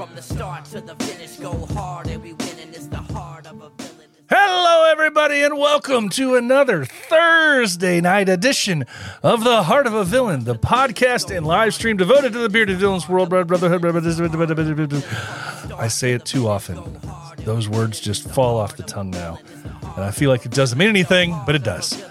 [0.00, 3.68] From the start to the finish, go hard and we it's the heart of a
[3.68, 4.08] villain.
[4.30, 8.86] Hello, everybody, and welcome to another Thursday night edition
[9.22, 12.78] of The Heart of a Villain, the podcast and live stream devoted to the bearded
[12.78, 15.04] villains world brotherhood.
[15.76, 16.98] I say it too often.
[17.44, 19.38] Those words just fall off the tongue now.
[19.96, 22.02] And I feel like it doesn't mean anything, but it does.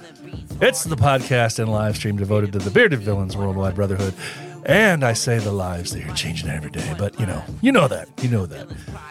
[0.61, 4.13] It's the podcast and live stream devoted to the bearded villains worldwide brotherhood.
[4.69, 7.87] And I say the lives they are changing every day, but you know, you know
[7.87, 8.07] that.
[8.21, 8.67] You know that.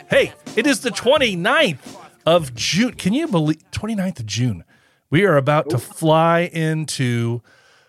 [0.08, 2.94] Hey, it is the 29th of June.
[2.94, 4.62] Can you believe 29th of June?
[5.10, 7.42] We are about to fly into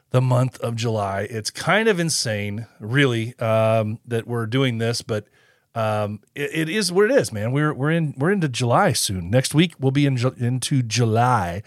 [0.10, 1.28] the month of July.
[1.30, 5.28] It's kind of insane, really, um, that we're doing this, but
[5.76, 7.52] um, it, it is what it is, man.
[7.52, 9.30] We're we're in we're into July soon.
[9.30, 11.62] Next week we'll be in into July,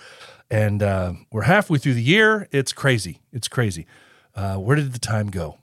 [0.50, 2.48] and uh, we're halfway through the year.
[2.50, 3.20] It's crazy.
[3.32, 3.86] It's crazy.
[4.34, 5.58] Uh, where did the time go?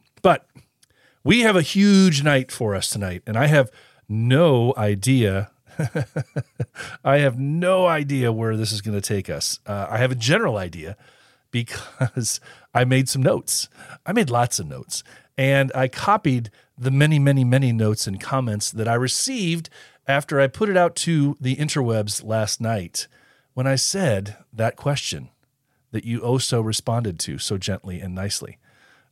[1.24, 3.72] We have a huge night for us tonight, and I have
[4.08, 5.52] no idea
[7.04, 9.60] I have no idea where this is going to take us.
[9.66, 10.98] Uh, I have a general idea
[11.52, 12.40] because
[12.74, 13.70] I made some notes.
[14.06, 15.04] I made lots of notes
[15.38, 19.70] and I copied the many, many, many notes and comments that I received
[20.08, 23.08] after I put it out to the interwebs last night
[23.54, 25.30] when I said that question
[25.92, 28.58] that you also responded to so gently and nicely.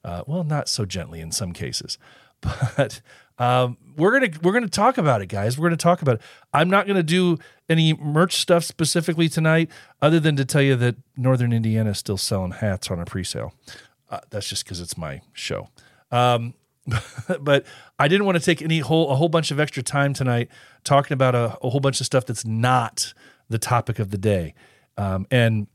[0.08, 1.98] Uh, well, not so gently in some cases,
[2.42, 3.02] but
[3.38, 5.60] um, we're gonna we're gonna talk about it, guys.
[5.60, 6.22] We're gonna talk about it.
[6.54, 9.70] I'm not gonna do any merch stuff specifically tonight,
[10.02, 13.54] other than to tell you that Northern Indiana is still selling hats on a pre-sale.
[14.10, 15.68] Uh, that's just because it's my show.
[16.10, 16.54] Um,
[17.42, 17.66] but
[18.00, 20.50] I didn't want to take any whole a whole bunch of extra time tonight
[20.86, 23.14] talking about a, a whole bunch of stuff that's not
[23.50, 24.54] the topic of the day.
[24.98, 25.68] Um, and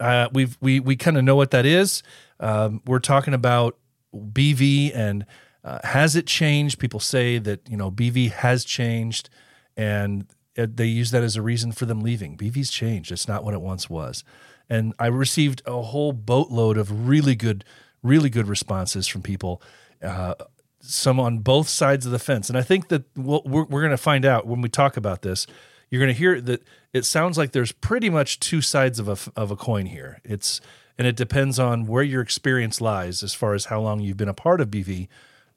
[0.00, 2.02] uh, we've we we kind of know what that is.
[2.40, 3.78] Um, we're talking about
[4.14, 5.24] BV and
[5.64, 6.78] uh, has it changed?
[6.78, 9.30] People say that you know BV has changed,
[9.76, 12.36] and they use that as a reason for them leaving.
[12.36, 14.24] BV's changed; it's not what it once was.
[14.68, 17.64] And I received a whole boatload of really good,
[18.02, 19.62] really good responses from people.
[20.02, 20.34] Uh,
[20.80, 23.90] some on both sides of the fence, and I think that we'll, we're, we're going
[23.90, 25.46] to find out when we talk about this.
[25.90, 26.62] You're going to hear that
[26.92, 30.20] it sounds like there's pretty much two sides of a of a coin here.
[30.24, 30.60] It's
[30.96, 34.28] and it depends on where your experience lies as far as how long you've been
[34.28, 35.08] a part of BV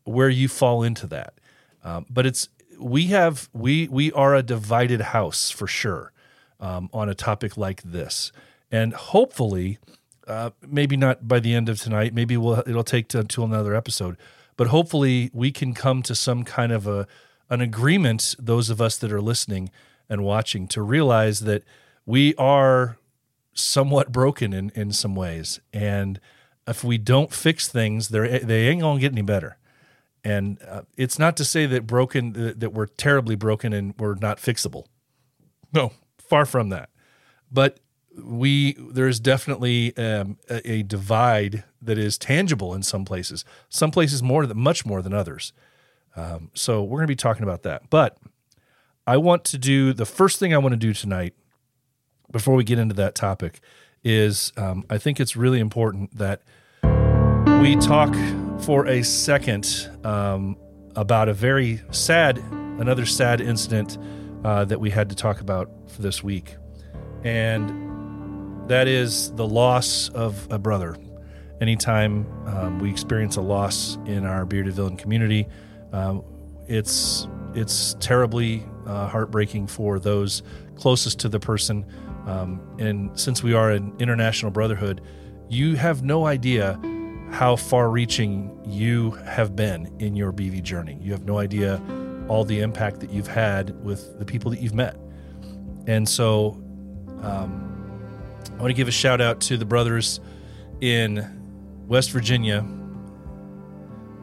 [0.03, 1.33] where you fall into that.
[1.83, 2.49] Um, but it's
[2.79, 6.11] we have we we are a divided house for sure
[6.59, 8.31] um, on a topic like this,
[8.71, 9.77] and hopefully,
[10.27, 12.13] uh, maybe not by the end of tonight.
[12.13, 14.17] Maybe we'll it'll take until another episode,
[14.55, 17.07] but hopefully we can come to some kind of a
[17.49, 18.35] an agreement.
[18.39, 19.69] Those of us that are listening
[20.09, 21.63] and watching to realize that
[22.05, 22.97] we are
[23.53, 26.19] somewhat broken in in some ways, and
[26.67, 29.57] if we don't fix things, they ain't gonna get any better.
[30.23, 34.39] And uh, it's not to say that broken that we're terribly broken and we're not
[34.39, 34.85] fixable.
[35.73, 36.89] No, far from that.
[37.51, 37.79] But
[38.21, 43.45] we there's definitely um, a, a, divide that is tangible in some places.
[43.69, 45.53] Some places more than much more than others.
[46.15, 47.89] Um, so we're going to be talking about that.
[47.89, 48.17] But
[49.07, 51.33] I want to do the first thing I want to do tonight
[52.29, 53.61] before we get into that topic
[54.03, 56.41] is um, I think it's really important that
[57.61, 58.13] we talk
[58.59, 60.57] for a second um,
[60.97, 62.37] about a very sad,
[62.79, 63.97] another sad incident
[64.43, 66.57] uh, that we had to talk about for this week.
[67.23, 70.97] And that is the loss of a brother.
[71.61, 75.47] Anytime um, we experience a loss in our bearded villain community,
[75.93, 76.25] um,
[76.67, 77.25] it's
[77.55, 80.41] it's terribly uh, heartbreaking for those
[80.75, 81.85] closest to the person.
[82.25, 85.01] Um, and since we are an international brotherhood,
[85.49, 86.79] you have no idea
[87.31, 90.97] how far reaching you have been in your BV journey.
[91.01, 91.81] You have no idea
[92.27, 94.97] all the impact that you've had with the people that you've met.
[95.87, 96.61] And so
[97.21, 97.63] um,
[98.57, 100.19] I want to give a shout out to the brothers
[100.81, 102.65] in West Virginia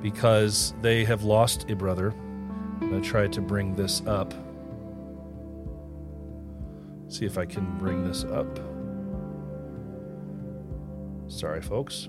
[0.02, 2.14] because they have lost a brother.
[2.80, 4.34] To try to bring this up.
[7.08, 8.58] See if I can bring this up.
[11.28, 12.08] Sorry, folks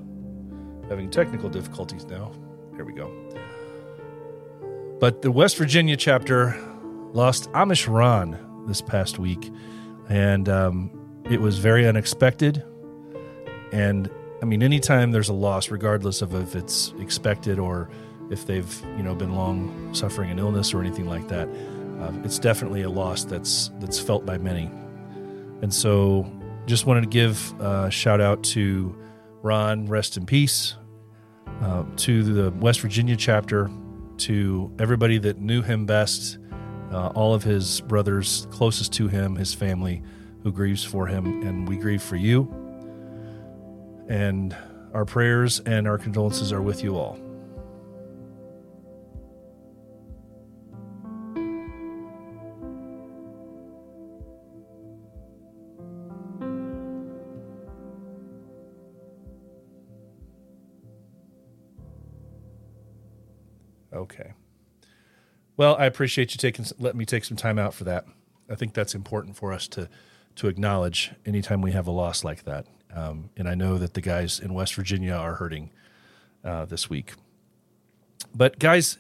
[0.90, 2.32] having technical difficulties now.
[2.76, 3.12] Here we go.
[5.00, 6.56] But the West Virginia chapter
[7.14, 9.52] lost Amish Ron this past week,
[10.10, 10.92] and um,
[11.30, 12.64] it was very unexpected.
[13.72, 14.10] And
[14.42, 17.90] I mean, anytime there's a loss, regardless of if it's expected or
[18.32, 21.48] if they've you know been long suffering an illness or anything like that,
[22.00, 24.70] uh, it's definitely a loss that's that's felt by many.
[25.62, 26.32] And so,
[26.66, 28.96] just wanted to give a shout out to
[29.42, 30.76] Ron, rest in peace.
[31.62, 33.70] Uh, to the West Virginia chapter,
[34.18, 36.38] to everybody that knew him best,
[36.92, 40.04] uh, all of his brothers closest to him, his family
[40.44, 42.44] who grieves for him, and we grieve for you.
[44.08, 44.56] And
[44.94, 47.18] our prayers and our condolences are with you all.
[63.96, 64.34] Okay.
[65.58, 68.06] Well, I appreciate you taking let me take some time out for that.
[68.50, 69.90] I think that's important for us to
[70.36, 72.68] to acknowledge anytime we have a loss like that.
[72.94, 75.72] Um, and I know that the guys in West Virginia are hurting
[76.44, 77.14] uh, this week.
[78.34, 78.98] But guys,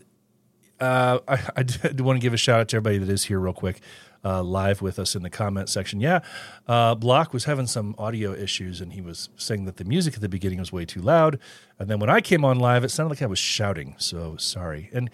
[0.79, 3.39] uh, I, I do want to give a shout out to everybody that is here
[3.39, 3.81] real quick,
[4.25, 6.01] uh, live with us in the comment section.
[6.01, 6.19] Yeah,
[6.67, 10.21] uh, Block was having some audio issues, and he was saying that the music at
[10.21, 11.39] the beginning was way too loud.
[11.79, 13.95] And then when I came on live, it sounded like I was shouting.
[13.97, 14.89] So sorry.
[14.91, 15.09] And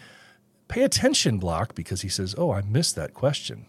[0.69, 3.65] pay attention, Block, because he says, "Oh, I missed that question."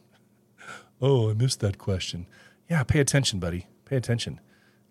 [1.04, 2.28] Oh, I missed that question.
[2.70, 3.66] Yeah, pay attention, buddy.
[3.86, 4.38] Pay attention.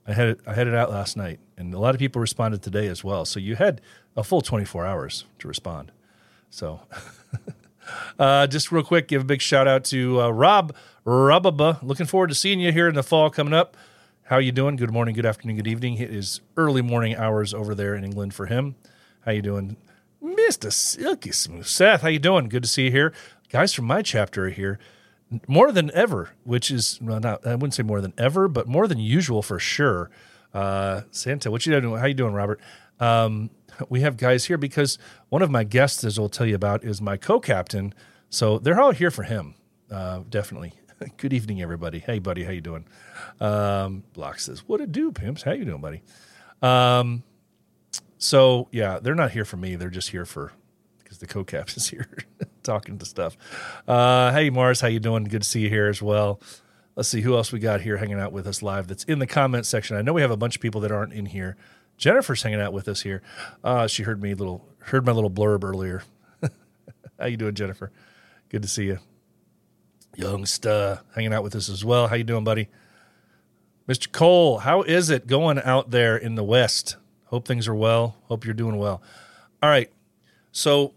[0.06, 2.62] I had it, I had it out last night, and a lot of people responded
[2.62, 3.24] today as well.
[3.24, 3.80] So you had
[4.18, 5.92] a full 24 hours to respond.
[6.50, 6.82] So,
[8.20, 11.82] uh, just real quick, give a big shout out to uh, Rob Robaba.
[11.82, 13.76] Looking forward to seeing you here in the fall coming up.
[14.24, 14.78] How you doing?
[14.78, 15.98] Good morning, good afternoon, good evening.
[15.98, 18.76] It is early morning hours over there in England for him.
[19.26, 19.76] How you doing,
[20.22, 22.02] Mister Silky Smooth Seth?
[22.02, 22.48] How you doing?
[22.48, 23.14] Good to see you here,
[23.50, 23.74] guys.
[23.74, 24.80] From my chapter here
[25.48, 28.88] more than ever, which is well, not I wouldn't say more than ever, but more
[28.88, 30.10] than usual for sure.
[30.54, 31.98] Uh, Santa, what you doing?
[31.98, 32.60] How you doing, Robert?
[33.00, 33.50] Um,
[33.90, 34.98] we have guys here because
[35.30, 37.94] one of my guests, as I'll tell you about, is my co-captain.
[38.30, 39.56] So they're all here for him,
[39.90, 40.74] uh, definitely.
[41.18, 42.00] Good evening, everybody.
[42.00, 42.86] Hey, buddy, how you doing?
[43.40, 45.44] Um, Block says, "What it do, pimps?
[45.44, 46.02] How you doing, buddy?"
[46.62, 47.24] Um,
[48.18, 49.76] so yeah, they're not here for me.
[49.76, 50.54] They're just here for
[51.04, 52.08] because the co-cap is here
[52.64, 53.36] talking to stuff.
[53.88, 55.24] Uh, hey, Mars, how you doing?
[55.24, 56.40] Good to see you here as well.
[56.96, 58.88] Let's see who else we got here hanging out with us live.
[58.88, 59.96] That's in the comment section.
[59.98, 61.58] I know we have a bunch of people that aren't in here.
[62.02, 63.22] Jennifer's hanging out with us here.
[63.64, 66.02] Uh, she heard me little heard my little blurb earlier.
[67.20, 67.92] how you doing, Jennifer?
[68.50, 68.98] Good to see you.
[70.16, 72.08] Youngster hanging out with us as well.
[72.08, 72.70] How you doing, buddy?
[73.88, 74.12] Mr.
[74.12, 76.98] Cole, how is it going out there in the West?
[77.26, 78.18] Hope things are well.
[78.24, 79.04] Hope you're doing well.
[79.62, 79.92] All right.
[80.52, 80.96] So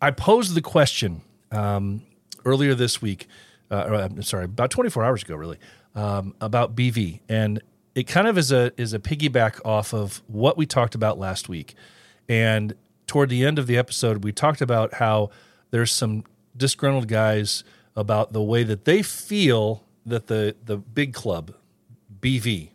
[0.00, 2.02] I posed the question um,
[2.44, 3.26] earlier this week.
[3.68, 5.58] Uh, or, I'm sorry, about 24 hours ago, really,
[5.96, 7.60] um, about BV, and
[7.96, 11.48] it kind of is a is a piggyback off of what we talked about last
[11.48, 11.74] week.
[12.28, 12.74] And
[13.06, 15.30] toward the end of the episode, we talked about how
[15.70, 17.64] there's some disgruntled guys
[17.96, 21.54] about the way that they feel that the the big club,
[22.20, 22.68] BV,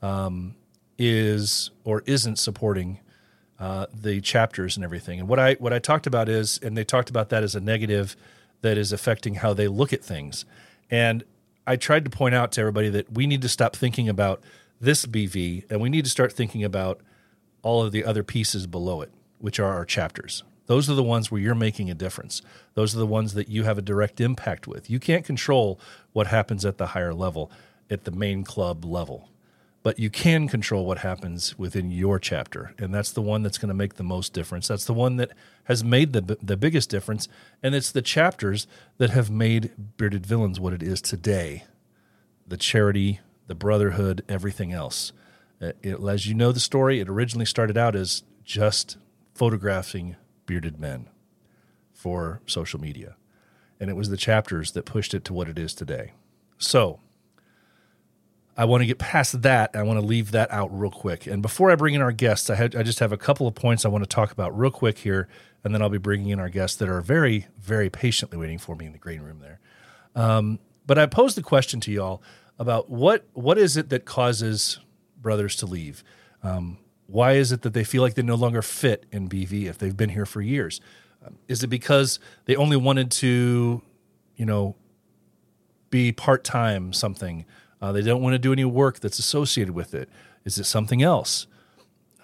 [0.00, 0.54] um,
[0.96, 3.00] is or isn't supporting
[3.58, 5.18] uh, the chapters and everything.
[5.18, 7.60] And what I what I talked about is, and they talked about that as a
[7.60, 8.14] negative
[8.60, 10.44] that is affecting how they look at things.
[10.88, 11.24] And
[11.66, 14.42] I tried to point out to everybody that we need to stop thinking about
[14.80, 17.00] this BV and we need to start thinking about
[17.62, 20.42] all of the other pieces below it, which are our chapters.
[20.66, 22.42] Those are the ones where you're making a difference.
[22.74, 24.90] Those are the ones that you have a direct impact with.
[24.90, 25.78] You can't control
[26.12, 27.50] what happens at the higher level,
[27.90, 29.28] at the main club level
[29.82, 33.68] but you can control what happens within your chapter and that's the one that's going
[33.68, 34.68] to make the most difference.
[34.68, 35.32] That's the one that
[35.64, 37.28] has made the the biggest difference
[37.62, 38.66] and it's the chapters
[38.98, 41.64] that have made bearded villains what it is today.
[42.46, 45.12] The charity the brotherhood everything else.
[45.60, 48.96] Uh, it, as you know the story it originally started out as just
[49.34, 51.08] photographing bearded men
[51.92, 53.16] for social media
[53.80, 56.12] and it was the chapters that pushed it to what it is today.
[56.56, 57.00] So
[58.56, 59.74] I want to get past that.
[59.74, 61.26] I want to leave that out real quick.
[61.26, 63.84] And before I bring in our guests, I, I just have a couple of points
[63.84, 65.28] I want to talk about real quick here,
[65.64, 68.76] and then I'll be bringing in our guests that are very, very patiently waiting for
[68.76, 69.60] me in the green room there.
[70.14, 72.22] Um, but I posed the question to y'all
[72.58, 74.78] about what what is it that causes
[75.20, 76.04] brothers to leave?
[76.42, 79.78] Um, why is it that they feel like they no longer fit in BV if
[79.78, 80.80] they've been here for years?
[81.24, 83.82] Um, is it because they only wanted to,
[84.36, 84.76] you know,
[85.90, 87.44] be part time something?
[87.82, 90.08] Uh, they don't want to do any work that's associated with it.
[90.44, 91.48] Is it something else?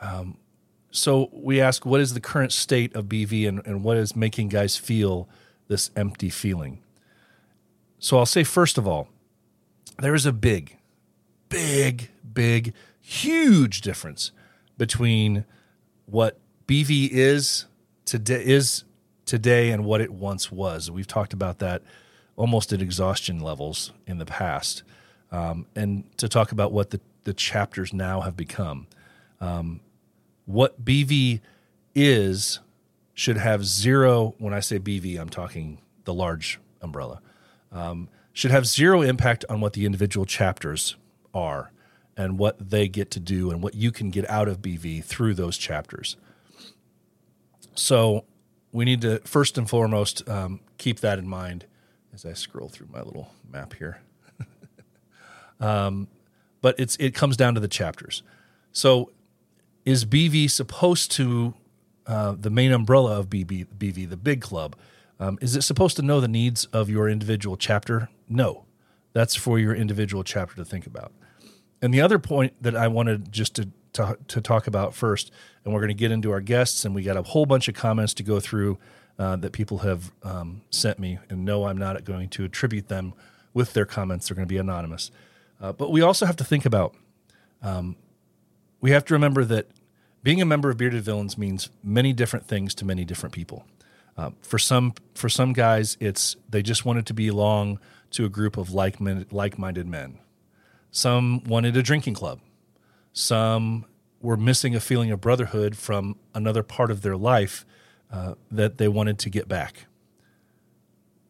[0.01, 0.39] Um,
[0.93, 4.51] so we ask, what is the current state of BV and, and what is making
[4.51, 5.29] guys feel
[5.67, 6.81] this empty feeling?
[7.99, 9.09] So I'll say, first of all,
[9.99, 10.79] there is a big,
[11.49, 14.31] big, big, huge difference
[14.79, 15.45] between
[16.07, 16.39] what
[16.69, 17.67] BV is
[18.05, 18.85] today is
[19.27, 20.89] today and what it once was.
[20.89, 21.83] We've talked about that
[22.37, 24.85] almost at exhaustion levels in the past
[25.31, 28.87] um, and to talk about what the, the chapters now have become.
[29.41, 29.81] Um,
[30.47, 31.41] what BV
[31.95, 32.61] is
[33.15, 34.35] should have zero.
[34.39, 37.21] When I say BV, I'm talking the large umbrella.
[37.73, 40.97] Um, should have zero impact on what the individual chapters
[41.35, 41.73] are
[42.17, 45.35] and what they get to do and what you can get out of BV through
[45.35, 46.17] those chapters.
[47.75, 48.25] So
[48.73, 51.67] we need to first and foremost um, keep that in mind
[52.13, 54.01] as I scroll through my little map here.
[55.61, 56.09] Um,
[56.61, 58.23] but it's it comes down to the chapters.
[58.73, 59.11] So
[59.85, 61.55] is BV supposed to
[62.07, 64.77] uh, the main umbrella of BB, BV, the big club?
[65.21, 68.09] Um, is it supposed to know the needs of your individual chapter?
[68.29, 68.65] No,
[69.13, 71.13] that's for your individual chapter to think about.
[71.83, 75.33] And the other point that I wanted just to to, to talk about first,
[75.65, 77.75] and we're going to get into our guests, and we got a whole bunch of
[77.75, 78.79] comments to go through
[79.19, 83.15] uh, that people have um, sent me, and no, I'm not going to attribute them
[83.55, 84.29] with their comments.
[84.29, 85.11] They're going to be anonymous.
[85.61, 86.95] Uh, but we also have to think about,
[87.63, 87.97] um,
[88.81, 89.69] we have to remember that
[90.23, 93.65] being a member of Bearded Villains means many different things to many different people.
[94.17, 97.79] Uh, for some, for some guys, it's they just wanted to belong
[98.11, 98.97] to a group of like
[99.31, 100.19] like-minded men.
[100.91, 102.41] Some wanted a drinking club.
[103.13, 103.85] Some
[104.21, 107.65] were missing a feeling of brotherhood from another part of their life
[108.11, 109.87] uh, that they wanted to get back.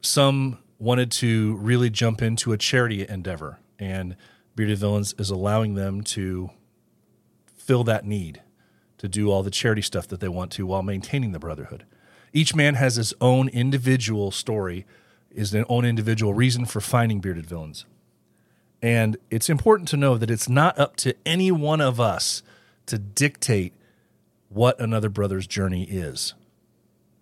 [0.00, 4.16] Some wanted to really jump into a charity endeavor, and
[4.56, 6.50] Bearded Villains is allowing them to
[7.56, 8.42] fill that need
[8.99, 11.85] to do all the charity stuff that they want to while maintaining the brotherhood.
[12.32, 14.85] Each man has his own individual story,
[15.30, 17.87] is their own individual reason for finding bearded villains.
[18.82, 22.42] And it's important to know that it's not up to any one of us
[22.87, 23.75] to dictate
[24.49, 26.35] what another brother's journey is.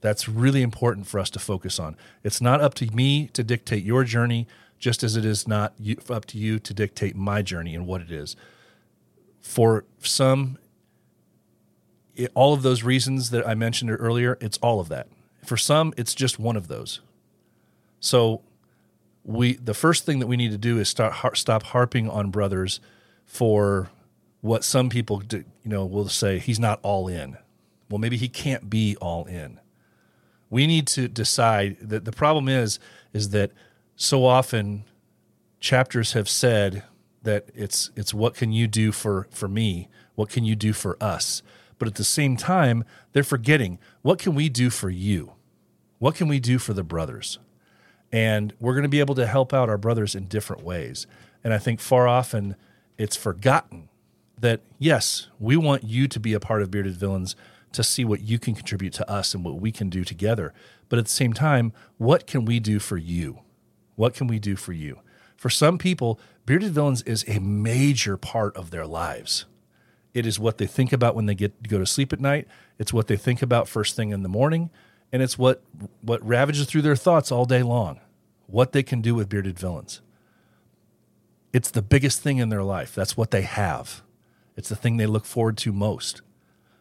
[0.01, 1.97] That's really important for us to focus on.
[2.23, 4.47] It's not up to me to dictate your journey,
[4.79, 5.75] just as it is not
[6.09, 8.37] up to you to dictate my journey and what it is.
[9.41, 10.59] For some,
[12.15, 15.09] it, all of those reasons that I mentioned earlier, it's all of that.
[15.45, 17.01] For some, it's just one of those.
[18.01, 18.43] So,
[19.25, 22.81] we the first thing that we need to do is start stop harping on brothers
[23.25, 23.91] for
[24.41, 27.37] what some people do, you know will say he's not all in.
[27.91, 29.61] Well, maybe he can't be all in.
[30.49, 32.79] We need to decide that the problem is
[33.13, 33.51] is that
[33.97, 34.85] so often
[35.59, 36.85] chapters have said
[37.23, 39.89] that it's it's what can you do for for me?
[40.15, 41.43] What can you do for us?
[41.79, 45.33] But at the same time, they're forgetting what can we do for you?
[45.99, 47.39] What can we do for the brothers?
[48.13, 51.07] And we're going to be able to help out our brothers in different ways.
[51.43, 52.57] And I think far often
[52.97, 53.89] it's forgotten
[54.39, 57.35] that, yes, we want you to be a part of Bearded Villains
[57.73, 60.55] to see what you can contribute to us and what we can do together.
[60.89, 63.41] But at the same time, what can we do for you?
[63.97, 65.01] What can we do for you?
[65.37, 69.45] For some people, Bearded Villains is a major part of their lives.
[70.15, 72.47] It is what they think about when they get go to sleep at night.
[72.79, 74.71] It's what they think about first thing in the morning
[75.13, 75.63] and it's what
[76.03, 78.01] what ravages through their thoughts all day long.
[78.47, 80.01] What they can do with bearded villains.
[81.53, 82.95] It's the biggest thing in their life.
[82.95, 84.03] That's what they have.
[84.57, 86.23] It's the thing they look forward to most.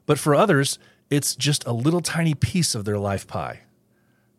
[0.06, 0.78] But for others,
[1.10, 3.62] it's just a little tiny piece of their life pie.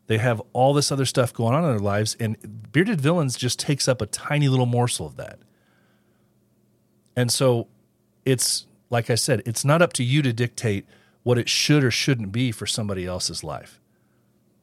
[0.06, 3.58] They have all this other stuff going on in their lives, and Bearded Villains just
[3.58, 5.38] takes up a tiny little morsel of that.
[7.16, 7.66] And so
[8.24, 10.86] it's, like I said, it's not up to you to dictate
[11.22, 13.80] what it should or shouldn't be for somebody else's life.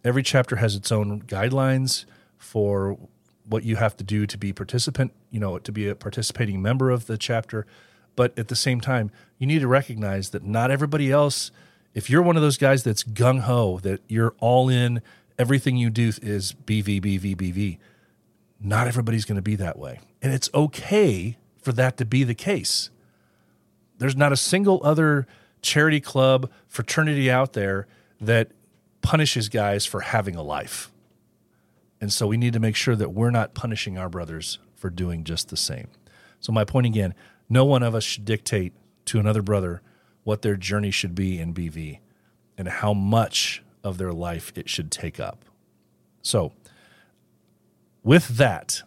[0.04, 2.06] Every chapter has its own guidelines
[2.38, 2.98] for
[3.46, 6.90] what you have to do to be participant, you know, to be a participating member
[6.90, 7.66] of the chapter.
[8.16, 11.52] But at the same time, you need to recognize that not everybody else,
[11.94, 15.02] if you're one of those guys that's gung ho, that you're all in,
[15.38, 17.78] everything you do is BV, BV, BV,
[18.60, 20.00] not everybody's going to be that way.
[20.22, 22.90] And it's okay for that to be the case.
[23.98, 25.28] There's not a single other
[25.62, 27.88] charity club, fraternity out there
[28.20, 28.52] that
[29.02, 30.92] punishes guys for having a life.
[32.02, 35.24] And so we need to make sure that we're not punishing our brothers for doing
[35.24, 35.88] just the same.
[36.40, 37.16] So, my point again
[37.50, 38.74] no one of us should dictate
[39.06, 39.82] to another brother
[40.24, 42.00] what their journey should be in BV
[42.58, 45.46] and how much of their life it should take up.
[46.22, 46.54] So,
[48.04, 48.82] with that,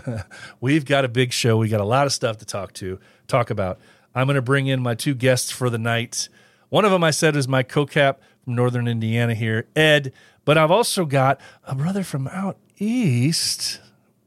[0.60, 1.56] we've got a big show.
[1.56, 3.78] We got a lot of stuff to talk to, talk about.
[4.14, 6.28] I'm going to bring in my two guests for the night.
[6.70, 10.12] One of them I said is my co-cap from Northern Indiana here, Ed.
[10.44, 13.80] But I've also got a brother from out east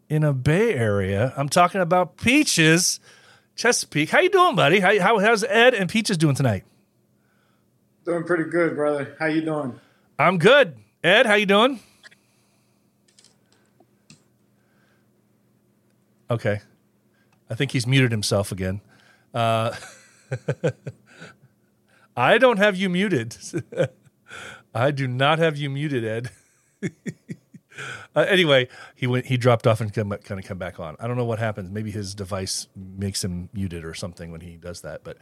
[0.08, 1.34] in a Bay Area.
[1.36, 3.00] I'm talking about Peaches,
[3.56, 4.10] Chesapeake.
[4.10, 4.80] How you doing, buddy?
[4.80, 6.64] How, how how's Ed and Peaches doing tonight?
[8.06, 9.16] Doing pretty good, brother.
[9.20, 9.80] How you doing?
[10.22, 10.78] I'm good.
[11.04, 11.80] Ed, how you doing?
[16.30, 16.62] Okay.
[17.50, 18.82] I think he's muted himself again.
[19.34, 19.76] Uh,
[22.16, 23.36] I don't have you muted.
[24.76, 26.30] I do not have you muted, Ed.
[28.16, 29.26] uh, anyway, he went.
[29.26, 30.98] He dropped off and come, kind of come back on.
[31.00, 31.72] I don't know what happens.
[31.72, 35.04] Maybe his device makes him muted or something when he does that.
[35.04, 35.18] But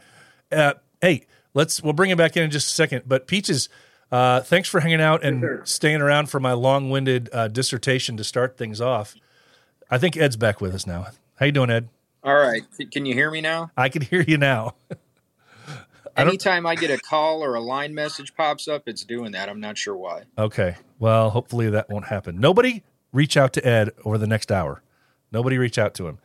[0.52, 1.82] uh, hey, let's.
[1.82, 3.04] We'll bring him back in in just a second.
[3.06, 3.70] But Peaches,
[4.10, 5.62] uh, thanks for hanging out and Sure.
[5.64, 9.14] staying around for my long-winded uh, dissertation to start things off.
[9.90, 11.06] I think Ed's back with us now.
[11.36, 11.88] How you doing, Ed?
[12.22, 12.62] All right.
[12.92, 13.70] Can you hear me now?
[13.76, 14.74] I can hear you now.
[16.16, 19.48] I Anytime I get a call or a line message pops up, it's doing that.
[19.48, 20.24] I'm not sure why.
[20.36, 20.76] Okay.
[20.98, 22.40] Well, hopefully that won't happen.
[22.40, 24.82] Nobody reach out to Ed over the next hour.
[25.32, 26.18] Nobody reach out to him.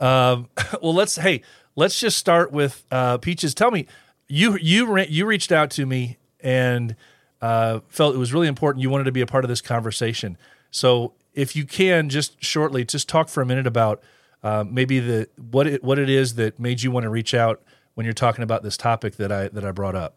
[0.00, 0.48] Um,
[0.82, 1.42] well, let's hey,
[1.76, 3.54] let's just start with uh, Peaches.
[3.54, 3.86] Tell me,
[4.28, 6.94] you you you reached out to me and
[7.40, 8.82] uh, felt it was really important.
[8.82, 10.36] You wanted to be a part of this conversation.
[10.70, 14.02] So, if you can, just shortly, just talk for a minute about
[14.42, 17.62] uh, maybe the what it, what it is that made you want to reach out
[17.94, 20.16] when you're talking about this topic that I that I brought up.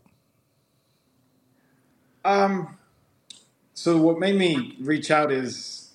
[2.24, 2.78] Um,
[3.74, 5.94] so what made me reach out is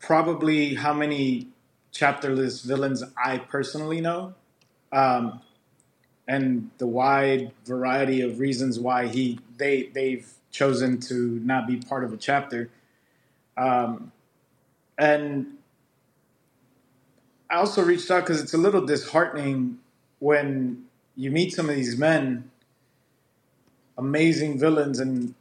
[0.00, 1.48] probably how many
[1.92, 4.34] chapterless villains I personally know,
[4.92, 5.40] um,
[6.26, 12.04] and the wide variety of reasons why he they they've chosen to not be part
[12.04, 12.70] of a chapter.
[13.56, 14.12] Um,
[14.96, 15.46] and
[17.50, 19.78] I also reached out because it's a little disheartening
[20.18, 20.84] when
[21.16, 22.50] you meet some of these men
[23.96, 25.34] amazing villains and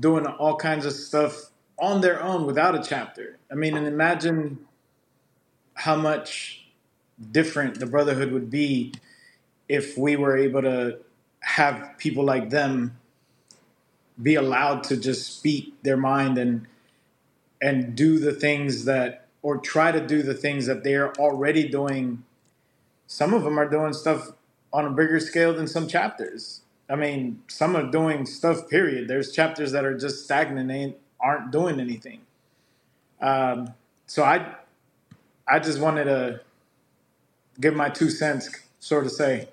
[0.00, 3.38] doing all kinds of stuff on their own without a chapter.
[3.50, 4.58] I mean, and imagine
[5.74, 6.66] how much
[7.32, 8.92] different the Brotherhood would be
[9.68, 10.98] if we were able to
[11.40, 12.96] have people like them
[14.22, 16.66] be allowed to just speak their mind and
[17.60, 22.24] and do the things that or try to do the things that they're already doing.
[23.06, 24.32] Some of them are doing stuff
[24.72, 26.62] on a bigger scale than some chapters.
[26.88, 28.68] I mean, some are doing stuff.
[28.68, 29.08] Period.
[29.08, 32.20] There's chapters that are just stagnant and aren't doing anything.
[33.20, 33.72] Um,
[34.06, 34.54] so I,
[35.48, 36.40] I just wanted to
[37.60, 38.50] give my two cents,
[38.80, 39.48] sort of say.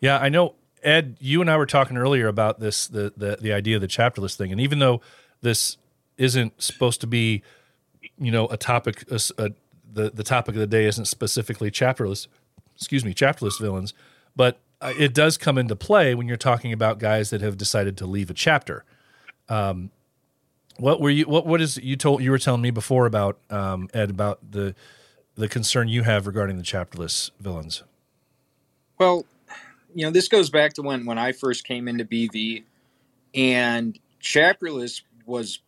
[0.00, 1.16] Yeah, I know Ed.
[1.20, 4.36] You and I were talking earlier about this the the, the idea of the chapterless
[4.36, 5.00] thing, and even though
[5.40, 5.76] this
[6.16, 7.42] isn't supposed to be,
[8.18, 9.50] you know, a topic, a, a,
[9.92, 12.28] the the topic of the day isn't specifically chapterless.
[12.76, 13.92] Excuse me, chapterless villains,
[14.36, 17.96] but uh, it does come into play when you're talking about guys that have decided
[17.96, 18.84] to leave a chapter.
[19.48, 19.90] Um,
[20.76, 21.24] what were you?
[21.24, 22.22] What what is you told?
[22.22, 24.76] You were telling me before about um, Ed about the
[25.34, 27.82] the concern you have regarding the chapterless villains.
[28.98, 29.24] Well,
[29.94, 32.64] you know, this goes back to when when I first came into BV,
[33.34, 35.60] and chapterless was,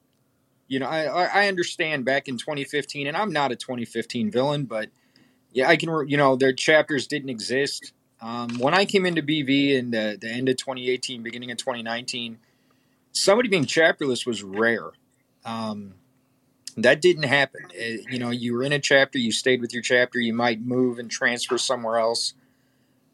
[0.68, 4.90] you know, I I understand back in 2015, and I'm not a 2015 villain, but
[5.52, 7.92] yeah, I can, you know, their chapters didn't exist.
[8.20, 12.38] Um, when I came into BV in the, the end of 2018, beginning of 2019,
[13.12, 14.90] somebody being chapterless was rare.
[15.44, 15.94] Um,
[16.76, 17.62] that didn't happen.
[17.70, 20.60] Uh, you know, you were in a chapter, you stayed with your chapter, you might
[20.60, 22.34] move and transfer somewhere else,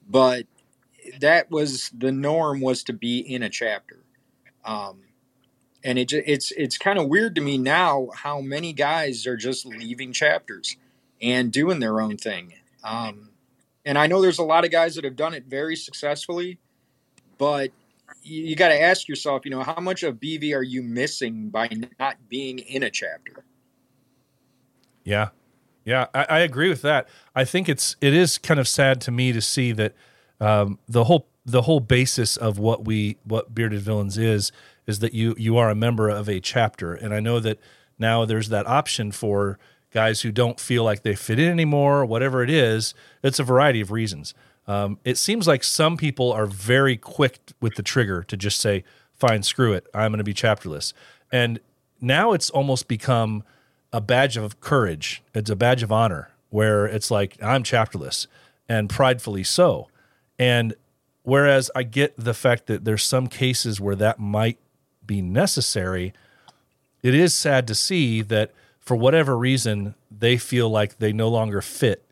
[0.09, 0.47] but
[1.21, 3.99] that was the norm was to be in a chapter.
[4.65, 5.03] Um,
[5.85, 9.65] and it, it's it's kind of weird to me now how many guys are just
[9.65, 10.77] leaving chapters
[11.23, 12.55] and doing their own thing.
[12.83, 13.31] Um,
[13.85, 16.59] and I know there's a lot of guys that have done it very successfully,
[17.39, 17.71] but
[18.23, 21.51] you, you got to ask yourself, you know, how much of BV are you missing
[21.51, 23.45] by not being in a chapter?
[25.05, 25.29] Yeah,
[25.85, 27.09] yeah, I, I agree with that.
[27.35, 29.95] I think it's it is kind of sad to me to see that
[30.41, 34.53] um, the whole the whole basis of what we what bearded villains is
[34.87, 37.59] is that you you are a member of a chapter, and I know that
[37.99, 39.59] now there's that option for
[39.91, 42.95] guys who don't feel like they fit in anymore, whatever it is.
[43.23, 44.35] It's a variety of reasons.
[44.67, 48.85] Um, it seems like some people are very quick with the trigger to just say,
[49.15, 50.93] "Fine, screw it, I'm going to be chapterless,"
[51.33, 51.61] and
[52.01, 53.43] now it's almost become
[53.93, 55.23] a badge of courage.
[55.35, 58.27] It's a badge of honor where it's like I'm chapterless
[58.69, 59.89] and pridefully so.
[60.39, 60.75] And
[61.23, 64.59] whereas I get the fact that there's some cases where that might
[65.07, 66.13] be necessary,
[67.03, 71.61] it is sad to see that for whatever reason they feel like they no longer
[71.61, 72.05] fit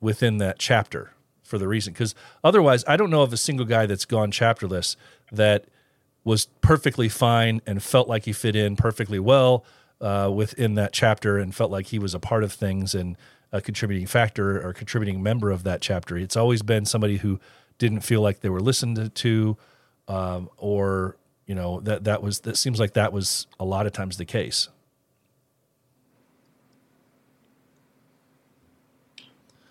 [0.00, 1.92] within that chapter for the reason.
[1.92, 4.96] Because otherwise I don't know of a single guy that's gone chapterless
[5.32, 5.64] that
[6.24, 9.64] was perfectly fine and felt like he fit in perfectly well
[10.00, 13.16] uh, within that chapter and felt like he was a part of things and
[13.52, 16.16] a contributing factor or contributing member of that chapter.
[16.16, 17.40] It's always been somebody who
[17.78, 19.56] didn't feel like they were listened to,
[20.08, 23.92] um, or you know that that was that seems like that was a lot of
[23.92, 24.68] times the case.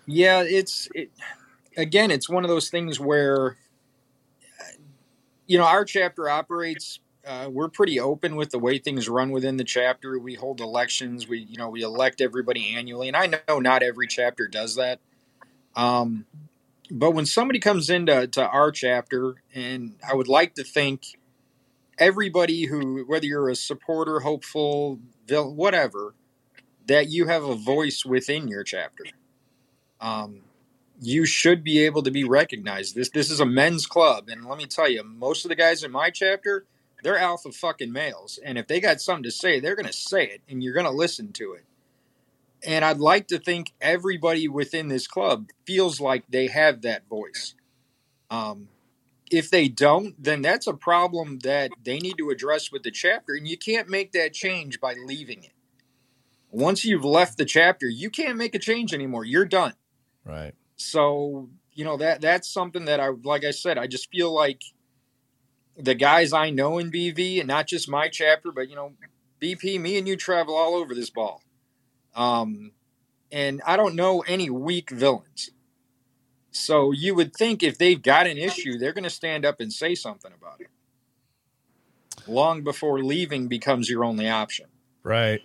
[0.06, 1.10] Yeah, it's it,
[1.76, 3.56] again, it's one of those things where
[5.48, 7.00] you know, our chapter operates.
[7.28, 10.18] Uh, we're pretty open with the way things run within the chapter.
[10.18, 11.28] We hold elections.
[11.28, 15.00] We, you know, we elect everybody annually, and I know not every chapter does that.
[15.76, 16.24] Um,
[16.90, 21.18] but when somebody comes into to our chapter, and I would like to think
[21.98, 26.14] everybody who, whether you're a supporter, hopeful, whatever,
[26.86, 29.04] that you have a voice within your chapter.
[30.00, 30.44] Um,
[30.98, 32.94] you should be able to be recognized.
[32.94, 35.84] This this is a men's club, and let me tell you, most of the guys
[35.84, 36.64] in my chapter,
[37.02, 40.42] they're alpha fucking males, and if they got something to say, they're gonna say it,
[40.48, 41.64] and you're gonna listen to it.
[42.66, 47.54] And I'd like to think everybody within this club feels like they have that voice.
[48.30, 48.68] Um,
[49.30, 53.34] if they don't, then that's a problem that they need to address with the chapter,
[53.34, 55.52] and you can't make that change by leaving it.
[56.50, 59.24] Once you've left the chapter, you can't make a change anymore.
[59.24, 59.74] You're done.
[60.24, 60.54] Right.
[60.76, 64.62] So, you know, that that's something that I like I said, I just feel like
[65.78, 68.92] the guys I know in BV and not just my chapter, but you know,
[69.40, 71.42] BP, me and you travel all over this ball.
[72.14, 72.72] Um
[73.30, 75.50] and I don't know any weak villains.
[76.50, 79.72] So you would think if they've got an issue, they're going to stand up and
[79.72, 80.68] say something about it.
[82.26, 84.66] Long before leaving becomes your only option.
[85.02, 85.40] Right.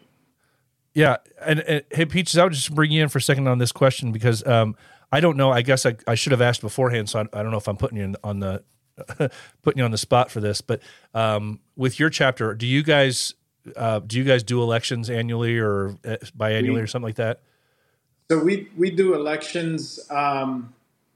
[0.94, 3.58] Yeah, and, and hey, Peaches, I would just bring you in for a second on
[3.58, 4.76] this question because um,
[5.12, 5.52] I don't know.
[5.52, 7.78] I guess I, I should have asked beforehand, so I, I don't know if I'm
[7.78, 8.64] putting you on the
[9.62, 10.62] putting you on the spot for this.
[10.62, 10.82] But
[11.14, 13.34] um, with your chapter, do you guys
[13.76, 17.42] uh, do you guys do elections annually or uh, biannually we, or something like that?
[18.30, 20.00] So we we do elections.
[20.10, 20.74] Um,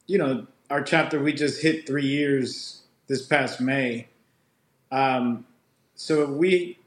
[0.07, 4.07] you know, our chapter we just hit three years this past May.
[4.91, 5.45] Um,
[5.95, 6.77] so we,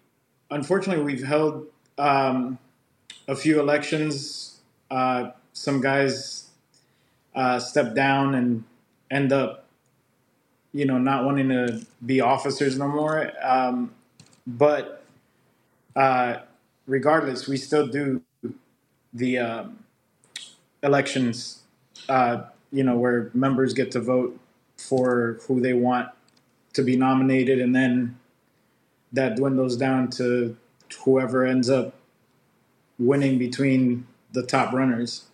[0.50, 1.66] unfortunately, we've held
[1.98, 2.58] um,
[3.28, 4.60] a few elections.
[4.90, 6.48] Uh, some guys
[7.34, 8.64] uh, step down and
[9.10, 9.66] end up,
[10.72, 13.32] you know, not wanting to be officers no more.
[13.42, 13.92] Um,
[14.46, 15.02] but
[15.96, 16.38] uh,
[16.86, 18.22] regardless, we still do
[19.12, 19.78] the um,
[20.82, 21.60] elections.
[22.08, 24.38] Uh, you know, where members get to vote
[24.78, 26.08] for who they want
[26.72, 28.16] to be nominated, and then
[29.12, 30.56] that dwindles down to
[31.04, 31.94] whoever ends up
[32.98, 35.24] winning between the top runners.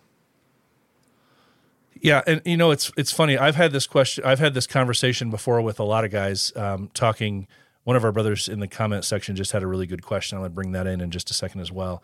[2.01, 3.37] Yeah, and you know it's it's funny.
[3.37, 4.23] I've had this question.
[4.25, 7.47] I've had this conversation before with a lot of guys um, talking.
[7.83, 10.37] One of our brothers in the comment section just had a really good question.
[10.37, 12.03] I'm going to bring that in in just a second as well.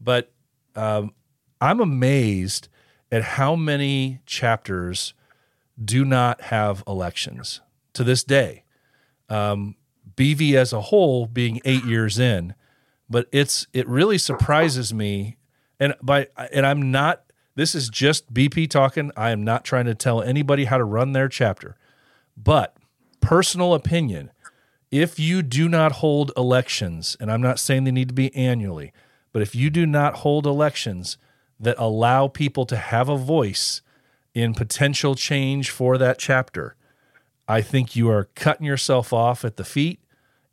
[0.00, 0.32] But
[0.76, 1.12] um,
[1.60, 2.68] I'm amazed
[3.10, 5.14] at how many chapters
[5.82, 7.60] do not have elections
[7.94, 8.64] to this day.
[9.28, 9.76] Um,
[10.16, 12.54] BV as a whole being eight years in,
[13.08, 15.36] but it's it really surprises me,
[15.80, 17.23] and by and I'm not.
[17.54, 19.10] This is just BP talking.
[19.16, 21.76] I am not trying to tell anybody how to run their chapter,
[22.36, 22.76] but
[23.20, 24.30] personal opinion.
[24.90, 28.92] If you do not hold elections, and I'm not saying they need to be annually,
[29.32, 31.16] but if you do not hold elections
[31.58, 33.82] that allow people to have a voice
[34.34, 36.76] in potential change for that chapter,
[37.46, 40.00] I think you are cutting yourself off at the feet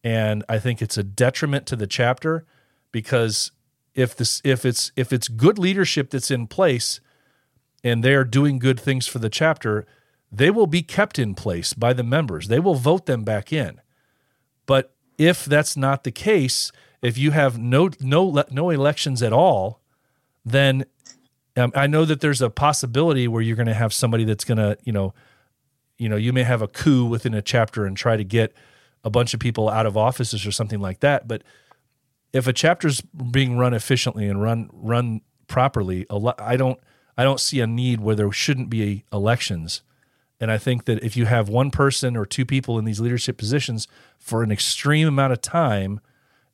[0.03, 2.45] and I think it's a detriment to the chapter
[2.91, 3.51] because
[3.93, 6.99] if this if it's if it's good leadership that's in place
[7.84, 9.86] and they're doing good things for the chapter,
[10.32, 12.47] they will be kept in place by the members.
[12.47, 13.82] They will vote them back in.
[14.65, 19.82] But if that's not the case, if you have no no no elections at all,
[20.45, 20.86] then
[21.58, 24.58] um, I know that there's a possibility where you're going to have somebody that's going
[24.58, 25.13] to, you know,
[25.97, 28.54] you know, you may have a coup within a chapter and try to get
[29.04, 31.27] a bunch of people out of offices or something like that.
[31.27, 31.43] But
[32.33, 36.79] if a chapter's being run efficiently and run run properly, I don't
[37.17, 39.81] I don't see a need where there shouldn't be elections.
[40.39, 43.37] And I think that if you have one person or two people in these leadership
[43.37, 45.99] positions for an extreme amount of time,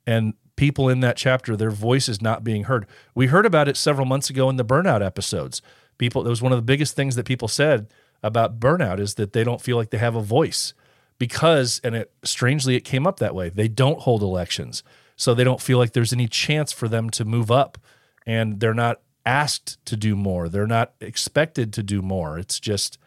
[0.05, 2.85] and people in that chapter, their voice is not being heard.
[3.15, 5.61] We heard about it several months ago in the burnout episodes.
[5.97, 7.87] People, it was one of the biggest things that people said
[8.21, 10.73] about burnout is that they don't feel like they have a voice
[11.19, 14.83] because and it strangely it came up that way they don't hold elections
[15.17, 17.77] so they don't feel like there's any chance for them to move up.
[18.25, 20.47] And they're not asked to do more.
[20.47, 22.37] They're not expected to do more.
[22.37, 22.97] It's just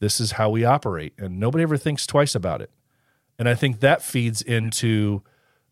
[0.00, 1.12] this is how we operate.
[1.18, 2.70] And nobody ever thinks twice about it.
[3.38, 5.22] And i think that feeds into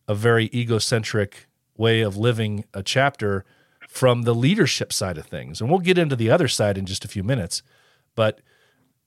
[0.07, 3.44] a very egocentric way of living a chapter
[3.88, 5.61] from the leadership side of things.
[5.61, 7.62] And we'll get into the other side in just a few minutes.
[8.14, 8.40] But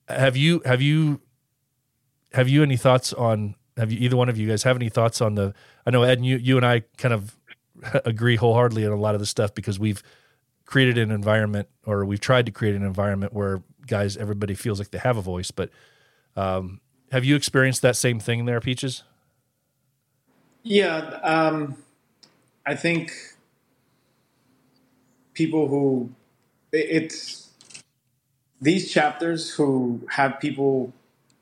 [0.08, 1.20] have you have you
[2.32, 3.54] have you any thoughts on?
[3.76, 5.54] Have you either one of you guys have any thoughts on the?
[5.86, 7.36] I know Ed, and you you and I kind of
[8.04, 10.02] agree wholeheartedly on a lot of the stuff because we've
[10.66, 14.90] created an environment or we've tried to create an environment where guys everybody feels like
[14.90, 15.70] they have a voice but
[16.36, 16.80] um,
[17.12, 19.04] Have you experienced that same thing there, Peaches?
[20.62, 21.76] Yeah, um,
[22.66, 23.12] I think
[25.34, 26.10] people who
[26.72, 27.50] it's
[28.60, 30.92] these chapters who have people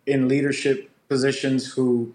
[0.07, 2.14] in leadership positions who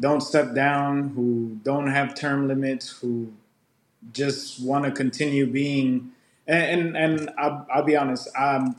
[0.00, 3.32] don't step down, who don't have term limits, who
[4.12, 6.12] just want to continue being.
[6.46, 8.76] And and, and I'll, I'll be honest, I'm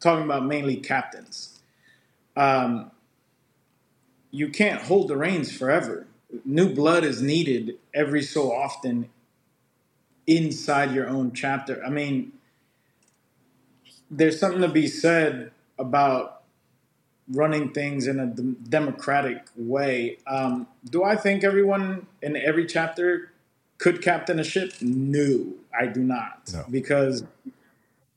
[0.00, 1.60] talking about mainly captains.
[2.36, 2.90] Um,
[4.30, 6.06] you can't hold the reins forever.
[6.44, 9.10] New blood is needed every so often
[10.26, 11.82] inside your own chapter.
[11.84, 12.32] I mean,
[14.10, 16.39] there's something to be said about
[17.32, 20.18] running things in a d- democratic way.
[20.26, 23.32] Um, do I think everyone in every chapter
[23.78, 24.72] could captain a ship?
[24.80, 26.64] No, I do not, No.
[26.70, 27.24] because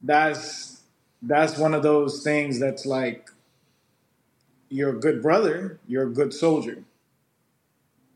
[0.02, 0.82] that's
[1.22, 3.30] that's one of those things that's like
[4.70, 6.84] you're a good brother, you're a good soldier.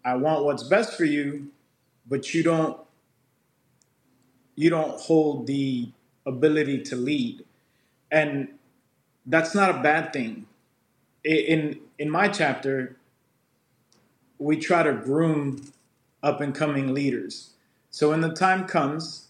[0.05, 1.49] I want what's best for you,
[2.07, 2.79] but you don't
[4.55, 5.89] you don't hold the
[6.25, 7.45] ability to lead.
[8.11, 8.49] And
[9.25, 10.47] that's not a bad thing.
[11.27, 12.95] In in my chapter,
[14.39, 15.71] we try to groom
[16.23, 17.51] up and coming leaders.
[17.89, 19.27] So when the time comes,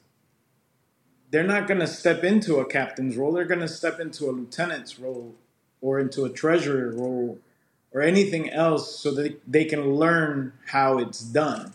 [1.32, 3.32] they're not going to step into a captain's role.
[3.32, 5.36] They're going to step into a lieutenant's role
[5.82, 7.40] or into a treasurer role
[7.92, 11.74] or anything else so that they can learn how it's done.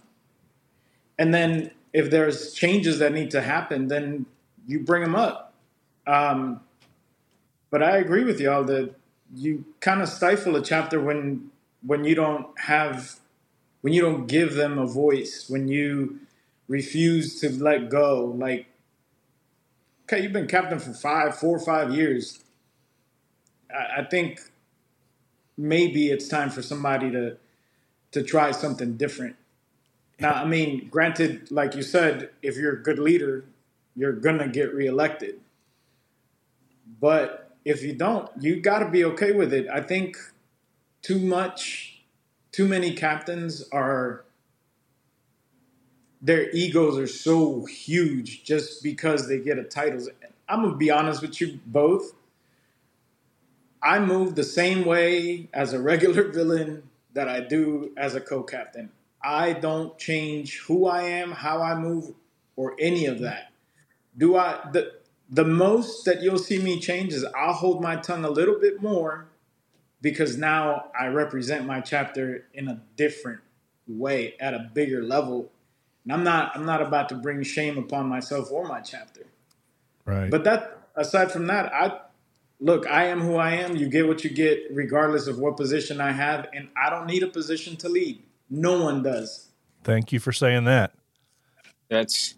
[1.18, 4.26] And then if there's changes that need to happen, then
[4.66, 5.52] you bring them up.
[6.06, 6.60] Um,
[7.70, 8.94] but I agree with y'all that
[9.34, 11.50] you kind of stifle a chapter when
[11.84, 13.18] when you don't have
[13.82, 16.20] when you don't give them a voice, when you
[16.68, 18.26] refuse to let go.
[18.38, 18.66] Like,
[20.04, 22.40] okay, you've been captain for five, four or five years.
[23.74, 24.40] I, I think
[25.56, 27.36] maybe it's time for somebody to
[28.12, 29.36] to try something different.
[30.20, 33.44] Now, I mean, granted, like you said, if you're a good leader,
[33.96, 35.40] you're gonna get reelected.
[37.00, 39.68] But if you don't, you got to be okay with it.
[39.72, 40.16] I think
[41.02, 42.02] too much,
[42.52, 44.24] too many captains are
[46.22, 50.06] their egos are so huge just because they get a title.
[50.48, 52.12] I'm gonna be honest with you both.
[53.82, 58.90] I move the same way as a regular villain that I do as a co-captain.
[59.22, 62.14] I don't change who I am, how I move,
[62.56, 63.52] or any of that.
[64.16, 64.92] Do I the
[65.32, 68.82] the most that you'll see me change is I'll hold my tongue a little bit
[68.82, 69.28] more
[70.02, 73.40] because now I represent my chapter in a different
[73.88, 75.50] way at a bigger level.
[76.04, 79.26] And I'm not I'm not about to bring shame upon myself or my chapter.
[80.04, 80.30] Right.
[80.30, 82.00] But that aside from that, I
[82.60, 83.74] look, I am who I am.
[83.74, 87.22] You get what you get regardless of what position I have and I don't need
[87.22, 88.22] a position to lead.
[88.50, 89.48] No one does.
[89.82, 90.92] Thank you for saying that.
[91.88, 92.34] That's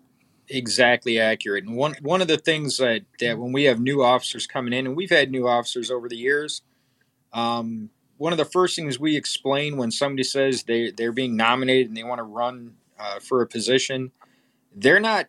[0.49, 1.65] exactly accurate.
[1.65, 4.87] And one one of the things that, that when we have new officers coming in,
[4.87, 6.63] and we've had new officers over the years,
[7.33, 11.89] um, one of the first things we explain when somebody says they they're being nominated
[11.89, 14.13] and they want to run uh, for a position,
[14.75, 15.27] they're not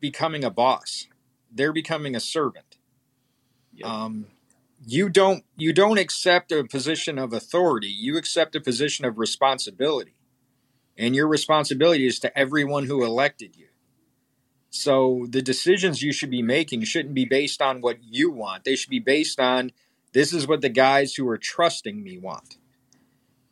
[0.00, 1.06] becoming a boss;
[1.52, 2.76] they're becoming a servant.
[3.74, 3.88] Yep.
[3.88, 4.26] Um,
[4.86, 10.14] you don't you don't accept a position of authority; you accept a position of responsibility,
[10.96, 13.65] and your responsibility is to everyone who elected you.
[14.76, 18.64] So the decisions you should be making shouldn't be based on what you want.
[18.64, 19.72] They should be based on
[20.12, 22.56] this is what the guys who are trusting me want.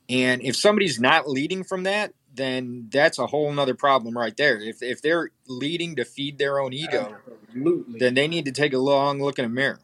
[0.08, 4.58] And if somebody's not leading from that, then that's a whole nother problem right there.
[4.58, 7.98] If if they're leading to feed their own ego, Absolutely.
[7.98, 9.80] then they need to take a long look in a mirror.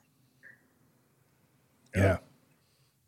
[1.94, 2.18] Yeah.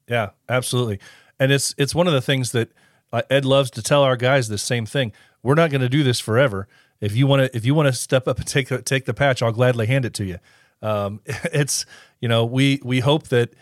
[0.08, 1.00] Yeah, absolutely.
[1.38, 2.72] And it's it's one of the things that
[3.12, 5.12] uh, Ed loves to tell our guys the same thing.
[5.42, 6.68] We're not going to do this forever.
[7.02, 9.42] If you want to if you want to step up and take take the patch,
[9.42, 10.38] I'll gladly hand it to you.
[10.80, 11.84] Um, it's
[12.20, 13.52] you know, we we hope that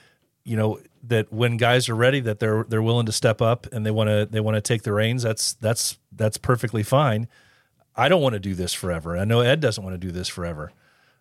[0.45, 3.85] you know that when guys are ready that they're they're willing to step up and
[3.85, 5.23] they want to they want to take the reins.
[5.23, 7.27] That's that's that's perfectly fine.
[7.97, 9.17] I don't want to do this forever.
[9.17, 10.73] I know Ed doesn't want to do this forever.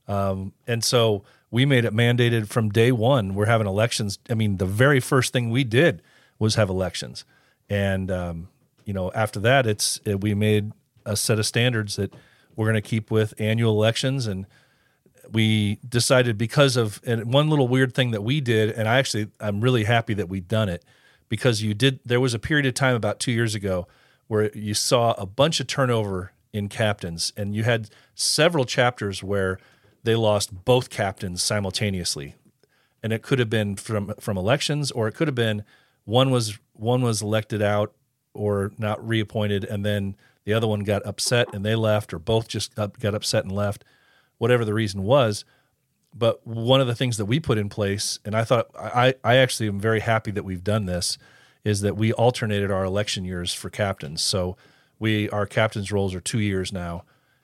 [0.07, 3.33] Um, and so we made it mandated from day one.
[3.33, 4.19] We're having elections.
[4.29, 6.01] I mean, the very first thing we did
[6.37, 7.25] was have elections,
[7.69, 8.49] and um,
[8.85, 10.71] you know, after that, it's it, we made
[11.09, 12.13] a set of standards that
[12.55, 14.45] we're going to keep with annual elections, and
[15.31, 19.27] we decided because of and one little weird thing that we did, and I actually
[19.39, 20.83] I'm really happy that we've done it
[21.29, 21.99] because you did.
[22.05, 23.87] There was a period of time about two years ago
[24.27, 29.59] where you saw a bunch of turnover in captains, and you had several chapters where
[30.03, 32.35] they lost both captains simultaneously.
[33.03, 35.63] and it could have been from from elections, or it could have been
[36.05, 37.93] one was one was elected out
[38.33, 40.15] or not reappointed, and then
[40.49, 43.85] the other one got upset and they left, or both just got, upset and left,
[44.39, 45.45] whatever the reason was.
[46.11, 49.35] But one of the things that we put in place, and I thought I, I
[49.35, 51.19] actually am very happy that we've done this,
[51.63, 54.23] is that we alternated our election years for captains.
[54.23, 54.57] So
[54.97, 57.03] we our captains' roles are two years now,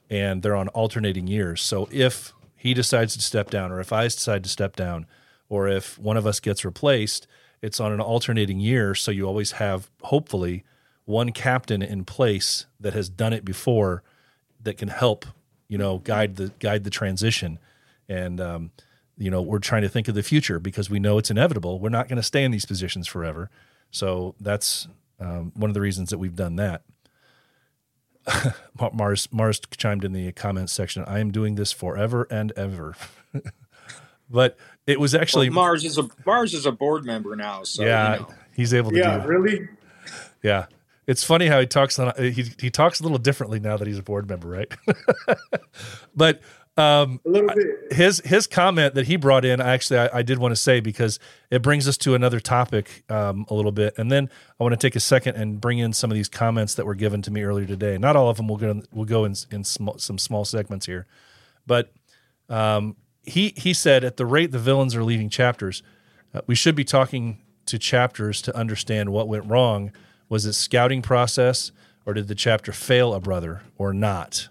[0.09, 1.61] and they're on alternating years.
[1.61, 5.05] So if he decides to step down, or if I decide to step down,
[5.47, 7.27] or if one of us gets replaced,
[7.61, 8.95] it's on an alternating year.
[8.95, 10.63] So you always have, hopefully,
[11.05, 14.03] one captain in place that has done it before
[14.61, 15.25] that can help,
[15.67, 17.59] you know, guide the guide the transition.
[18.09, 18.71] And um,
[19.17, 21.79] you know, we're trying to think of the future because we know it's inevitable.
[21.79, 23.49] We're not going to stay in these positions forever.
[23.91, 24.87] So that's
[25.19, 26.83] um, one of the reasons that we've done that.
[28.93, 31.03] Mars Mars chimed in the comments section.
[31.05, 32.95] I am doing this forever and ever.
[34.29, 37.63] but it was actually well, Mars is a Mars is a board member now.
[37.63, 38.29] So yeah, you know.
[38.55, 38.97] he's able to.
[38.97, 39.69] Yeah, do, really.
[40.41, 40.65] Yeah,
[41.07, 41.99] it's funny how he talks.
[41.99, 44.71] On, he he talks a little differently now that he's a board member, right?
[46.15, 46.41] but
[46.77, 47.93] um, A little bit.
[47.93, 51.19] his his comment that he brought in, actually, I, I did want to say because
[51.49, 54.87] it brings us to another topic um, a little bit, and then I want to
[54.87, 57.43] take a second and bring in some of these comments that were given to me
[57.43, 57.97] earlier today.
[57.97, 61.05] Not all of them will go will go in in small, some small segments here,
[61.65, 61.93] but
[62.49, 65.81] um, he he said at the rate the villains are leaving chapters,
[66.33, 69.93] uh, we should be talking to chapters to understand what went wrong.
[70.29, 71.71] Was it scouting process,
[72.05, 74.49] or did the chapter fail a brother, or not?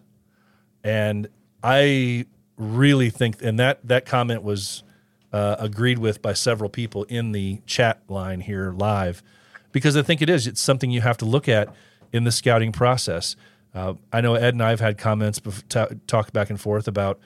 [0.83, 1.29] And
[1.63, 4.83] I really think, and that that comment was
[5.33, 9.23] uh, agreed with by several people in the chat line here live,
[9.73, 10.47] because I think it is.
[10.47, 11.75] It's something you have to look at
[12.13, 13.35] in the scouting process.
[13.75, 16.87] Uh, I know Ed and I have had comments, bef- ta- talk back and forth
[16.87, 17.19] about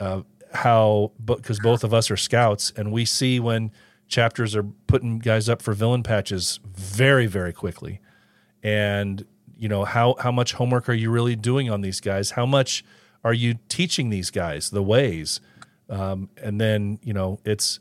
[0.00, 3.70] uh, how, because both of us are scouts, and we see when
[4.08, 8.00] chapters are putting guys up for villain patches very, very quickly,
[8.62, 9.24] and
[9.56, 12.32] you know how how much homework are you really doing on these guys?
[12.32, 12.84] How much
[13.22, 15.40] are you teaching these guys the ways?
[15.88, 17.78] Um, and then you know it's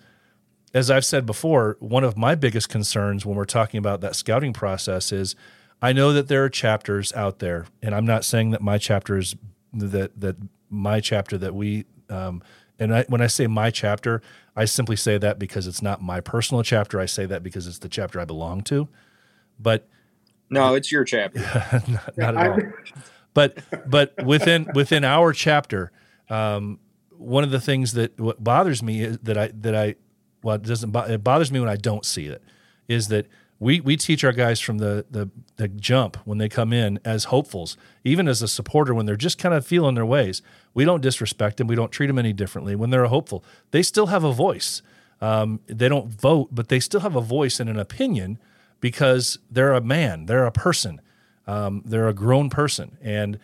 [0.74, 4.54] as I've said before, one of my biggest concerns when we're talking about that scouting
[4.54, 5.36] process is
[5.82, 9.18] I know that there are chapters out there, and I'm not saying that my chapter
[9.18, 9.36] is
[9.74, 10.38] that that
[10.70, 12.42] my chapter that we um,
[12.80, 14.22] and I, when I say my chapter,
[14.56, 17.00] I simply say that because it's not my personal chapter.
[17.00, 18.88] I say that because it's the chapter I belong to.
[19.60, 19.88] But
[20.50, 21.40] No, it's your chapter.
[21.88, 22.60] not, not at all.
[23.34, 23.60] But
[23.90, 25.92] but within within our chapter,
[26.30, 26.80] um,
[27.12, 29.96] one of the things that what bothers me is that I that I
[30.44, 32.44] well it doesn't bo- it bothers me when I don't see it
[32.88, 33.28] is that
[33.64, 37.26] we we teach our guys from the the the jump when they come in as
[37.26, 40.42] hopefuls, even as a supporter when they're just kind of feeling their ways.
[40.74, 41.68] We don't disrespect them.
[41.68, 42.76] We don't treat them any differently.
[42.76, 44.82] When they're a hopeful, they still have a voice.
[45.22, 48.38] Um, they don't vote, but they still have a voice and an opinion
[48.82, 51.00] because they're a man, they're a person,
[51.48, 53.40] um, they're a grown person, and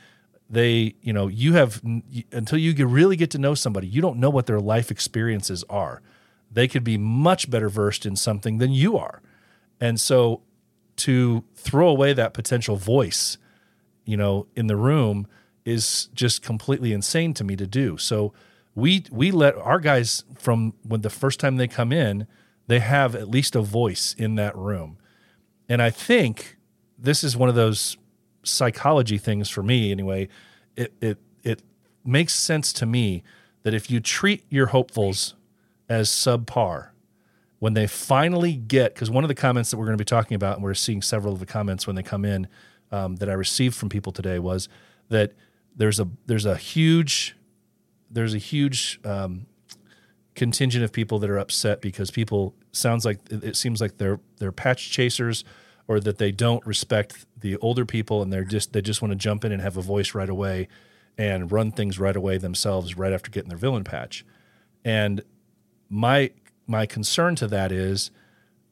[0.50, 1.82] they, you know, you have
[2.34, 6.02] until you really get to know somebody, you don't know what their life experiences are.
[6.52, 9.22] They could be much better versed in something than you are,
[9.80, 10.42] and so
[10.98, 13.38] to throw away that potential voice,
[14.06, 15.28] you know, in the room
[15.66, 17.98] is just completely insane to me to do.
[17.98, 18.34] So
[18.76, 22.28] we we let our guys from when the first time they come in,
[22.68, 24.98] they have at least a voice in that room.
[25.68, 26.58] And I think
[26.98, 27.98] this is one of those
[28.44, 30.28] psychology things for me anyway.
[30.76, 31.62] It it it
[32.04, 33.24] makes sense to me
[33.64, 35.36] that if you treat your hopefuls
[35.88, 36.90] as subpar,
[37.60, 40.36] when they finally get because one of the comments that we're going to be talking
[40.36, 42.48] about, and we're seeing several of the comments when they come in
[42.92, 44.70] um, that I received from people today was
[45.10, 45.34] that
[45.76, 47.36] there's a there's a huge
[48.10, 49.46] there's a huge um,
[50.36, 54.52] contingent of people that are upset because people sounds like it seems like they're they're
[54.52, 55.44] patch chasers
[55.88, 59.16] or that they don't respect the older people and they're just they just want to
[59.16, 60.68] jump in and have a voice right away
[61.18, 64.26] and run things right away themselves right after getting their villain patch.
[64.86, 65.22] And
[65.90, 66.32] my
[66.70, 68.12] my concern to that is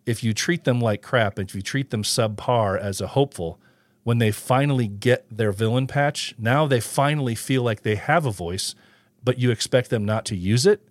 [0.06, 3.60] if you treat them like crap if you treat them subpar as a hopeful
[4.04, 8.32] when they finally get their villain patch now they finally feel like they have a
[8.32, 8.76] voice
[9.24, 10.82] but you expect them not to use it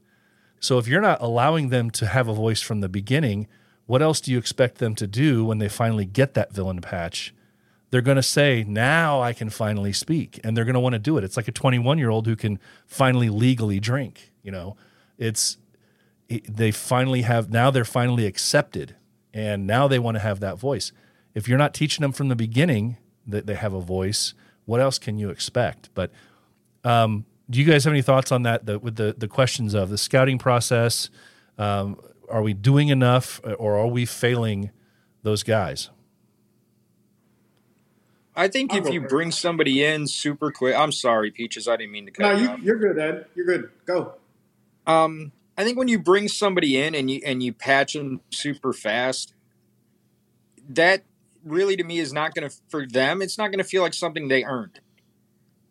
[0.61, 3.47] so if you're not allowing them to have a voice from the beginning,
[3.87, 7.35] what else do you expect them to do when they finally get that villain patch?
[7.91, 10.99] They're going to say, "Now I can finally speak." And they're going to want to
[10.99, 11.25] do it.
[11.25, 14.77] It's like a 21-year-old who can finally legally drink, you know.
[15.19, 15.61] It's it-
[16.29, 18.97] they finally have now they're finally accepted
[19.35, 20.93] and now they want to have that voice.
[21.35, 22.97] If you're not teaching them from the beginning
[23.27, 25.91] that they have a voice, what else can you expect?
[25.95, 26.11] But
[27.51, 28.67] do you guys have any thoughts on that?
[28.67, 31.11] The, with the the questions of the scouting process,
[31.59, 34.71] um, are we doing enough, or are we failing
[35.23, 35.91] those guys?
[38.35, 41.93] I think I'll if you bring somebody in super quick, I'm sorry, Peaches, I didn't
[41.93, 42.61] mean to cut No, you you, off.
[42.61, 43.27] you're good, Ed.
[43.35, 43.71] You're good.
[43.87, 44.15] Go.
[44.87, 48.73] Um, I think when you bring somebody in and you and you patch them super
[48.73, 49.35] fast,
[50.69, 51.05] that
[51.45, 53.23] really to me is not going to for them.
[53.23, 54.81] It's not going to feel like something they earned.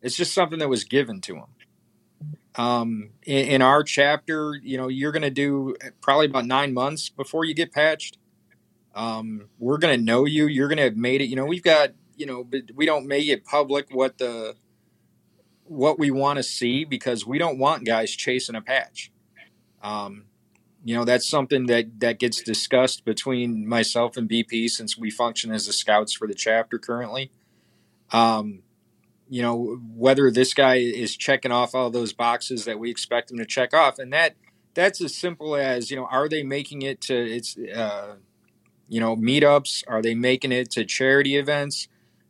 [0.02, 1.46] It's just something that was given to them.
[2.56, 7.08] Um, in, in our chapter, you know, you're going to do probably about nine months
[7.08, 8.18] before you get patched.
[8.94, 10.46] Um, we're going to know you.
[10.46, 11.26] You're going to have made it.
[11.26, 14.56] You know, we've got you know, but we don't make it public what the
[15.64, 19.10] what we want to see because we don't want guys chasing a patch.
[19.82, 20.24] Um,
[20.84, 25.50] you know, that's something that that gets discussed between myself and BP since we function
[25.50, 27.30] as the scouts for the chapter currently.
[28.12, 28.62] Um,
[29.28, 33.38] you know, whether this guy is checking off all those boxes that we expect him
[33.38, 34.36] to check off, and that
[34.74, 38.16] that's as simple as you know, are they making it to it's uh,
[38.88, 39.82] you know meetups?
[39.88, 41.88] Are they making it to charity events?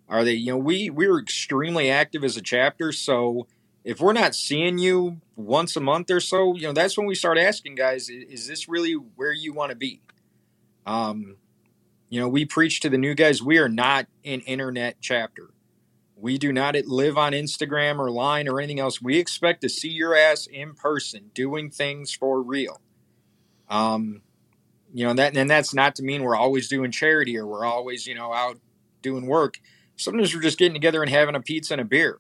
[0.08, 3.46] Are they you know we we're extremely active as a chapter, so
[3.86, 7.14] if we're not seeing you once a month or so, you know, that's when we
[7.14, 10.02] start asking guys, is, is this really where you want to be?
[10.84, 11.36] Um,
[12.08, 15.50] you know, we preach to the new guys, we are not an internet chapter.
[16.16, 19.00] We do not live on Instagram or line or anything else.
[19.00, 22.80] We expect to see your ass in person doing things for real.
[23.68, 24.22] Um,
[24.92, 28.04] you know, that and that's not to mean we're always doing charity or we're always,
[28.04, 28.58] you know, out
[29.00, 29.60] doing work.
[29.94, 32.18] Sometimes we're just getting together and having a pizza and a beer.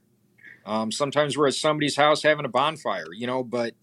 [0.66, 3.74] Um, sometimes we're at somebody's house having a bonfire, you know, but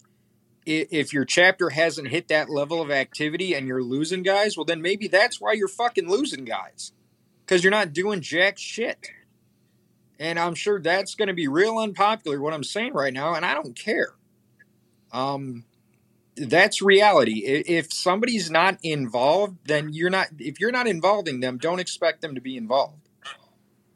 [0.66, 4.82] if your chapter hasn't hit that level of activity and you're losing guys, well, then
[4.82, 6.92] maybe that's why you're fucking losing guys
[7.40, 9.08] because you're not doing jack shit.
[10.18, 13.44] And I'm sure that's going to be real unpopular, what I'm saying right now, and
[13.44, 14.14] I don't care.
[15.12, 15.64] Um,
[16.36, 17.44] that's reality.
[17.44, 22.34] If somebody's not involved, then you're not, if you're not involving them, don't expect them
[22.34, 23.03] to be involved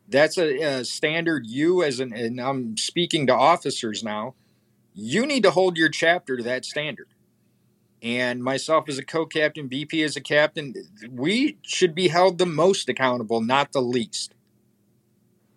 [0.09, 4.35] that's a, a standard you as an and i'm speaking to officers now
[4.95, 7.09] you need to hold your chapter to that standard
[8.03, 10.75] and myself as a co-captain bp as a captain
[11.11, 14.35] we should be held the most accountable not the least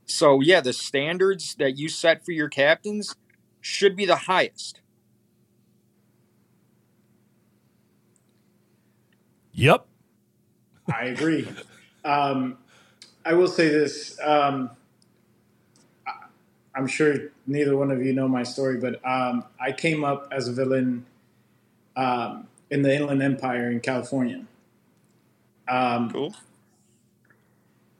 [0.05, 3.15] so yeah the standards that you set for your captains
[3.61, 4.81] should be the highest
[9.53, 9.85] Yep.
[10.93, 11.47] I agree.
[12.05, 12.57] um,
[13.25, 14.17] I will say this.
[14.23, 14.71] Um,
[16.07, 16.25] I-
[16.75, 17.15] I'm sure
[17.47, 21.05] neither one of you know my story, but um, I came up as a villain
[21.95, 24.45] um, in the Inland Empire in California.
[25.67, 26.35] Um, cool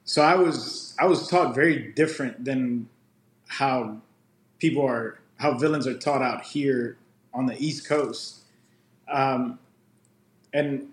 [0.04, 2.88] so I was I was taught very different than
[3.48, 3.96] how
[4.58, 6.98] people are how villains are taught out here
[7.32, 8.40] on the East Coast.
[9.10, 9.58] Um,
[10.52, 10.88] and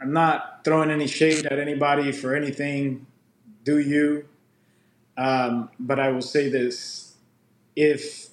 [0.00, 3.06] I'm not throwing any shade at anybody for anything.
[3.64, 4.26] Do you?
[5.16, 7.14] Um, but I will say this:
[7.76, 8.28] if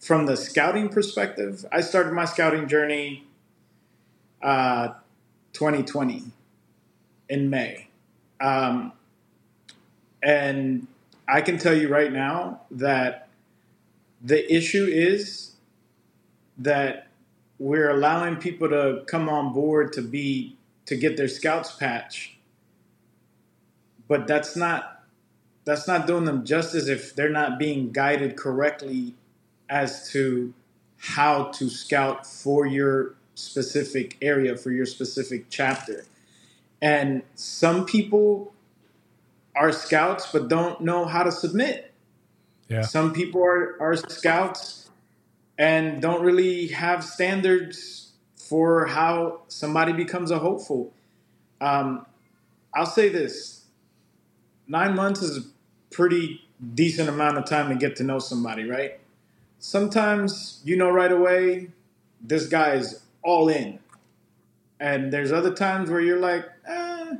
[0.00, 3.24] from the scouting perspective, I started my scouting journey
[4.42, 4.88] uh,
[5.54, 6.24] 2020
[7.30, 7.88] in May.
[8.40, 8.92] Um,
[10.22, 10.86] and
[11.26, 13.28] I can tell you right now that
[14.22, 15.52] the issue is
[16.58, 17.08] that
[17.58, 20.56] we're allowing people to come on board to be
[20.86, 22.33] to get their scouts patch,
[24.08, 25.02] but that's not
[25.64, 29.14] that's not doing them justice if they're not being guided correctly
[29.68, 30.52] as to
[30.98, 36.04] how to scout for your specific area for your specific chapter.
[36.80, 38.52] And some people
[39.56, 41.92] are scouts but don't know how to submit.
[42.68, 42.82] Yeah.
[42.82, 44.90] Some people are, are scouts
[45.58, 50.92] and don't really have standards for how somebody becomes a hopeful.
[51.60, 52.06] Um,
[52.74, 53.63] I'll say this
[54.68, 55.48] nine months is a
[55.90, 56.42] pretty
[56.74, 58.98] decent amount of time to get to know somebody, right?
[59.58, 61.68] Sometimes you know right away
[62.20, 63.78] this guy is all in.
[64.80, 67.16] And there's other times where you're like, eh,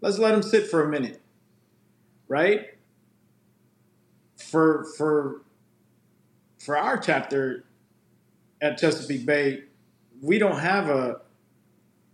[0.00, 1.20] let's let him sit for a minute,
[2.28, 2.74] right?
[4.36, 5.42] For for
[6.58, 7.64] for our chapter
[8.60, 9.64] at Chesapeake Bay,
[10.20, 11.20] we don't have a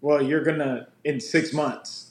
[0.01, 2.08] well, you're gonna in six months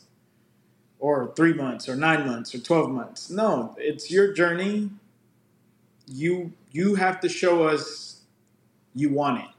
[1.00, 3.30] or three months or nine months or twelve months.
[3.30, 4.91] No, it's your journey.
[6.08, 8.22] You you have to show us
[8.95, 9.50] you want it.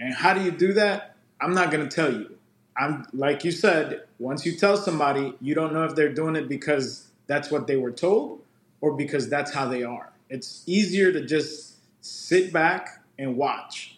[0.00, 1.16] And how do you do that?
[1.40, 2.36] I'm not gonna tell you.
[2.76, 6.48] I'm like you said, once you tell somebody, you don't know if they're doing it
[6.48, 8.42] because that's what they were told
[8.80, 10.12] or because that's how they are.
[10.30, 13.92] It's easier to just sit back and watch.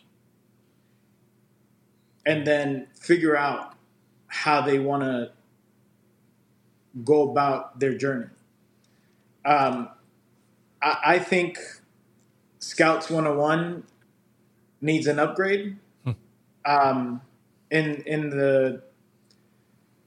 [2.26, 3.74] and then figure out
[4.28, 5.30] how they want to
[7.02, 8.26] go about their journey.
[9.44, 9.88] Um,
[10.80, 11.58] I, I think
[12.60, 13.84] Scouts 101
[14.80, 15.76] needs an upgrade.
[16.66, 17.20] Um,
[17.70, 18.82] in in the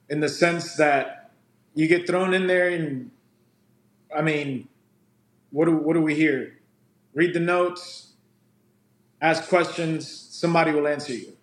[0.09, 1.31] in the sense that
[1.75, 3.11] you get thrown in there and
[4.15, 4.67] I mean,
[5.51, 6.57] what do what do we hear?
[7.13, 8.13] Read the notes,
[9.21, 11.33] ask questions, somebody will answer you.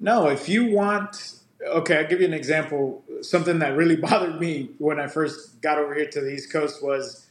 [0.00, 3.04] No, if you want okay, I'll give you an example.
[3.22, 6.82] Something that really bothered me when I first got over here to the East Coast
[6.82, 7.26] was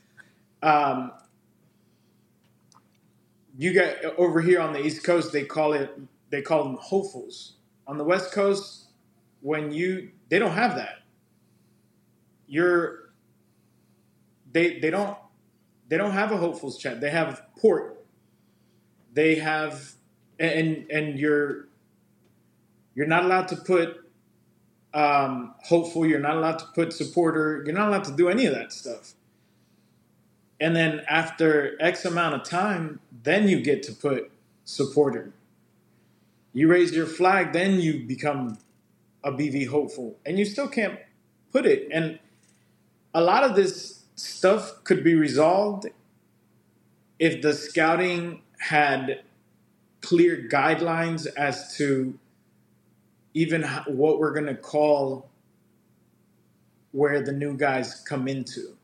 [0.63, 1.11] um,
[3.57, 5.97] you got over here on the East Coast, they call it
[6.30, 7.53] they call them hopefuls.
[7.88, 8.86] On the West Coast,
[9.41, 11.01] when you they don't have that.
[12.47, 13.11] You're
[14.51, 15.17] they they don't
[15.88, 17.01] they don't have a hopefuls chat.
[17.01, 18.05] They have port.
[19.13, 19.93] They have
[20.39, 21.67] and and you're
[22.95, 24.05] you're not allowed to put
[24.95, 26.05] um, hopeful.
[26.05, 27.61] You're not allowed to put supporter.
[27.65, 29.13] You're not allowed to do any of that stuff.
[30.59, 34.31] And then after X amount of time, then you get to put
[34.63, 35.33] supporter.
[36.53, 38.57] You raise your flag, then you become
[39.23, 40.97] a BV hopeful, and you still can't
[41.51, 41.89] put it.
[41.91, 42.19] And
[43.13, 45.87] a lot of this stuff could be resolved
[47.19, 49.23] if the scouting had
[50.01, 52.17] clear guidelines as to
[53.36, 55.29] even what we're going to call
[56.93, 58.75] where the new guys come into.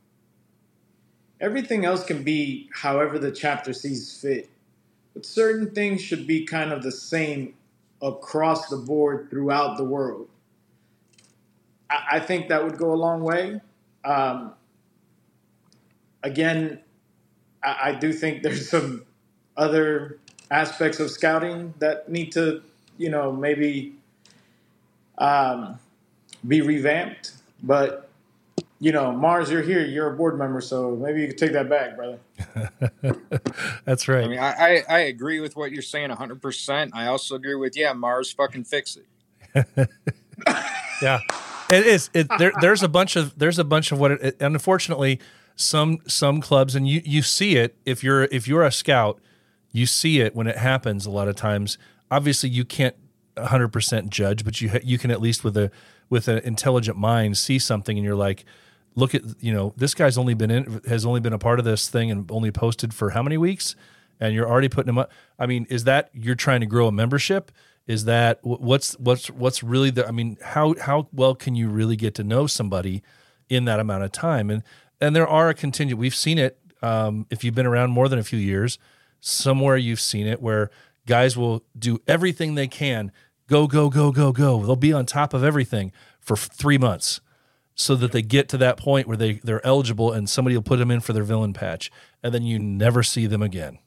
[1.39, 4.49] Everything else can be however the chapter sees fit,
[5.13, 7.55] but certain things should be kind of the same
[8.01, 10.27] across the board throughout the world.
[11.89, 13.61] I, I think that would go a long way.
[14.03, 14.53] Um,
[16.21, 16.81] again,
[17.63, 19.05] I, I do think there's some
[19.55, 20.19] other
[20.51, 22.61] aspects of scouting that need to,
[22.97, 23.95] you know, maybe
[25.21, 25.79] um,
[26.47, 27.33] be revamped.
[27.63, 28.09] But
[28.79, 29.85] you know, Mars, you're here.
[29.85, 32.17] You're a board member, so maybe you could take that back, brother.
[33.85, 34.25] That's right.
[34.25, 36.89] I mean, I, I, I agree with what you're saying 100%.
[36.93, 39.05] I also agree with, yeah, Mars fucking fix it.
[41.01, 41.19] yeah,
[41.69, 42.09] it is.
[42.15, 44.11] It, there, there's a bunch of there's a bunch of what.
[44.13, 45.19] It, and unfortunately,
[45.55, 49.19] some some clubs, and you you see it if you're if you're a scout,
[49.71, 51.05] you see it when it happens.
[51.05, 51.77] A lot of times,
[52.09, 52.95] obviously, you can't
[53.35, 55.71] 100 percent judge, but you you can at least with a
[56.09, 58.45] with an intelligent mind see something, and you're like,
[58.95, 61.65] look at you know this guy's only been in has only been a part of
[61.65, 63.75] this thing and only posted for how many weeks?
[64.19, 65.11] And you're already putting him up.
[65.39, 67.51] I mean is that you're trying to grow a membership?
[67.87, 71.95] Is that what's what's what's really the i mean how how well can you really
[71.95, 73.01] get to know somebody
[73.49, 74.49] in that amount of time?
[74.49, 74.63] And
[74.99, 78.19] and there are a contingent we've seen it um, if you've been around more than
[78.19, 78.77] a few years
[79.19, 80.71] somewhere you've seen it where
[81.05, 83.11] guys will do everything they can.
[83.47, 84.63] Go go go go go.
[84.63, 87.21] They'll be on top of everything for three months
[87.75, 90.77] so that they get to that point where they they're eligible and somebody will put
[90.77, 91.91] them in for their villain patch
[92.23, 93.79] and then you never see them again.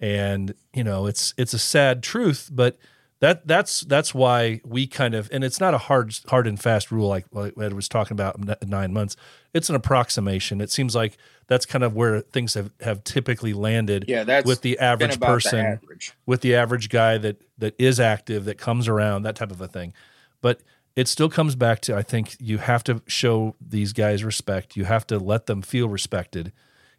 [0.00, 2.76] And you know it's it's a sad truth but
[3.20, 6.90] that that's that's why we kind of and it's not a hard hard and fast
[6.90, 8.36] rule like, like Ed was talking about
[8.66, 9.16] nine months
[9.52, 14.04] it's an approximation it seems like that's kind of where things have, have typically landed
[14.08, 16.12] yeah that's with the average person the average.
[16.26, 19.68] with the average guy that that is active that comes around that type of a
[19.68, 19.92] thing
[20.40, 20.60] but
[20.96, 24.76] it still comes back to I think you have to show these guys respect.
[24.76, 26.52] You have to let them feel respected,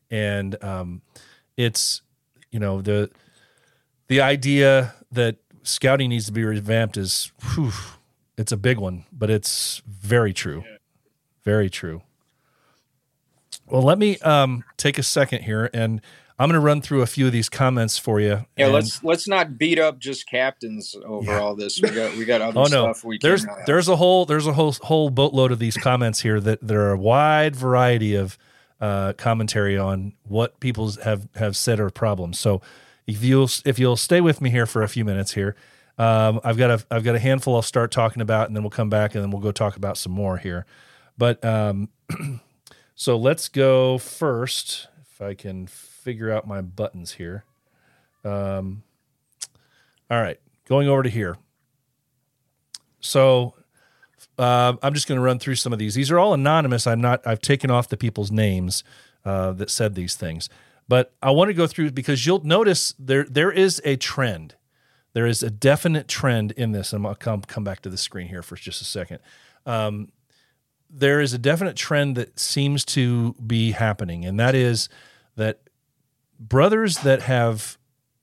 [0.09, 1.01] and um,
[1.55, 2.01] it's
[2.51, 3.09] you know the
[4.07, 7.71] the idea that scouting needs to be revamped is whew,
[8.37, 10.63] it's a big one, but it's very true,
[11.43, 12.01] very true.
[13.67, 16.01] Well, let me um, take a second here and
[16.37, 18.45] I'm going to run through a few of these comments for you.
[18.57, 21.39] Yeah, let's let's not beat up just captains over yeah.
[21.39, 21.81] all this.
[21.81, 22.67] We got we got other oh, no.
[22.67, 25.77] stuff we there's can, uh, there's a whole there's a whole whole boatload of these
[25.77, 28.37] comments here that there are a wide variety of
[28.81, 32.37] uh, commentary on what people have have said are problems.
[32.37, 32.61] So
[33.07, 35.55] if you'll if you'll stay with me here for a few minutes here,
[35.97, 38.69] um, I've got a I've got a handful I'll start talking about, and then we'll
[38.69, 40.65] come back and then we'll go talk about some more here.
[41.17, 41.89] But um,
[42.95, 47.45] so let's go first if I can figure out my buttons here.
[48.23, 48.83] Um,
[50.09, 51.37] all right, going over to here.
[52.99, 53.53] So
[54.37, 55.95] uh, I'm just going to run through some of these.
[55.95, 56.87] These are all anonymous.
[56.87, 57.25] I'm not.
[57.25, 58.83] I've taken off the people's names
[59.23, 60.49] uh, that said these things,
[60.87, 64.55] but I want to go through because you'll notice there there is a trend.
[65.13, 66.93] There is a definite trend in this.
[66.93, 69.19] And I'll come come back to the screen here for just a second.
[69.65, 70.11] Um,
[70.89, 74.87] there is a definite trend that seems to be happening, and that is
[75.35, 75.61] that
[76.39, 77.77] brothers that have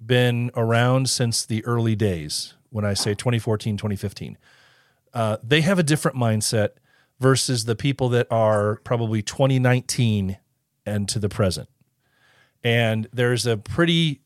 [0.05, 4.39] been around since the early days, when I say 2014, 2015.
[5.13, 6.71] Uh, they have a different mindset
[7.21, 10.39] versus the people that are probably 2019
[10.87, 11.69] and to the present.
[12.65, 14.21] And there's a pretty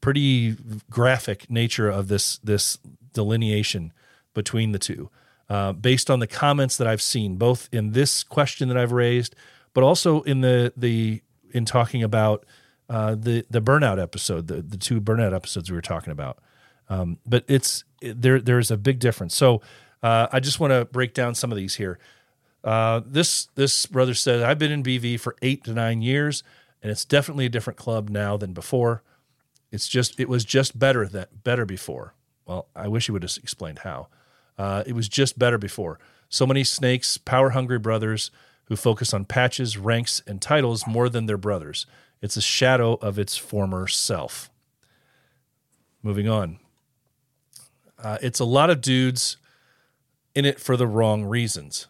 [0.00, 0.56] pretty
[0.90, 2.78] graphic nature of this this
[3.12, 3.92] delineation
[4.34, 5.10] between the two,
[5.48, 9.34] uh, based on the comments that I've seen, both in this question that I've raised,
[9.74, 11.22] but also in the the
[11.52, 12.44] in talking about
[12.88, 16.38] uh, the the burnout episode, the the two burnout episodes we were talking about.
[16.88, 18.40] Um, but it's there.
[18.40, 19.34] There's a big difference.
[19.34, 19.62] So
[20.02, 21.98] uh, I just want to break down some of these here.
[22.64, 26.42] Uh, this this brother said, I've been in BV for eight to nine years,
[26.82, 29.02] and it's definitely a different club now than before.
[29.70, 32.14] It's just it was just better that better before.
[32.46, 34.08] Well, I wish he would have explained how.
[34.58, 35.98] Uh, it was just better before.
[36.28, 38.30] So many snakes, power hungry brothers
[38.66, 41.86] who focus on patches, ranks, and titles more than their brothers.
[42.20, 44.50] It's a shadow of its former self.
[46.02, 46.58] Moving on.
[48.02, 49.36] Uh, it's a lot of dudes
[50.34, 51.86] in it for the wrong reasons.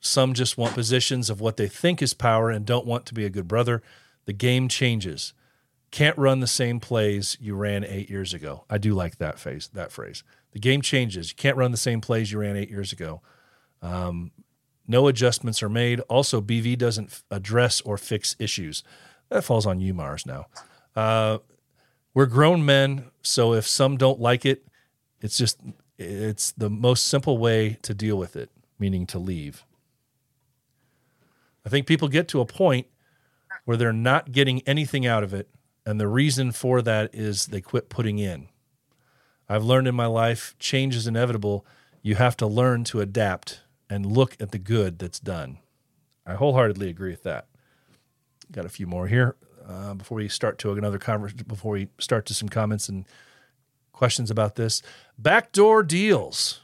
[0.00, 3.24] Some just want positions of what they think is power and don't want to be
[3.24, 3.82] a good brother.
[4.24, 5.34] The game changes.
[5.90, 8.64] Can't run the same plays you ran eight years ago.
[8.70, 9.68] I do like that phrase.
[9.74, 10.24] That phrase.
[10.52, 11.30] The game changes.
[11.30, 13.20] You can't run the same plays you ran eight years ago.
[13.82, 14.30] Um,
[14.86, 16.00] no adjustments are made.
[16.00, 18.82] Also, BV doesn't f- address or fix issues.
[19.28, 20.26] That falls on you, Mars.
[20.26, 20.46] Now,
[20.94, 21.38] uh,
[22.14, 24.66] we're grown men, so if some don't like it,
[25.20, 25.60] it's just
[25.98, 29.64] it's the most simple way to deal with it, meaning to leave.
[31.64, 32.86] I think people get to a point
[33.64, 35.48] where they're not getting anything out of it,
[35.86, 38.48] and the reason for that is they quit putting in.
[39.48, 41.66] I've learned in my life change is inevitable.
[42.02, 43.60] You have to learn to adapt
[43.90, 45.58] and look at the good that's done.
[46.24, 47.48] I wholeheartedly agree with that.
[48.50, 49.36] Got a few more here
[49.68, 51.44] uh, before we start to another conversation.
[51.46, 53.04] Before we start to some comments and
[53.92, 54.82] questions about this,
[55.18, 56.60] backdoor deals,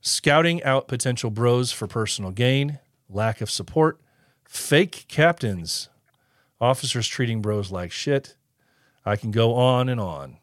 [0.00, 2.78] scouting out potential bros for personal gain,
[3.08, 4.00] lack of support,
[4.44, 5.88] fake captains,
[6.62, 8.36] officers treating bros like shit.
[9.04, 10.38] I can go on and on.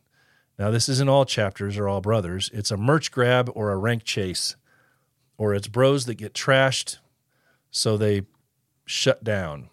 [0.59, 2.51] Now, this isn't all chapters or all brothers.
[2.53, 4.57] It's a merch grab or a rank chase,
[5.38, 6.97] or it's bros that get trashed,
[7.72, 8.24] so they
[8.86, 9.70] shut down.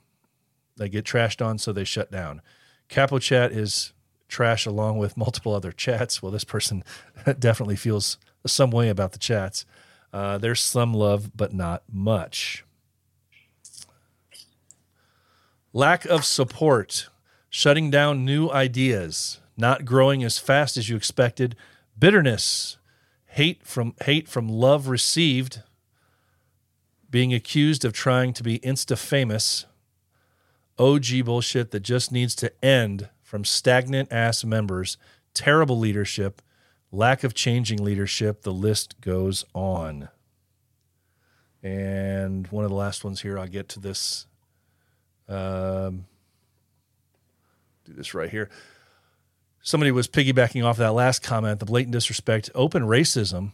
[0.77, 2.41] They get trashed on, so they shut down.
[2.89, 3.93] Capo chat is
[4.29, 6.23] trash along with multiple other chats.
[6.23, 6.85] Well, this person
[7.39, 9.67] definitely feels some way about the chats.
[10.13, 12.65] Uh, there's some love, but not much.
[15.77, 17.11] Lack of support,
[17.51, 21.55] shutting down new ideas, not growing as fast as you expected,
[21.99, 22.79] bitterness,
[23.27, 25.61] hate from hate from love received,
[27.11, 29.67] being accused of trying to be insta famous,
[30.79, 34.97] OG bullshit that just needs to end from stagnant ass members,
[35.35, 36.41] terrible leadership,
[36.91, 38.45] lack of changing leadership.
[38.45, 40.09] The list goes on.
[41.63, 44.27] And one of the last ones here, I'll get to this.
[45.29, 46.07] Um,
[47.85, 48.51] do this right here.
[49.63, 53.53] Somebody was piggybacking off that last comment the blatant disrespect, open racism,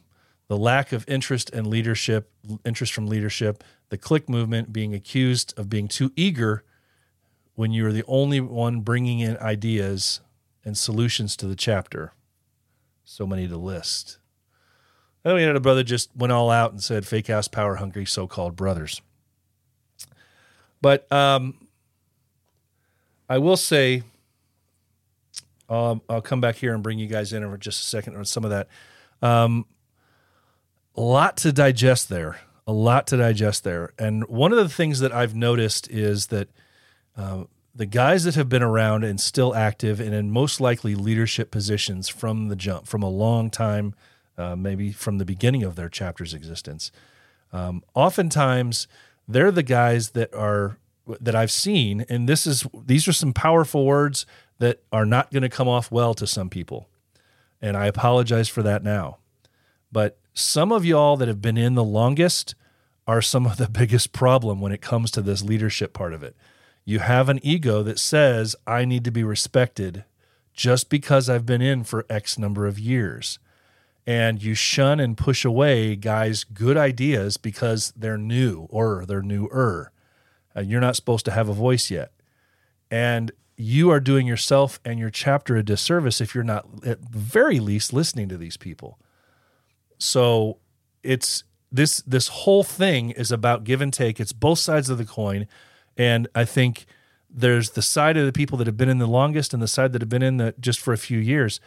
[0.48, 2.30] the lack of interest and leadership,
[2.64, 6.64] interest from leadership, the click movement being accused of being too eager
[7.54, 10.20] when you're the only one bringing in ideas
[10.64, 12.12] and solutions to the chapter.
[13.04, 14.18] So many to list.
[15.22, 18.04] Then we had a brother just went all out and said fake ass power hungry
[18.04, 19.00] so called brothers.
[20.82, 21.54] But um,
[23.28, 24.02] I will say,
[25.70, 28.24] um, I'll come back here and bring you guys in for just a second on
[28.26, 28.68] some of that.
[29.22, 29.64] Um,
[30.94, 32.40] a lot to digest there.
[32.66, 33.92] A lot to digest there.
[33.98, 36.48] And one of the things that I've noticed is that
[37.16, 41.50] uh, the guys that have been around and still active and in most likely leadership
[41.50, 43.94] positions from the jump, from a long time,
[44.36, 46.92] uh, maybe from the beginning of their chapter's existence,
[47.52, 48.86] um, oftentimes
[49.28, 50.78] they're the guys that are
[51.20, 54.26] that I've seen, and this is these are some powerful words
[54.58, 56.88] that are not going to come off well to some people,
[57.60, 59.18] and I apologize for that now.
[59.90, 62.54] But some of y'all that have been in the longest
[63.06, 66.36] are some of the biggest problem when it comes to this leadership part of it.
[66.84, 70.04] You have an ego that says, I need to be respected
[70.52, 73.38] just because I've been in for X number of years.
[74.06, 79.92] And you shun and push away guys' good ideas because they're new or they're newer.
[80.56, 82.12] Uh, you're not supposed to have a voice yet.
[82.90, 87.60] And you are doing yourself and your chapter a disservice if you're not, at very
[87.60, 88.98] least, listening to these people.
[89.98, 90.58] So
[91.02, 94.20] it's this this whole thing is about give and take.
[94.20, 95.46] It's both sides of the coin.
[95.96, 96.86] And I think
[97.30, 99.92] there's the side of the people that have been in the longest and the side
[99.92, 101.60] that have been in the just for a few years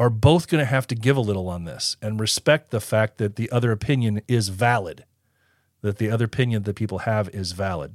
[0.00, 3.18] are both going to have to give a little on this and respect the fact
[3.18, 5.04] that the other opinion is valid,
[5.82, 7.94] that the other opinion that people have is valid.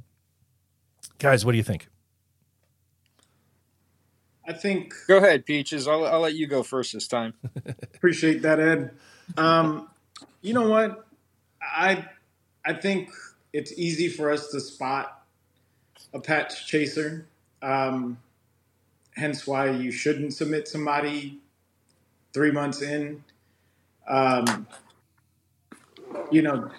[1.18, 1.88] Guys, what do you think?
[4.46, 5.88] I think Go ahead, Peaches.
[5.88, 7.34] I'll, I'll let you go first this time.
[7.94, 8.92] appreciate that, Ed.
[9.36, 9.88] Um,
[10.42, 11.08] you know what?
[11.60, 12.06] I
[12.64, 13.10] I think
[13.52, 15.24] it's easy for us to spot
[16.14, 17.26] a patch chaser.
[17.62, 18.18] Um,
[19.16, 21.40] hence why you shouldn't submit somebody
[22.36, 23.24] three months in.
[24.06, 24.66] Um,
[26.30, 26.70] you know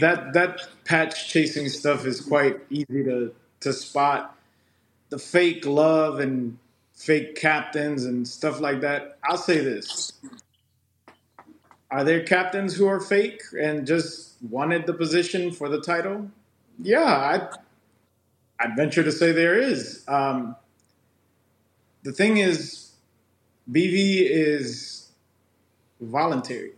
[0.00, 4.36] that that patch chasing stuff is quite easy to to spot.
[5.08, 6.58] The fake love and
[6.94, 9.16] fake captains and stuff like that.
[9.24, 10.12] I'll say this:
[11.90, 16.30] Are there captains who are fake and just wanted the position for the title?
[16.78, 17.48] Yeah, I
[18.60, 20.04] I'd venture to say there is.
[20.06, 20.54] Um,
[22.02, 22.89] the thing is,
[23.70, 25.10] BV is
[26.00, 26.72] voluntary.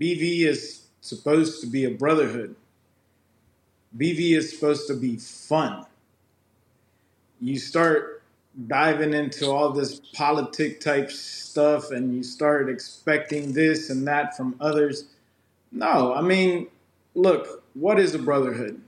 [0.00, 2.54] BV is supposed to be a brotherhood.
[3.98, 5.84] BV is supposed to be fun.
[7.40, 8.22] You start
[8.66, 14.54] diving into all this politic type stuff and you start expecting this and that from
[14.60, 15.04] others.
[15.72, 16.68] No, I mean,
[17.14, 18.80] look, what is a brotherhood?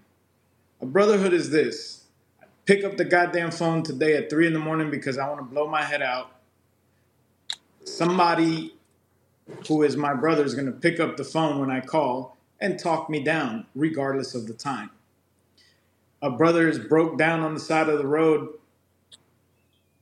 [0.81, 2.04] A brotherhood is this.
[2.67, 5.45] Pick up the goddamn phone today at three in the morning because I want to
[5.45, 6.31] blow my head out.
[7.85, 8.75] Somebody
[9.69, 12.79] who is my brother is going to pick up the phone when I call and
[12.79, 14.91] talk me down, regardless of the time.
[16.23, 18.49] A brother is broke down on the side of the road.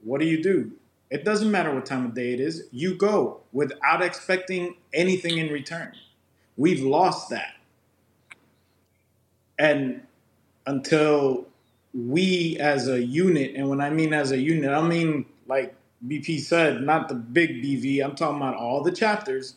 [0.03, 0.73] What do you do?
[1.11, 2.69] It doesn't matter what time of day it is.
[2.73, 5.93] You go without expecting anything in return.
[6.57, 7.55] We've lost that.
[9.59, 10.03] And
[10.67, 11.47] until
[11.95, 15.75] we as a unit, and when I mean as a unit, I mean like
[16.07, 19.55] BP said, not the big BV, I'm talking about all the chapters,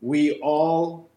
[0.00, 1.08] we all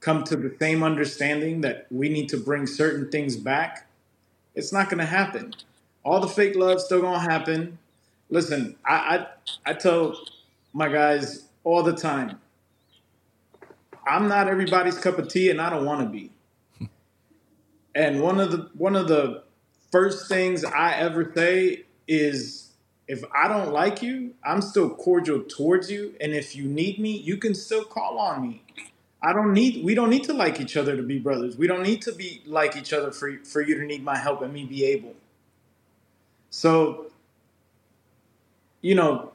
[0.00, 3.86] come to the same understanding that we need to bring certain things back,
[4.54, 5.54] it's not going to happen.
[6.04, 7.78] All the fake love still going to happen.
[8.30, 10.18] Listen, I, I I tell
[10.72, 12.40] my guys all the time,
[14.06, 16.30] I'm not everybody's cup of tea, and I don't want to be.
[17.92, 19.42] And one of the one of the
[19.90, 22.70] first things I ever say is
[23.08, 26.14] if I don't like you, I'm still cordial towards you.
[26.20, 28.62] And if you need me, you can still call on me.
[29.22, 31.56] I don't need we don't need to like each other to be brothers.
[31.56, 34.42] We don't need to be like each other for for you to need my help
[34.42, 35.14] and me be able.
[36.48, 37.06] So
[38.80, 39.32] you know,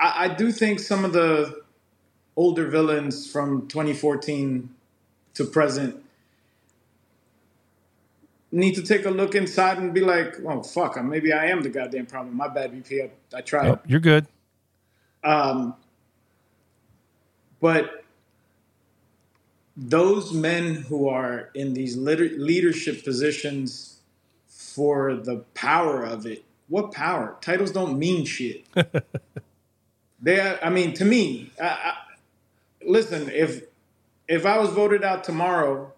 [0.00, 1.60] I, I do think some of the
[2.36, 4.70] older villains from 2014
[5.34, 6.02] to present
[8.50, 11.68] need to take a look inside and be like, oh fuck, maybe I am the
[11.68, 12.36] goddamn problem.
[12.36, 13.10] My bad, BP.
[13.34, 13.66] I, I tried.
[13.68, 14.26] Nope, you're good.
[15.22, 15.74] Um,
[17.60, 18.04] but
[19.76, 23.98] those men who are in these leader- leadership positions
[24.48, 27.36] for the power of it, what power?
[27.40, 28.64] Titles don't mean shit.
[30.22, 31.94] they, are- I mean, to me, I, I,
[32.84, 33.62] listen, if
[34.28, 35.92] if I was voted out tomorrow,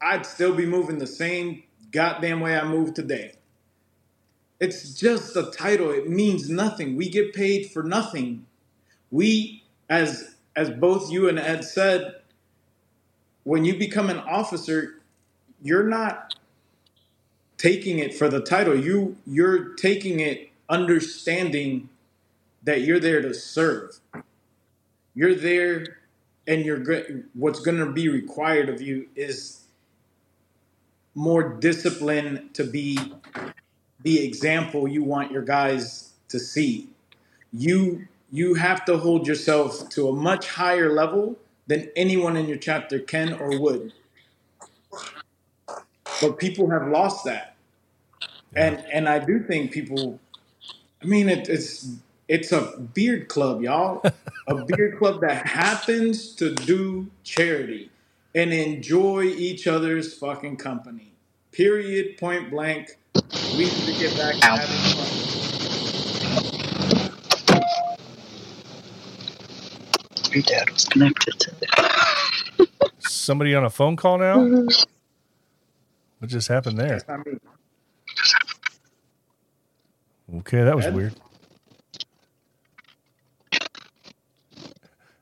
[0.00, 1.62] I'd still be moving the same
[1.96, 3.32] goddamn way I move today.
[4.60, 5.90] It's just a title.
[5.90, 6.94] It means nothing.
[6.94, 8.44] We get paid for nothing.
[9.10, 12.16] We, as as both you and Ed said,
[13.44, 15.00] when you become an officer,
[15.62, 16.34] you're not
[17.56, 18.78] taking it for the title.
[18.78, 21.88] You you're taking it understanding
[22.64, 24.00] that you're there to serve.
[25.14, 25.98] You're there
[26.46, 26.84] and you're
[27.32, 29.65] what's going to be required of you is
[31.16, 32.98] more discipline to be
[34.02, 36.88] the example you want your guys to see.
[37.52, 41.36] You you have to hold yourself to a much higher level
[41.66, 43.92] than anyone in your chapter can or would.
[46.20, 47.56] But people have lost that.
[48.54, 50.20] And and I do think people
[51.02, 51.88] I mean it, it's
[52.28, 54.02] it's a beard club, y'all.
[54.48, 57.90] a beard club that happens to do charity
[58.36, 61.14] and enjoy each other's fucking company.
[61.52, 62.90] Period, point blank.
[63.56, 65.26] We need to get back to having fun.
[70.32, 72.68] Your dad was connected to the.
[72.98, 74.36] Somebody on a phone call now?
[74.36, 74.68] Mm-hmm.
[76.18, 77.00] What just happened there?
[77.08, 77.40] I mean,
[80.40, 80.94] Okay, that was Ed?
[80.94, 81.14] weird.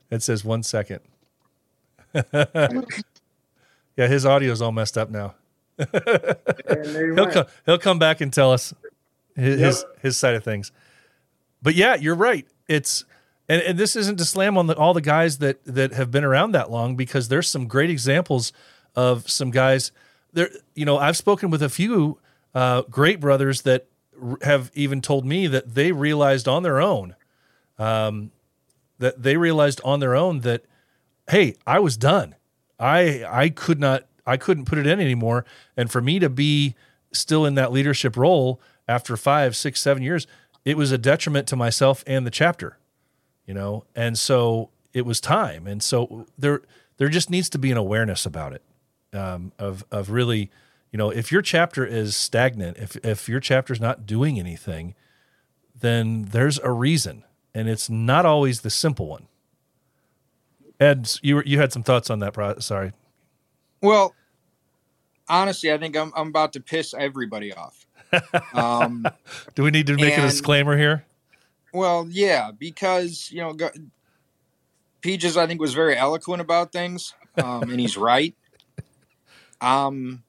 [0.09, 1.01] It says one second.
[3.97, 5.35] yeah, his audio's all messed up now.
[5.77, 7.33] and there you He'll went.
[7.33, 8.73] come, he'll come back and tell us
[9.35, 9.99] his, his Yep.
[10.01, 10.71] his side of things.
[11.61, 12.47] but yeah, you're right.
[12.67, 13.03] It's
[13.49, 16.23] and, and this isn't to slam on the, all the guys that that have been
[16.23, 18.53] around that long because there's some great examples
[18.95, 19.91] of some guys
[20.33, 20.49] there.
[20.75, 22.19] You know, I've spoken with a few
[22.53, 23.87] uh, great brothers that
[24.21, 27.15] r- have even told me that they realized on their own,
[27.77, 28.31] um,
[28.99, 30.63] that they realized on their own that,
[31.29, 32.35] hey, I was done.
[32.79, 35.45] I I could not I couldn't put it in anymore,
[35.77, 36.75] and for me to be
[37.11, 40.27] still in that leadership role after five, six, seven years,
[40.63, 42.77] it was a detriment to myself and the chapter,
[43.45, 43.85] you know.
[43.95, 46.61] And so it was time, and so there
[46.97, 48.63] there just needs to be an awareness about it,
[49.13, 50.51] um, of of really,
[50.91, 54.95] you know, if your chapter is stagnant, if if your chapter is not doing anything,
[55.79, 57.23] then there's a reason,
[57.53, 59.27] and it's not always the simple one.
[60.79, 62.33] Ed, you were, you had some thoughts on that.
[62.33, 62.91] Pro- sorry.
[63.81, 64.15] Well,
[65.27, 67.85] honestly, I think I'm I'm about to piss everybody off.
[68.53, 69.05] Um,
[69.55, 71.05] Do we need to make a disclaimer here?
[71.73, 73.69] well, yeah, because you know, go,
[75.01, 78.35] Peaches I think was very eloquent about things, um, and he's right.
[79.61, 80.21] Um,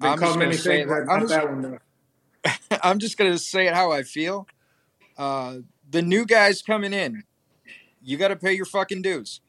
[0.00, 1.06] I'm just gonna say things, it.
[1.06, 1.78] but I'm just, that one though.
[2.82, 4.46] I'm just gonna say it how I feel.
[5.16, 5.58] Uh,
[5.90, 7.24] the new guys coming in,
[8.02, 9.40] you got to pay your fucking dues.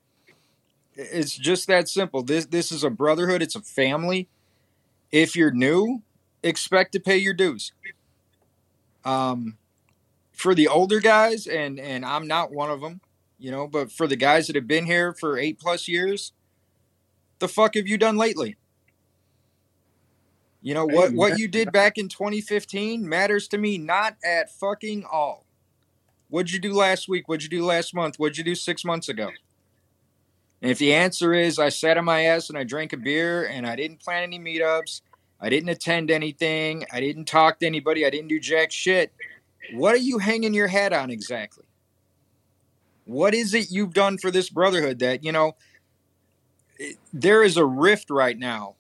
[0.96, 2.24] It's just that simple.
[2.24, 3.42] This this is a brotherhood.
[3.42, 4.28] It's a family.
[5.12, 6.02] If you're new,
[6.44, 7.72] expect to pay your dues.
[9.04, 9.58] Um,
[10.32, 13.02] for the older guys, and and I'm not one of them,
[13.40, 16.34] you know, but for the guys that have been here for eight plus years,
[17.40, 18.58] the fuck have you done lately?
[20.62, 25.06] You know what what you did back in 2015 matters to me not at fucking
[25.12, 25.46] all.
[26.30, 27.28] What'd you do last week?
[27.28, 28.18] What'd you do last month?
[28.18, 29.32] What'd you do six months ago?
[30.62, 33.46] And if the answer is I sat on my ass and I drank a beer
[33.48, 35.02] and I didn't plan any meetups,
[35.40, 39.12] I didn't attend anything, I didn't talk to anybody, I didn't do jack shit,
[39.74, 41.66] what are you hanging your hat on exactly?
[43.06, 45.56] What is it you've done for this brotherhood that, you know,
[46.78, 48.76] it- there is a rift right now.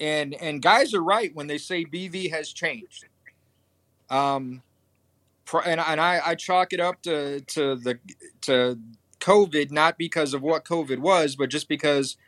[0.00, 3.06] And and guys are right when they say BV has changed.
[4.10, 4.62] Um
[5.64, 7.98] and, and I, I chalk it up to to the
[8.42, 8.78] to
[9.24, 12.18] COVID, not because of what COVID was, but just because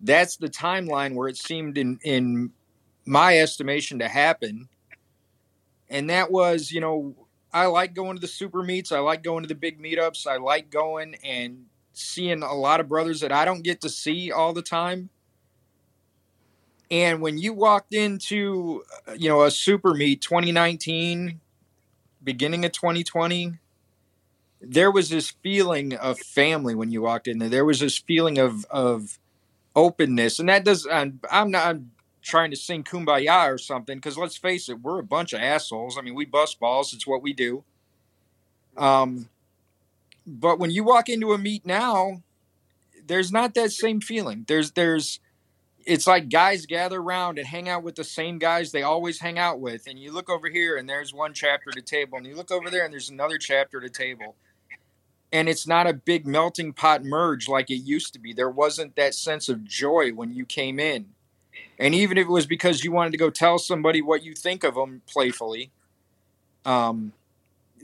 [0.00, 2.52] that's the timeline where it seemed in in
[3.06, 4.68] my estimation to happen.
[5.88, 7.14] And that was, you know,
[7.52, 10.36] I like going to the super meets, I like going to the big meetups, I
[10.36, 14.52] like going and seeing a lot of brothers that I don't get to see all
[14.52, 15.08] the time.
[16.90, 21.40] And when you walked into, uh, you know, a super meet 2019,
[22.22, 23.54] beginning of 2020,
[24.62, 27.48] there was this feeling of family when you walked in there.
[27.48, 29.18] There was this feeling of of
[29.74, 30.86] openness, and that does.
[30.90, 31.90] I'm, I'm not I'm
[32.22, 35.98] trying to sing "Kumbaya" or something because let's face it, we're a bunch of assholes.
[35.98, 36.94] I mean, we bust balls.
[36.94, 37.64] It's what we do.
[38.76, 39.28] Um,
[40.26, 42.22] but when you walk into a meet now,
[43.06, 44.44] there's not that same feeling.
[44.46, 45.18] There's there's
[45.84, 49.38] it's like guys gather around and hang out with the same guys they always hang
[49.38, 49.88] out with.
[49.88, 52.70] And you look over here and there's one chapter a table, and you look over
[52.70, 54.36] there and there's another chapter at a table.
[55.32, 58.34] And it's not a big melting pot merge like it used to be.
[58.34, 61.06] There wasn't that sense of joy when you came in.
[61.78, 64.62] And even if it was because you wanted to go tell somebody what you think
[64.62, 65.70] of them playfully,
[66.64, 67.12] um,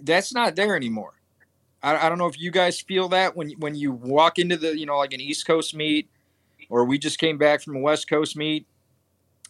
[0.02, 1.14] that's not there anymore.
[1.82, 4.78] I, I don't know if you guys feel that when when you walk into the
[4.78, 6.08] you know like an East Coast meet,
[6.68, 8.66] or we just came back from a West Coast meet.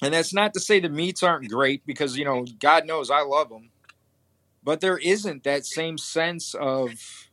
[0.00, 3.22] And that's not to say the meets aren't great because you know God knows I
[3.22, 3.70] love them,
[4.62, 7.27] but there isn't that same sense of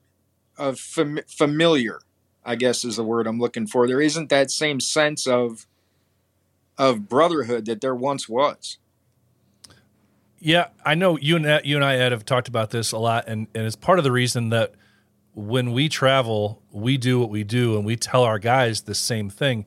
[0.58, 2.00] of fam- familiar.
[2.46, 3.88] I guess is the word I'm looking for.
[3.88, 5.66] There isn't that same sense of
[6.78, 8.78] of brotherhood that there once was.
[10.40, 13.26] Yeah, I know you and you and I Ed have talked about this a lot,
[13.28, 14.74] and and it's part of the reason that
[15.34, 19.30] when we travel, we do what we do, and we tell our guys the same
[19.30, 19.66] thing.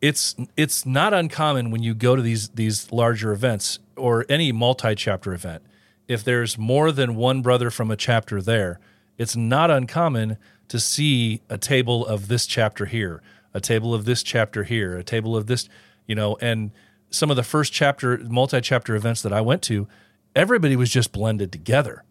[0.00, 5.34] It's it's not uncommon when you go to these these larger events or any multi-chapter
[5.34, 5.62] event.
[6.08, 8.80] If there's more than one brother from a chapter there,
[9.18, 10.38] it's not uncommon
[10.68, 13.22] to see a table of this chapter here,
[13.54, 15.68] a table of this chapter here, a table of this,
[16.06, 16.70] you know, and
[17.10, 19.86] some of the first chapter multi-chapter events that I went to,
[20.34, 22.04] everybody was just blended together.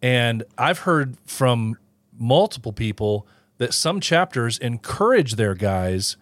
[0.00, 1.76] And I've heard from
[2.18, 3.26] multiple people
[3.58, 6.16] that some chapters encourage their guys,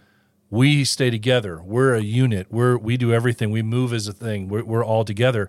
[0.50, 1.62] we stay together.
[1.62, 2.48] We're a unit.
[2.50, 3.50] We're we do everything.
[3.50, 4.48] We move as a thing.
[4.48, 5.48] We're, we're all together.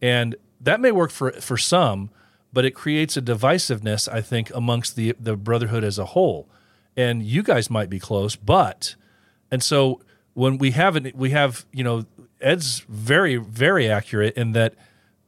[0.00, 2.10] And that may work for for some,
[2.54, 6.48] but it creates a divisiveness, I think, amongst the the brotherhood as a whole.
[6.96, 8.94] And you guys might be close, but
[9.50, 10.00] and so
[10.34, 12.06] when we have it, we have you know
[12.40, 14.74] Ed's very very accurate in that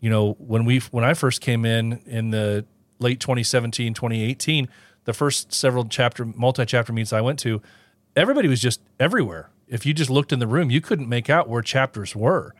[0.01, 2.65] you know when we when I first came in in the
[2.99, 4.69] late 2017, 2018,
[5.05, 7.61] the first several chapter, multi chapter meets I went to,
[8.15, 9.51] everybody was just everywhere.
[9.69, 12.55] If you just looked in the room, you couldn't make out where chapters were.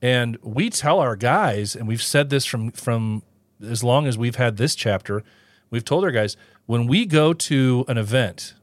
[0.00, 3.22] And we tell our guys, and we've said this from from
[3.62, 5.22] as long as we've had this chapter,
[5.70, 6.36] we've told our guys
[6.66, 8.54] when we go to an event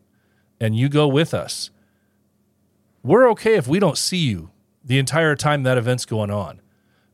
[0.59, 1.69] and you go with us,
[3.03, 4.49] we're okay if we don't see you
[4.83, 6.61] the entire time that event's going on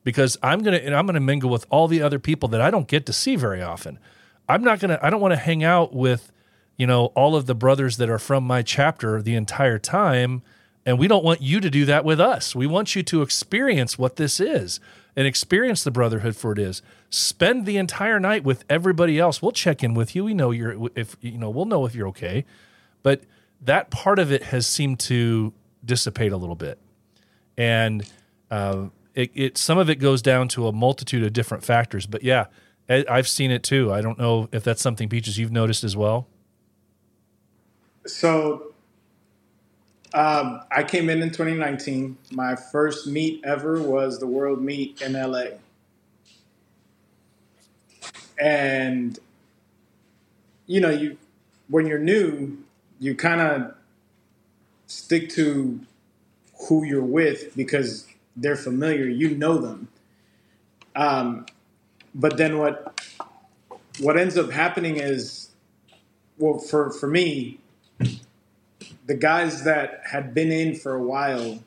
[0.04, 2.88] because I'm gonna and I'm gonna mingle with all the other people that I don't
[2.88, 4.00] get to see very often.
[4.48, 6.32] I'm not gonna I don't want to hang out with,
[6.78, 10.42] you know, all of the brothers that are from my chapter the entire time.
[10.88, 12.56] And we don't want you to do that with us.
[12.56, 14.80] We want you to experience what this is
[15.16, 16.82] and experience the brotherhood for it is.
[17.10, 19.42] Spend the entire night with everybody else.
[19.42, 20.26] We'll check in with you.
[20.26, 22.46] We know you're if you know, we'll know if you're okay.
[23.04, 23.24] But
[23.62, 25.54] that part of it has seemed to
[25.84, 26.80] dissipate a little bit.
[27.58, 28.10] And
[28.52, 32.06] uh, it, it some of it goes down to a multitude of different factors.
[32.06, 32.46] But yeah,
[32.90, 33.92] I've seen it too.
[33.92, 36.28] I don't know if that's something Peaches you've noticed as well.
[38.06, 38.75] So
[40.16, 42.18] um, I came in in 2019.
[42.32, 45.58] My first meet ever was the World Meet in LA.
[48.40, 49.20] And
[50.68, 51.18] you know, you
[51.68, 52.58] when you're new,
[53.00, 53.74] you kind of
[54.88, 55.82] stick to
[56.70, 58.08] who you're with because
[58.38, 59.06] they're familiar.
[59.08, 59.90] You know them.
[60.96, 61.46] Um,
[62.14, 63.02] but then what
[64.00, 65.50] what ends up happening is,
[66.38, 67.60] well, for for me,
[69.06, 71.60] the guys that had been in for a while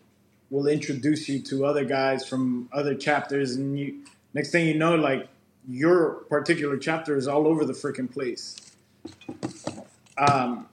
[0.50, 4.02] will introduce you to other guys from other chapters, and you
[4.34, 5.28] next thing you know, like
[5.68, 8.56] your particular chapter is all over the freaking place.
[10.16, 10.66] Um,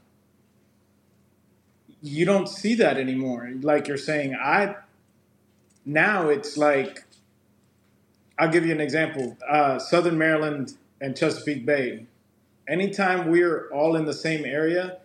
[2.02, 3.52] you don't see that anymore.
[3.62, 4.76] Like you're saying, I
[5.86, 7.04] now it's like
[8.40, 9.38] I'll give you an example.
[9.48, 12.06] Uh, Southern Maryland and Chesapeake Bay.
[12.68, 14.98] Anytime we're all in the same area,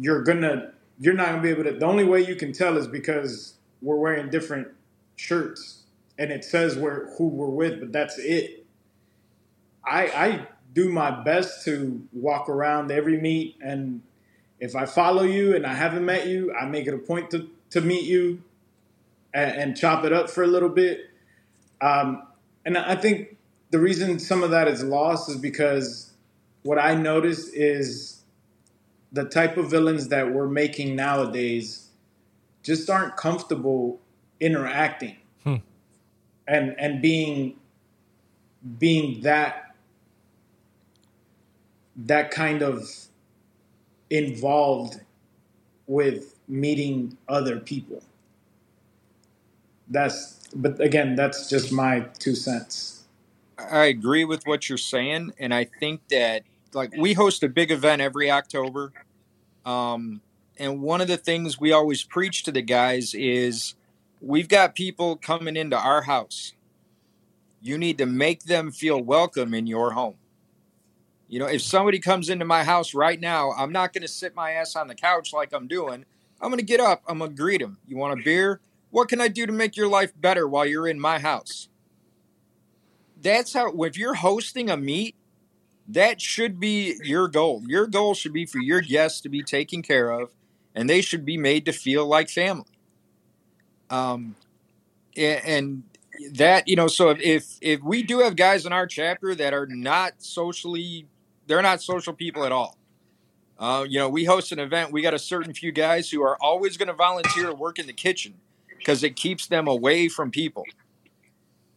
[0.00, 1.72] you're gonna you're not gonna be able to.
[1.72, 4.68] The only way you can tell is because we're wearing different
[5.16, 5.84] shirts
[6.18, 8.66] and it says where who we're with, but that's it.
[9.84, 14.02] I I do my best to walk around every meet and
[14.60, 17.48] if I follow you and I haven't met you, I make it a point to,
[17.70, 18.42] to meet you
[19.32, 21.00] and, and chop it up for a little bit.
[21.80, 22.24] Um,
[22.66, 23.38] and I think
[23.70, 26.12] the reason some of that is lost is because
[26.62, 28.19] what I notice is
[29.12, 31.88] the type of villains that we're making nowadays
[32.62, 34.00] just aren't comfortable
[34.40, 35.56] interacting Hmm.
[36.48, 37.56] and and being
[38.78, 39.74] being that
[41.96, 42.88] that kind of
[44.10, 45.00] involved
[45.86, 48.02] with meeting other people.
[49.88, 53.04] That's but again, that's just my two cents.
[53.58, 57.70] I agree with what you're saying, and I think that like we host a big
[57.70, 58.92] event every October,
[59.64, 60.20] um,
[60.58, 63.74] and one of the things we always preach to the guys is
[64.20, 66.52] we've got people coming into our house.
[67.62, 70.16] You need to make them feel welcome in your home.
[71.28, 74.34] You know, if somebody comes into my house right now, I'm not going to sit
[74.34, 76.04] my ass on the couch like I'm doing.
[76.40, 77.02] I'm going to get up.
[77.06, 77.78] I'm going to greet them.
[77.86, 78.60] You want a beer?
[78.90, 81.68] What can I do to make your life better while you're in my house?
[83.22, 85.14] That's how, if you're hosting a meet,
[85.94, 87.62] that should be your goal.
[87.66, 90.30] Your goal should be for your guests to be taken care of,
[90.74, 92.64] and they should be made to feel like family.
[93.90, 94.36] Um,
[95.16, 95.82] and
[96.32, 99.66] that you know, so if if, we do have guys in our chapter that are
[99.66, 101.06] not socially,
[101.46, 102.76] they're not social people at all.
[103.58, 104.92] Uh, you know, we host an event.
[104.92, 107.86] We got a certain few guys who are always going to volunteer to work in
[107.86, 108.34] the kitchen
[108.78, 110.64] because it keeps them away from people,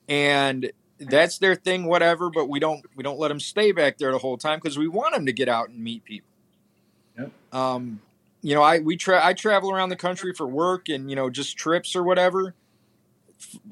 [0.07, 0.71] and
[1.09, 1.85] that's their thing.
[1.85, 4.77] Whatever, but we don't we don't let them stay back there the whole time because
[4.77, 6.29] we want them to get out and meet people.
[7.17, 7.31] Yep.
[7.51, 8.01] Um,
[8.41, 11.29] you know, I we tra- I travel around the country for work and you know
[11.29, 12.55] just trips or whatever.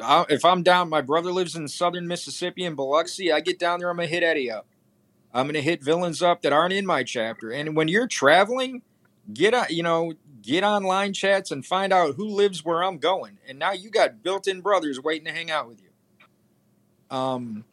[0.02, 3.32] I- If I'm down, my brother lives in southern Mississippi in Biloxi.
[3.32, 4.68] I get down there, I'm gonna hit Eddie up.
[5.34, 7.52] I'm gonna hit villains up that aren't in my chapter.
[7.52, 8.82] And when you're traveling,
[9.34, 13.38] get on, you know, get online chats and find out who lives where I'm going.
[13.48, 15.91] And now you got built-in brothers waiting to hang out with you.
[17.12, 17.66] Um,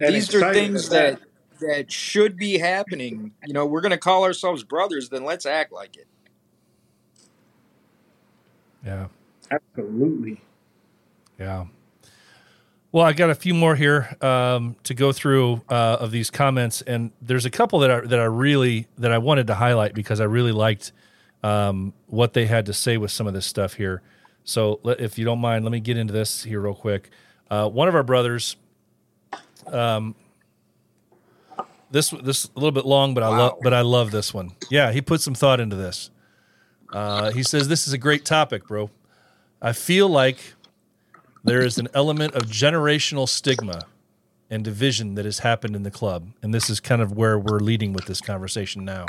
[0.00, 1.20] And these are things at that
[1.60, 3.32] that should be happening.
[3.46, 6.08] You know, we're gonna call ourselves brothers, then let's act like it.
[8.84, 9.06] Yeah.
[9.50, 10.40] absolutely.
[11.38, 11.66] Yeah.
[12.90, 16.82] Well, I got a few more here um, to go through uh, of these comments,
[16.82, 20.20] and there's a couple that are that I really that I wanted to highlight because
[20.20, 20.92] I really liked
[21.42, 24.02] um, what they had to say with some of this stuff here.
[24.44, 27.08] So, let, if you don't mind, let me get into this here real quick.
[27.50, 28.56] Uh, one of our brothers,
[29.66, 30.14] um,
[31.90, 34.52] this this a little bit long, but I love but I love this one.
[34.70, 36.10] Yeah, he put some thought into this.
[36.92, 38.90] Uh, he says this is a great topic, bro.
[39.60, 40.54] I feel like
[41.44, 43.86] there is an element of generational stigma
[44.50, 47.60] and division that has happened in the club, and this is kind of where we're
[47.60, 49.06] leading with this conversation now.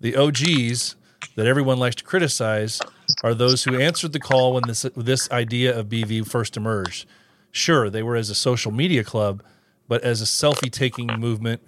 [0.00, 0.96] The OGs
[1.36, 2.80] that everyone likes to criticize
[3.22, 7.06] are those who answered the call when this this idea of BV first emerged.
[7.50, 9.42] Sure, they were as a social media club,
[9.88, 11.60] but as a selfie taking movement,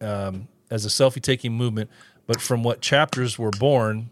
[0.00, 1.90] um, as a selfie taking movement.
[2.26, 4.10] But from what chapters were born,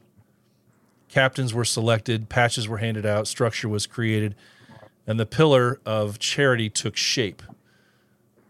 [1.09, 4.35] captains were selected, patches were handed out, structure was created,
[5.07, 7.43] and the pillar of charity took shape.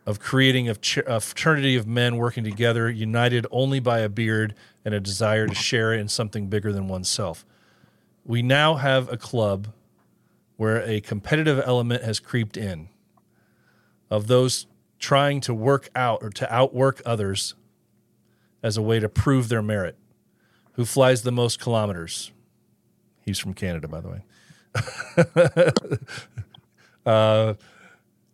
[0.06, 4.54] Of creating a, ch- a fraternity of men working together, united only by a beard
[4.84, 7.44] and a desire to share in something bigger than oneself.
[8.24, 9.72] We now have a club
[10.56, 12.88] where a competitive element has creeped in
[14.08, 14.66] of those
[15.06, 17.54] trying to work out or to outwork others
[18.60, 19.96] as a way to prove their merit.
[20.72, 22.32] Who flies the most kilometers?
[23.20, 25.70] He's from Canada, by the way.
[27.06, 27.54] uh,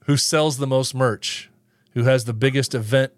[0.06, 1.50] who sells the most merch?
[1.90, 3.12] Who has the biggest event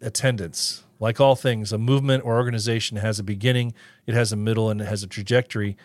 [0.00, 0.84] attendance?
[1.00, 3.74] Like all things, a movement or organization has a beginning,
[4.06, 5.76] it has a middle, and it has a trajectory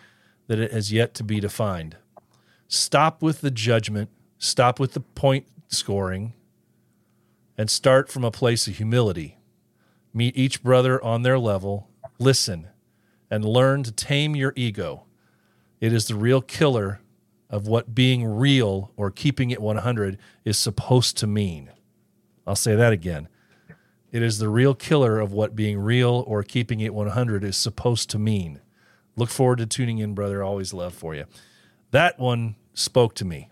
[0.46, 1.96] that it has yet to be defined.
[2.68, 6.34] Stop with the judgment, stop with the point scoring,
[7.58, 9.38] and start from a place of humility.
[10.12, 11.88] Meet each brother on their level,
[12.18, 12.68] listen,
[13.30, 15.04] and learn to tame your ego.
[15.80, 17.00] It is the real killer
[17.50, 21.70] of what being real or keeping it 100 is supposed to mean.
[22.46, 23.28] I'll say that again.
[24.12, 28.08] It is the real killer of what being real or keeping it 100 is supposed
[28.10, 28.60] to mean.
[29.16, 30.42] Look forward to tuning in, brother.
[30.42, 31.24] Always love for you.
[31.90, 33.48] That one spoke to me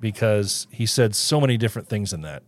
[0.00, 2.42] because he said so many different things in that.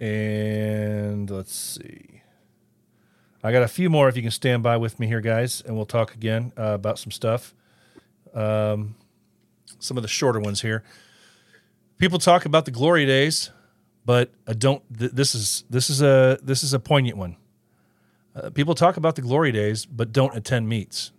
[0.00, 2.22] And let's see.
[3.42, 5.76] I got a few more if you can stand by with me here, guys, and
[5.76, 7.54] we'll talk again uh, about some stuff.
[8.32, 8.96] Um,
[9.78, 10.82] some of the shorter ones here.
[11.98, 13.50] People talk about the glory days,
[14.04, 14.82] but I don't.
[14.98, 17.36] Th- this is this is a this is a poignant one.
[18.34, 21.12] Uh, people talk about the glory days, but don't attend meets.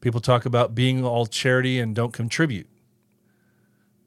[0.00, 2.68] People talk about being all charity and don't contribute.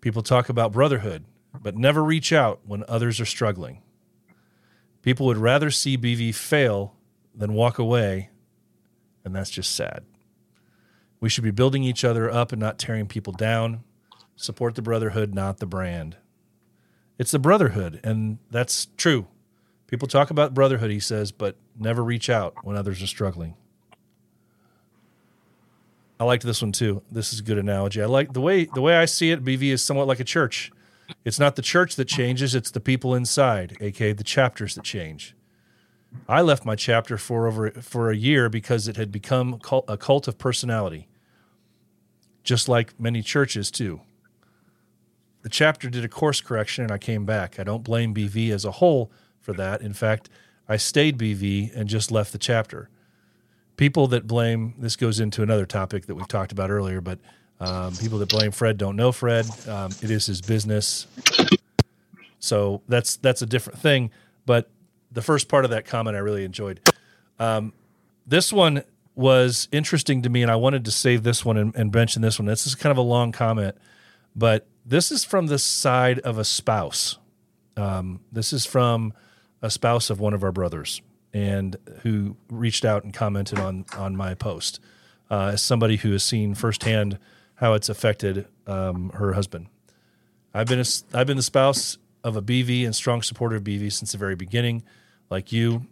[0.02, 1.26] People talk about brotherhood,
[1.62, 3.82] but never reach out when others are struggling.
[5.02, 6.96] People would rather see BV fail
[7.36, 8.30] than walk away,
[9.26, 10.06] and that's just sad.
[11.20, 13.84] We should be building each other up and not tearing people down.
[14.36, 16.18] Support the brotherhood, not the brand.
[17.18, 19.28] It's the brotherhood, and that's true.
[19.88, 23.56] People talk about brotherhood, he says, but never reach out when others are struggling.
[26.20, 27.02] I liked this one too.
[27.12, 28.02] This is a good analogy.
[28.02, 29.44] I like the way the way I see it.
[29.44, 30.72] BV is somewhat like a church.
[31.26, 35.36] It's not the church that changes; it's the people inside, aka the chapters that change.
[36.28, 40.28] I left my chapter for over for a year because it had become a cult
[40.28, 41.08] of personality,
[42.44, 44.02] just like many churches too.
[45.42, 47.60] The chapter did a course correction, and I came back.
[47.60, 49.82] I don't blame BV as a whole for that.
[49.82, 50.30] In fact,
[50.70, 52.90] I stayed BV and just left the chapter.
[53.76, 57.20] People that blame this goes into another topic that we've talked about earlier, but
[57.64, 59.46] um, people that blame Fred don't know Fred.
[59.68, 61.08] Um, it is his business,
[62.40, 64.12] so that's that's a different thing.
[64.46, 64.70] But
[65.12, 66.82] the first part of that comment I really enjoyed.
[67.40, 67.74] Um,
[68.28, 68.84] this one
[69.16, 72.38] was interesting to me, and I wanted to save this one and, and mention this
[72.38, 72.48] one.
[72.48, 73.78] This is kind of a long comment,
[74.36, 77.18] but this is from the side of a spouse.
[77.78, 79.14] Um, this is from
[79.62, 81.02] a spouse of one of our brothers,
[81.34, 84.82] and who reached out and commented on on my post
[85.32, 87.18] uh, as somebody who has seen firsthand
[87.56, 89.68] how it's affected um, her husband.
[90.54, 93.92] I've been a, I've been the spouse of a BV and strong supporter of BV
[93.92, 94.84] since the very beginning.
[95.30, 95.88] Like you,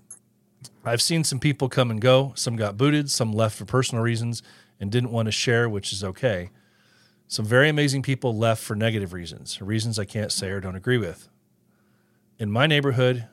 [0.85, 2.33] I've seen some people come and go.
[2.35, 4.43] Some got booted, some left for personal reasons
[4.79, 6.49] and didn't want to share, which is okay.
[7.27, 10.97] Some very amazing people left for negative reasons, reasons I can't say or don't agree
[10.97, 11.29] with.
[12.38, 13.27] In my neighborhood,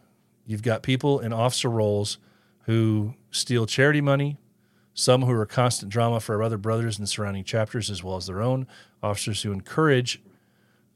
[0.47, 2.19] you've got people in officer roles
[2.67, 4.37] who steal charity money,
[4.99, 8.27] some who are constant drama for our other brothers in surrounding chapters as well as
[8.27, 8.67] their own,
[9.01, 10.21] officers who encourage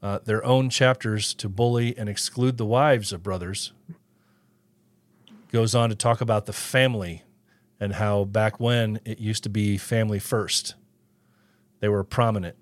[0.01, 3.71] uh, their own chapters to bully and exclude the wives of brothers.
[5.53, 7.23] Goes on to talk about the family
[7.79, 10.75] and how back when it used to be family first,
[11.79, 12.57] they were prominent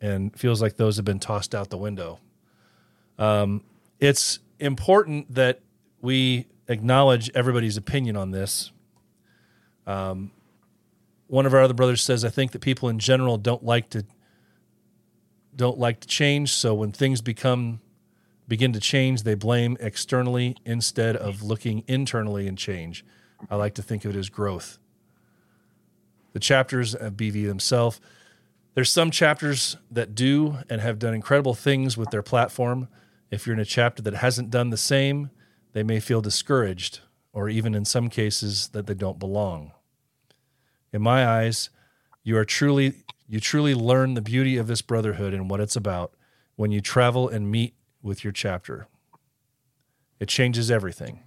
[0.00, 2.18] and feels like those have been tossed out the window.
[3.16, 3.62] Um,
[4.00, 5.60] it's important that
[6.00, 8.72] we acknowledge everybody's opinion on this.
[9.86, 10.32] Um,
[11.34, 14.04] one of our other brothers says, I think that people in general don't like to
[15.56, 17.80] don't like to change, so when things become
[18.46, 23.04] begin to change, they blame externally instead of looking internally and change.
[23.50, 24.78] I like to think of it as growth.
[26.34, 28.00] The chapters of BV themselves,
[28.74, 32.86] there's some chapters that do and have done incredible things with their platform.
[33.32, 35.30] If you're in a chapter that hasn't done the same,
[35.72, 37.00] they may feel discouraged
[37.32, 39.72] or even in some cases that they don't belong.
[40.94, 41.70] In my eyes,
[42.22, 42.94] you are truly
[43.26, 46.14] you truly learn the beauty of this brotherhood and what it's about
[46.54, 48.86] when you travel and meet with your chapter.
[50.20, 51.18] It changes everything.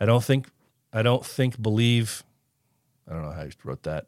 [0.00, 0.48] I don't think
[0.92, 2.24] I don't think believe
[3.08, 4.06] I don't know how you wrote that.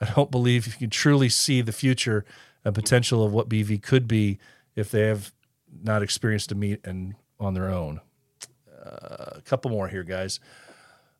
[0.00, 2.24] I don't believe you can truly see the future
[2.64, 4.38] and potential of what BV could be
[4.74, 5.34] if they have
[5.82, 8.00] not experienced a meet and on their own.
[8.72, 10.40] Uh, a couple more here, guys.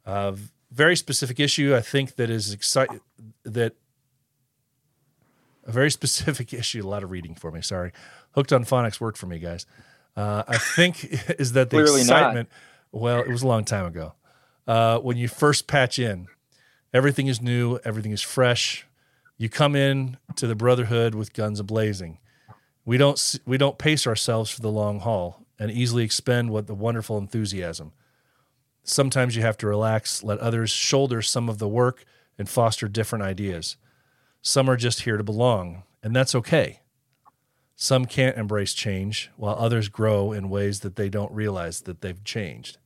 [0.07, 0.33] Uh,
[0.71, 1.75] very specific issue.
[1.75, 3.01] I think that is exciting.
[3.45, 3.75] That
[5.67, 6.85] a very specific issue.
[6.85, 7.63] A lot of reading for me.
[7.63, 7.93] Sorry.
[8.33, 9.67] Hooked on phonics worked for me, guys.
[10.17, 11.05] Uh, I think
[11.39, 12.01] is that the Clearly not.
[12.03, 12.49] excitement.
[12.93, 14.15] Well, it was a long time ago.
[14.67, 16.27] Uh, when you first patch in,
[16.93, 18.87] everything is new, everything is fresh.
[19.37, 22.19] You come in to the brotherhood with guns ablazing.
[22.85, 26.75] We don't we don't pace ourselves for the long haul and easily expend what the
[26.75, 27.93] wonderful enthusiasm.
[28.83, 32.05] Sometimes you have to relax, let others shoulder some of the work
[32.39, 33.77] and foster different ideas.
[34.43, 36.81] Some are just here to belong, and that's okay.
[37.77, 42.23] Some can't embrace change, while others grow in ways that they don't realize that they've
[42.25, 42.79] changed.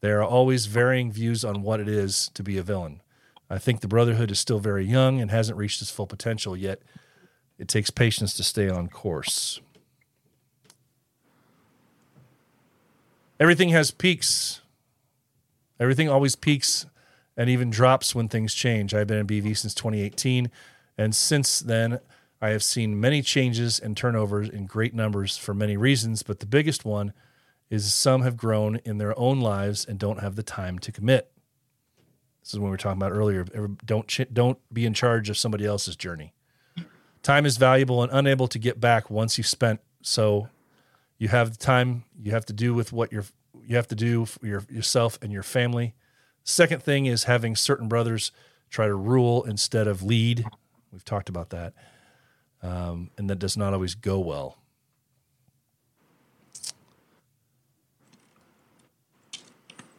[0.00, 3.02] There are always varying views on what it is to be a villain.
[3.50, 6.80] I think the Brotherhood is still very young and hasn't reached its full potential yet.
[7.58, 9.60] It takes patience to stay on course.
[13.40, 14.60] Everything has peaks.
[15.80, 16.86] Everything always peaks
[17.36, 18.94] and even drops when things change.
[18.94, 20.50] I've been in BV since 2018,
[20.96, 22.00] and since then,
[22.40, 26.46] I have seen many changes and turnovers in great numbers for many reasons, but the
[26.46, 27.12] biggest one
[27.70, 31.30] is some have grown in their own lives and don't have the time to commit.
[32.42, 33.44] This is what we were talking about earlier.
[33.84, 36.32] Don't don't be in charge of somebody else's journey.
[37.22, 39.80] Time is valuable and unable to get back once you've spent.
[40.02, 40.48] So
[41.18, 43.26] you have the time you have to do with what you're
[43.68, 45.94] you have to do for your, yourself and your family.
[46.42, 48.32] Second thing is having certain brothers
[48.70, 50.46] try to rule instead of lead.
[50.90, 51.74] We've talked about that,
[52.62, 54.56] um, and that does not always go well.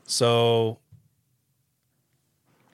[0.05, 0.79] So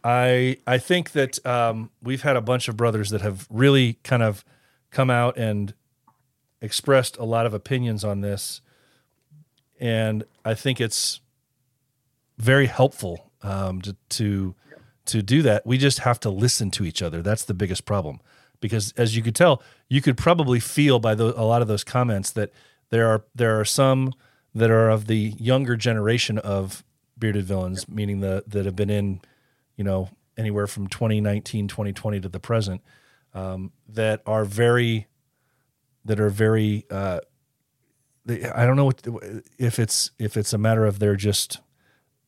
[0.02, 4.24] I I think that um, we've had a bunch of brothers that have really kind
[4.24, 4.46] of
[4.92, 5.74] come out and
[6.62, 8.62] expressed a lot of opinions on this,
[9.80, 11.22] and I think it's
[12.38, 14.56] very helpful um, to, to
[15.06, 15.66] to do that.
[15.66, 17.22] We just have to listen to each other.
[17.22, 18.20] That's the biggest problem
[18.60, 21.84] because, as you could tell, you could probably feel by tho- a lot of those
[21.84, 22.52] comments that
[22.90, 24.14] there are there are some
[24.54, 26.84] that are of the younger generation of
[27.18, 29.22] bearded villains, meaning the that have been in,
[29.76, 32.82] you know, anywhere from 2019, 2020 to the present,
[33.34, 35.08] um, that are very
[36.04, 36.86] that are very.
[36.90, 37.20] Uh,
[38.26, 39.02] they, I don't know what
[39.58, 41.60] if it's if it's a matter of they're just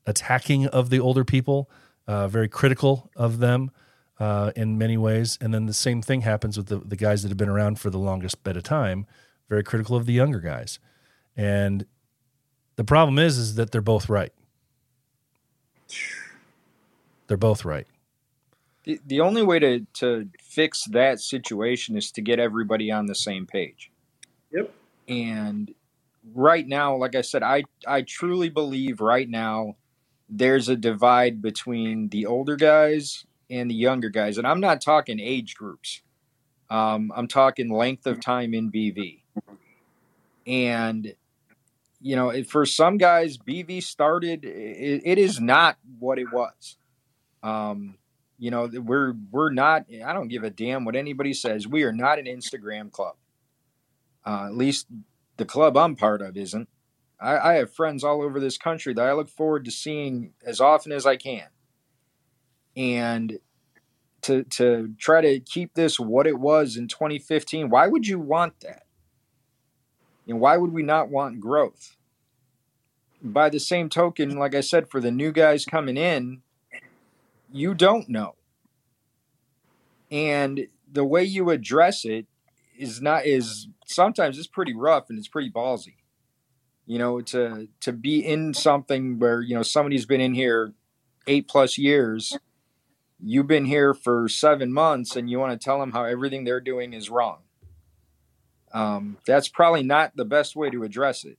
[0.06, 1.70] attacking of the older people,
[2.08, 3.72] uh, very critical of them
[4.20, 7.30] uh, in many ways, and then the same thing happens with the the guys that
[7.30, 9.06] have been around for the longest bit of time,
[9.50, 10.80] very critical of the younger guys,
[11.36, 11.86] and
[12.76, 14.32] the problem is is that they're both right.
[17.28, 17.88] They're both right.
[18.84, 23.16] The, the only way to, to fix that situation is to get everybody on the
[23.16, 23.92] same page.
[24.52, 24.74] Yep.
[25.10, 25.74] And
[26.34, 29.76] right now, like I said, I, I truly believe right now
[30.30, 34.38] there's a divide between the older guys and the younger guys.
[34.38, 36.02] And I'm not talking age groups,
[36.70, 39.22] um, I'm talking length of time in BV.
[40.46, 41.14] And,
[42.02, 46.78] you know, for some guys, BV started, it, it is not what it was.
[47.44, 47.98] Um,
[48.40, 49.86] you know, we're we're not.
[50.06, 51.68] I don't give a damn what anybody says.
[51.68, 53.16] We are not an Instagram club.
[54.26, 54.88] Uh, at least
[55.38, 56.68] the club I'm part of isn't.
[57.20, 60.60] I, I have friends all over this country that I look forward to seeing as
[60.60, 61.48] often as I can.
[62.76, 63.40] And
[64.24, 68.60] to to try to keep this what it was in 2015, why would you want
[68.62, 68.84] that?
[70.28, 71.96] And why would we not want growth?
[73.24, 76.42] By the same token, like I said, for the new guys coming in,
[77.52, 78.36] you don't know.
[80.12, 82.28] And the way you address it
[82.78, 85.96] is not is sometimes it's pretty rough and it's pretty ballsy.
[86.86, 90.74] You know, to to be in something where, you know, somebody's been in here
[91.28, 92.38] eight plus years,
[93.20, 96.62] you've been here for seven months and you want to tell them how everything they're
[96.62, 97.40] doing is wrong.
[98.74, 101.38] Um, that's probably not the best way to address it.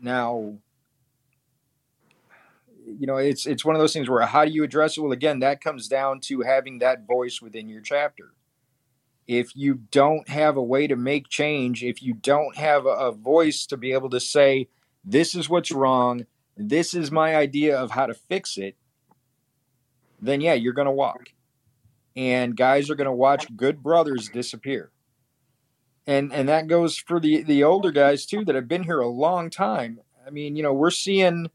[0.00, 0.58] Now,
[2.86, 5.00] you know, it's it's one of those things where how do you address it?
[5.00, 8.32] Well, again, that comes down to having that voice within your chapter.
[9.26, 13.12] If you don't have a way to make change, if you don't have a, a
[13.12, 14.68] voice to be able to say,
[15.04, 16.26] "This is what's wrong,"
[16.56, 18.76] this is my idea of how to fix it,
[20.20, 21.32] then yeah, you're going to walk.
[22.14, 24.90] And guys are going to watch good brothers disappear.
[26.06, 29.08] And and that goes for the the older guys too that have been here a
[29.08, 30.00] long time.
[30.26, 31.50] I mean, you know, we're seeing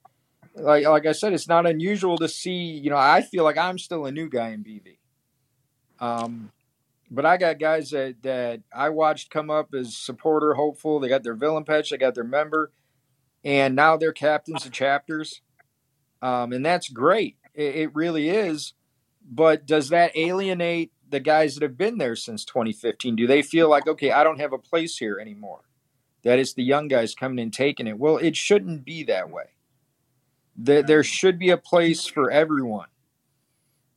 [0.56, 3.80] like like I said, it's not unusual to see, you know, I feel like I'm
[3.80, 4.98] still a new guy in BV.
[6.00, 6.52] Um
[7.12, 11.00] but I got guys that, that I watched come up as supporter, hopeful.
[11.00, 12.72] They got their villain patch, they got their member,
[13.44, 15.42] and now they're captains of chapters.
[16.22, 17.36] Um, and that's great.
[17.54, 18.74] It, it really is.
[19.30, 23.18] But does that alienate the guys that have been there since 2015?
[23.18, 25.62] Do they feel like, okay, I don't have a place here anymore?
[26.24, 28.00] That it's the young guys coming and taking it.
[28.00, 29.56] Well, it shouldn't be that way.
[30.56, 32.88] There, there should be a place for everyone.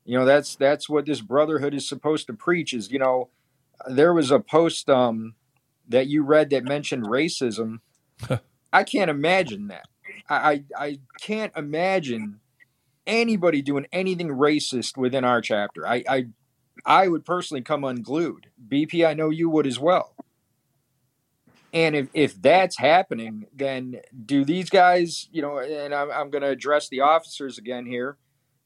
[0.05, 2.73] You know, that's that's what this brotherhood is supposed to preach.
[2.75, 3.31] Is you know,
[3.89, 5.35] there was a post um,
[5.89, 7.81] that you read that mentioned racism.
[8.73, 9.87] I can't imagine that.
[10.29, 12.41] I, I I can't imagine
[13.07, 15.87] anybody doing anything racist within our chapter.
[15.87, 16.27] I, I
[16.85, 18.49] I would personally come unglued.
[18.69, 20.15] BP, I know you would as well.
[21.73, 26.43] And if, if that's happening, then do these guys, you know, and I'm, I'm going
[26.43, 28.17] to address the officers again here.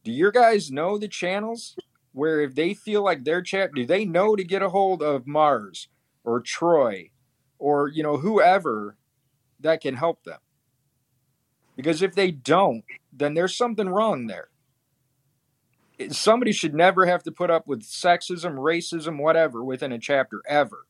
[0.08, 1.76] Do your guys know the channels
[2.12, 5.26] where if they feel like their chat, do they know to get a hold of
[5.26, 5.88] Mars
[6.24, 7.10] or Troy
[7.58, 8.96] or, you know, whoever
[9.60, 10.38] that can help them?
[11.76, 14.48] Because if they don't, then there's something wrong there.
[16.08, 20.86] Somebody should never have to put up with sexism, racism, whatever within a chapter ever.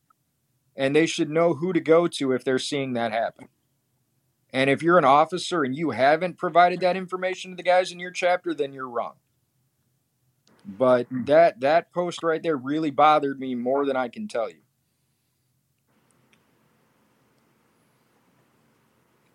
[0.77, 3.49] And they should know who to go to if they're seeing that happen.
[4.51, 7.99] And if you're an officer and you haven't provided that information to the guys in
[7.99, 9.13] your chapter, then you're wrong.
[10.65, 14.61] But that that post right there really bothered me more than I can tell you.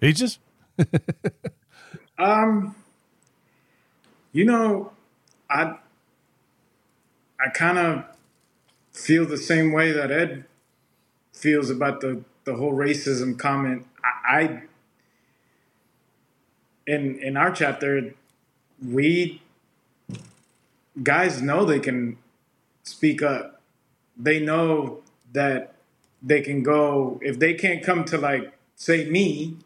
[0.00, 0.38] Peaches?
[2.18, 2.74] Um,
[4.32, 4.92] you know,
[5.50, 5.76] I
[7.40, 8.04] I kind of
[8.92, 10.44] feel the same way that Ed
[11.32, 13.86] feels about the the whole racism comment.
[14.04, 14.62] I, I
[16.86, 18.14] in in our chapter,
[18.84, 19.42] we
[21.02, 22.18] guys know they can
[22.82, 23.60] speak up.
[24.16, 25.02] They know
[25.32, 25.74] that
[26.22, 29.56] they can go if they can't come to like say me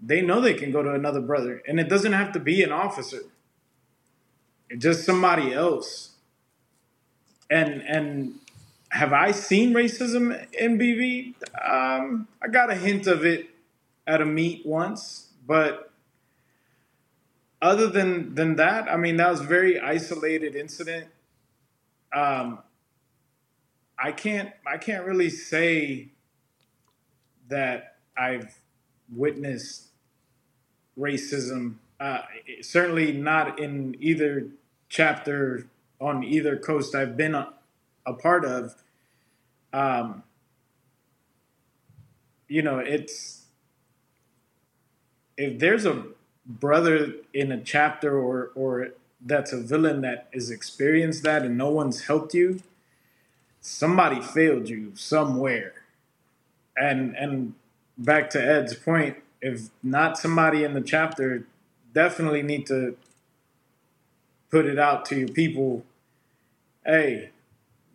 [0.00, 2.70] they know they can go to another brother, and it doesn't have to be an
[2.70, 3.22] officer.
[4.70, 6.10] It's just somebody else.
[7.50, 8.34] And and
[8.90, 11.34] have I seen racism in BV?
[11.68, 13.50] Um, I got a hint of it
[14.06, 15.87] at a meet once, but
[17.60, 21.08] other than than that, I mean, that was very isolated incident.
[22.14, 22.60] Um,
[23.98, 26.08] I can't I can't really say
[27.48, 28.54] that I've
[29.14, 29.88] witnessed
[30.98, 31.76] racism.
[31.98, 32.20] Uh,
[32.60, 34.48] certainly not in either
[34.88, 35.66] chapter
[36.00, 37.52] on either coast I've been a,
[38.06, 38.74] a part of.
[39.72, 40.22] Um,
[42.46, 43.46] you know, it's
[45.36, 46.04] if there's a
[46.48, 48.88] brother in a chapter or or
[49.24, 52.60] that's a villain that has experienced that and no one's helped you,
[53.60, 55.74] somebody failed you somewhere.
[56.76, 57.54] And and
[57.98, 61.44] back to Ed's point, if not somebody in the chapter,
[61.92, 62.96] definitely need to
[64.50, 65.84] put it out to your people.
[66.84, 67.30] Hey,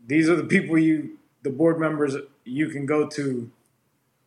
[0.06, 3.50] these are the people you, the board members you can go to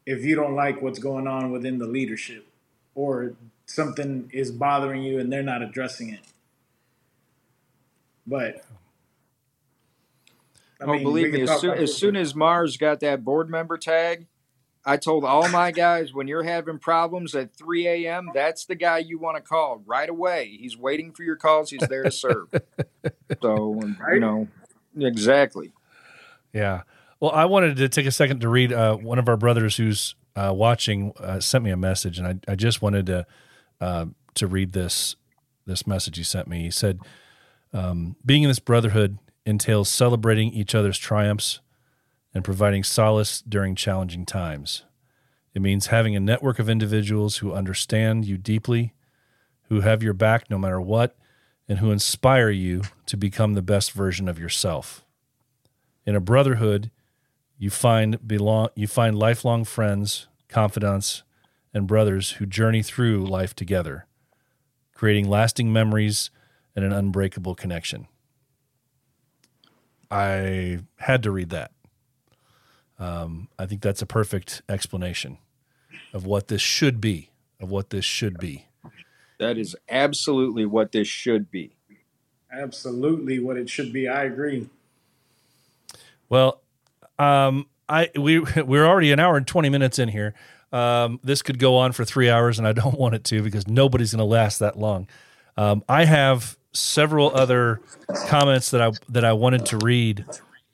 [0.06, 2.46] if you don't like what's going on within the leadership
[2.94, 3.34] or
[3.66, 6.20] something is bothering you and they're not addressing it.
[8.26, 8.64] But
[10.80, 13.78] I oh, mean, believe me, as soon, as soon as Mars got that board member
[13.78, 14.26] tag,
[14.84, 18.98] I told all my guys when you're having problems at 3 a.m., that's the guy
[18.98, 20.56] you want to call right away.
[20.60, 21.70] He's waiting for your calls.
[21.70, 22.48] He's there to serve.
[23.42, 23.80] so,
[24.12, 24.48] you know,
[24.96, 25.72] exactly.
[26.52, 26.82] Yeah.
[27.18, 30.14] Well, I wanted to take a second to read uh, one of our brothers who's
[30.36, 33.26] uh, watching uh, sent me a message, and I, I just wanted to
[33.80, 35.16] uh, to read this
[35.66, 36.62] this message he sent me.
[36.62, 37.00] He said,
[37.72, 41.60] um, "Being in this brotherhood entails celebrating each other's triumphs
[42.34, 44.82] and providing solace during challenging times.
[45.54, 48.92] It means having a network of individuals who understand you deeply,
[49.70, 51.16] who have your back no matter what,
[51.66, 55.02] and who inspire you to become the best version of yourself.
[56.04, 56.90] In a brotherhood,
[57.56, 61.22] you find belong you find lifelong friends, confidants,
[61.76, 64.06] and brothers who journey through life together,
[64.94, 66.30] creating lasting memories
[66.74, 68.08] and an unbreakable connection.
[70.10, 71.72] I had to read that.
[72.98, 75.36] Um, I think that's a perfect explanation
[76.14, 77.28] of what this should be,
[77.60, 78.68] of what this should be.
[79.38, 81.76] That is absolutely what this should be.
[82.50, 84.08] Absolutely what it should be.
[84.08, 84.70] I agree.
[86.30, 86.62] Well,
[87.18, 90.32] um, I we we're already an hour and twenty minutes in here.
[90.72, 93.66] Um, this could go on for three hours, and I don't want it to because
[93.66, 95.08] nobody's going to last that long.
[95.56, 97.80] Um, I have several other
[98.26, 100.24] comments that I that I wanted to read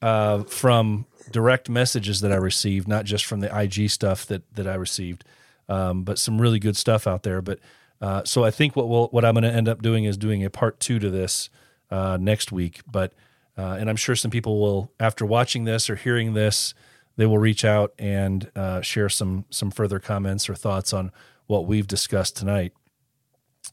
[0.00, 4.66] uh, from direct messages that I received, not just from the IG stuff that that
[4.66, 5.24] I received,
[5.68, 7.40] um, but some really good stuff out there.
[7.40, 7.60] But
[8.00, 10.44] uh, so I think what we'll, what I'm going to end up doing is doing
[10.44, 11.48] a part two to this
[11.90, 12.80] uh, next week.
[12.90, 13.12] But
[13.56, 16.74] uh, and I'm sure some people will, after watching this or hearing this,
[17.16, 21.12] they will reach out and uh, share some some further comments or thoughts on
[21.46, 22.72] what we've discussed tonight.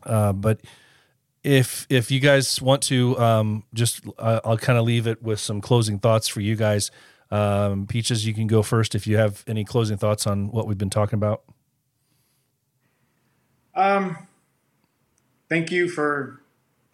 [0.03, 0.61] Uh, but
[1.43, 5.39] if if you guys want to, um, just uh, I'll kind of leave it with
[5.39, 6.91] some closing thoughts for you guys.
[7.31, 10.77] Um, Peaches, you can go first if you have any closing thoughts on what we've
[10.77, 11.43] been talking about.
[13.75, 14.27] Um,
[15.47, 16.41] thank you for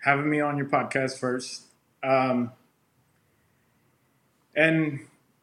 [0.03, 1.63] having me on your podcast first.
[2.03, 2.51] Um,
[4.55, 4.99] and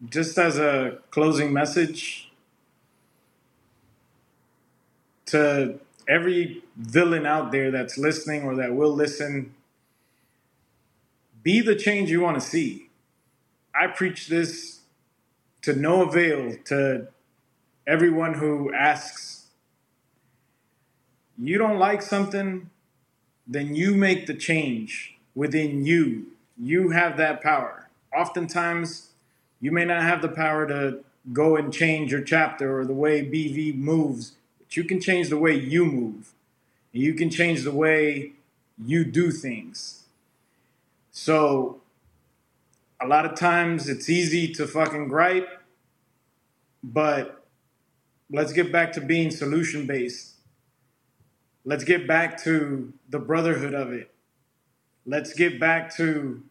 [0.08, 2.30] just as a closing message
[5.26, 9.54] to every villain out there that's listening or that will listen,
[11.42, 12.90] be the change you want to see.
[13.74, 14.80] I preach this
[15.62, 17.08] to no avail to
[17.86, 19.46] everyone who asks,
[21.38, 22.70] you don't like something,
[23.46, 26.26] then you make the change within you.
[26.58, 27.88] You have that power.
[28.16, 29.11] Oftentimes,
[29.62, 30.98] you may not have the power to
[31.32, 35.38] go and change your chapter or the way BV moves, but you can change the
[35.38, 36.32] way you move.
[36.92, 38.32] And you can change the way
[38.76, 40.02] you do things.
[41.12, 41.80] So,
[43.00, 45.48] a lot of times it's easy to fucking gripe,
[46.82, 47.44] but
[48.30, 50.34] let's get back to being solution based.
[51.64, 54.12] Let's get back to the brotherhood of it.
[55.06, 56.42] Let's get back to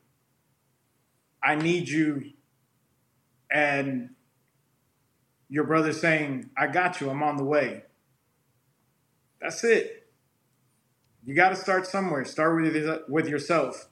[1.43, 2.31] I need you
[3.51, 4.09] and
[5.49, 7.83] your brother saying, I got you, I'm on the way.
[9.41, 10.07] That's it.
[11.23, 12.25] You got to start somewhere.
[12.25, 13.89] Start with with yourself.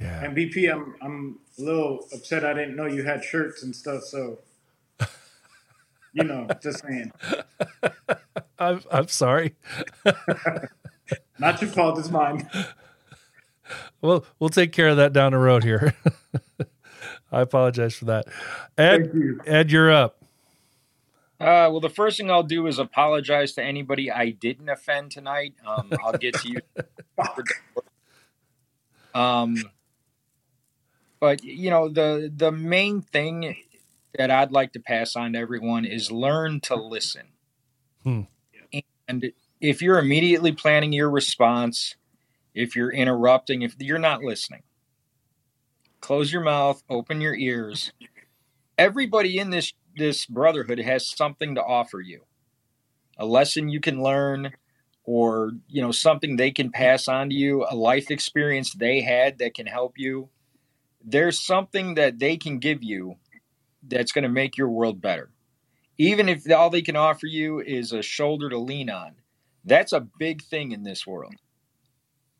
[0.00, 0.22] Yeah.
[0.24, 4.02] And BP, I'm I'm a little upset I didn't know you had shirts and stuff.
[4.04, 4.38] So,
[6.12, 7.12] you know, just saying.
[8.58, 9.54] I'm I'm sorry.
[11.38, 11.98] Not your fault.
[11.98, 12.48] It's mine.
[14.00, 15.96] Well, we'll take care of that down the road here.
[17.36, 18.28] I apologize for that.
[18.78, 19.40] Ed, Thank you.
[19.44, 20.22] Ed, you're up.
[21.38, 25.52] Uh, well, the first thing I'll do is apologize to anybody I didn't offend tonight.
[25.66, 26.60] Um, I'll get to you.
[29.14, 29.56] um,
[31.20, 33.54] but you know the the main thing
[34.16, 37.26] that I'd like to pass on to everyone is learn to listen.
[38.02, 38.22] Hmm.
[39.08, 39.30] And
[39.60, 41.96] if you're immediately planning your response,
[42.54, 44.62] if you're interrupting, if you're not listening,
[46.06, 47.92] close your mouth, open your ears.
[48.78, 52.20] Everybody in this this brotherhood has something to offer you.
[53.18, 54.52] A lesson you can learn
[55.02, 59.38] or, you know, something they can pass on to you, a life experience they had
[59.38, 60.28] that can help you.
[61.04, 63.16] There's something that they can give you
[63.82, 65.30] that's going to make your world better.
[65.98, 69.16] Even if all they can offer you is a shoulder to lean on.
[69.64, 71.34] That's a big thing in this world.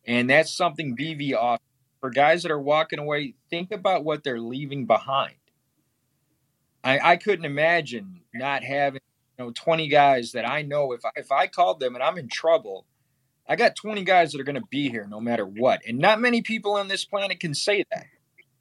[0.07, 1.66] And that's something BV offers
[2.01, 5.35] for guys that are walking away, think about what they're leaving behind.
[6.85, 9.01] I, I couldn't imagine not having
[9.39, 12.19] you know 20 guys that I know if I, if I called them and I'm
[12.19, 12.87] in trouble,
[13.49, 15.83] I got 20 guys that are going to be here no matter what.
[15.87, 18.07] And not many people on this planet can say that.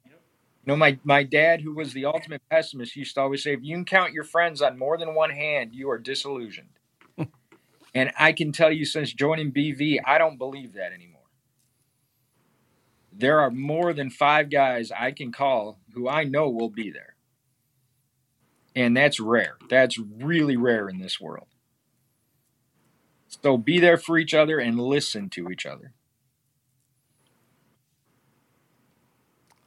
[0.04, 3.60] You know, my, my dad, who was the ultimate pessimist, used to always say, if
[3.62, 6.70] you can count your friends on more than one hand, you are disillusioned.
[7.94, 11.15] and I can tell you, since joining BV, I don't believe that anymore
[13.18, 17.14] there are more than five guys I can call who I know will be there.
[18.74, 19.56] And that's rare.
[19.70, 21.48] That's really rare in this world.
[23.42, 25.92] So be there for each other and listen to each other.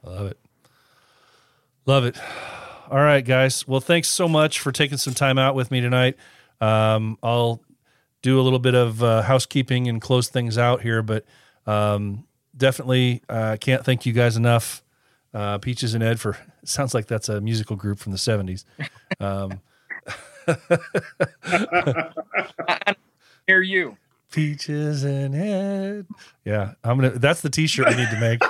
[0.04, 0.38] I love it.
[1.86, 2.16] Love it.
[2.90, 3.66] All right, guys.
[3.66, 6.16] Well, thanks so much for taking some time out with me tonight.
[6.60, 7.62] Um, I'll
[8.22, 11.24] do a little bit of uh, housekeeping and close things out here, but
[11.66, 12.26] um,
[12.60, 14.82] definitely uh, can't thank you guys enough
[15.34, 18.64] Uh, Peaches and Ed for sounds like that's a musical group from the seventies.
[19.18, 19.60] Um,
[23.46, 23.96] Hear you.
[24.30, 26.06] Peaches and Ed.
[26.44, 27.10] Yeah, I'm gonna.
[27.10, 28.40] That's the T-shirt we need to make.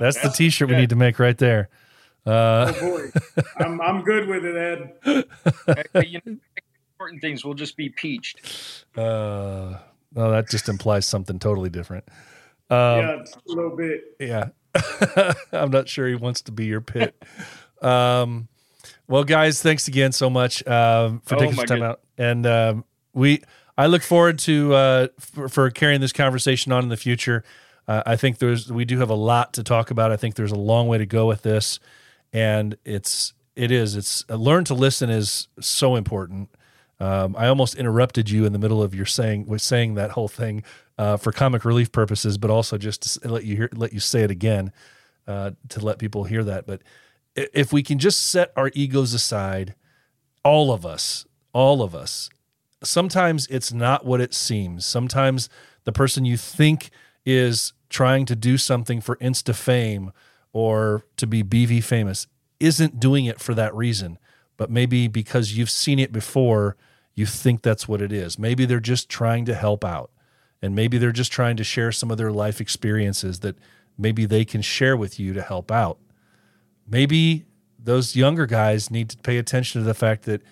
[0.00, 1.68] That's the T-shirt we need to make right there.
[2.24, 5.26] Uh, Oh boy, I'm I'm good with it, Ed.
[6.06, 6.36] You know,
[6.94, 8.84] important things will just be peached.
[8.96, 9.78] uh,
[10.14, 12.04] well, that just implies something totally different.
[12.70, 14.02] Um, yeah, a little bit.
[14.18, 14.48] Yeah.
[15.52, 17.14] I'm not sure he wants to be your pit.
[17.82, 18.48] um,
[19.08, 21.90] well, guys, thanks again so much um, for Oh, taking some time goodness.
[21.92, 22.00] out.
[22.18, 23.42] And um, we,
[23.78, 27.44] I look forward to uh, for, for carrying this conversation on in the future.
[27.88, 30.10] Uh, I think there's we do have a lot to talk about.
[30.10, 31.78] I think there's a long way to go with this,
[32.32, 36.50] and it's it is it's uh, learn to listen is so important.
[36.98, 40.26] Um, I almost interrupted you in the middle of your saying was saying that whole
[40.28, 40.64] thing
[40.98, 44.22] uh, for comic relief purposes, but also just to let you hear let you say
[44.22, 44.72] it again
[45.26, 46.66] uh, to let people hear that.
[46.66, 46.82] But
[47.34, 49.74] if we can just set our egos aside,
[50.44, 52.30] all of us, all of us,
[52.82, 54.86] sometimes it's not what it seems.
[54.86, 55.48] Sometimes
[55.84, 56.90] the person you think
[57.24, 60.12] is trying to do something for insta fame
[60.52, 62.26] or to be BV famous
[62.58, 64.18] isn't doing it for that reason,
[64.56, 66.76] but maybe because you've seen it before,
[67.14, 68.38] you think that's what it is.
[68.38, 70.10] Maybe they're just trying to help out.
[70.62, 73.56] And maybe they're just trying to share some of their life experiences that
[73.98, 75.98] maybe they can share with you to help out.
[76.88, 77.44] Maybe
[77.78, 80.42] those younger guys need to pay attention to the fact that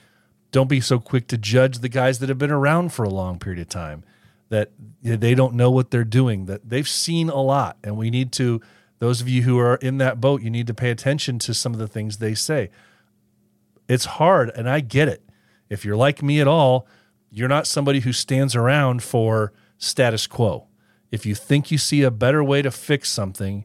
[0.52, 3.38] don't be so quick to judge the guys that have been around for a long
[3.38, 4.04] period of time
[4.50, 4.70] that
[5.02, 7.76] they don't know what they're doing that they've seen a lot.
[7.82, 8.60] And we need to
[9.00, 11.72] those of you who are in that boat you need to pay attention to some
[11.72, 12.70] of the things they say.
[13.88, 15.22] It's hard and i get it.
[15.68, 16.86] If you're like me at all
[17.30, 20.66] you're not somebody who stands around for status quo
[21.10, 23.64] if you think you see a better way to fix something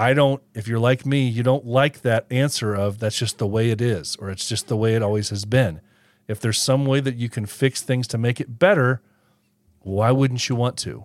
[0.00, 3.46] I don't, if you're like me, you don't like that answer of that's just the
[3.46, 5.82] way it is, or it's just the way it always has been.
[6.26, 9.02] If there's some way that you can fix things to make it better,
[9.80, 11.04] why wouldn't you want to?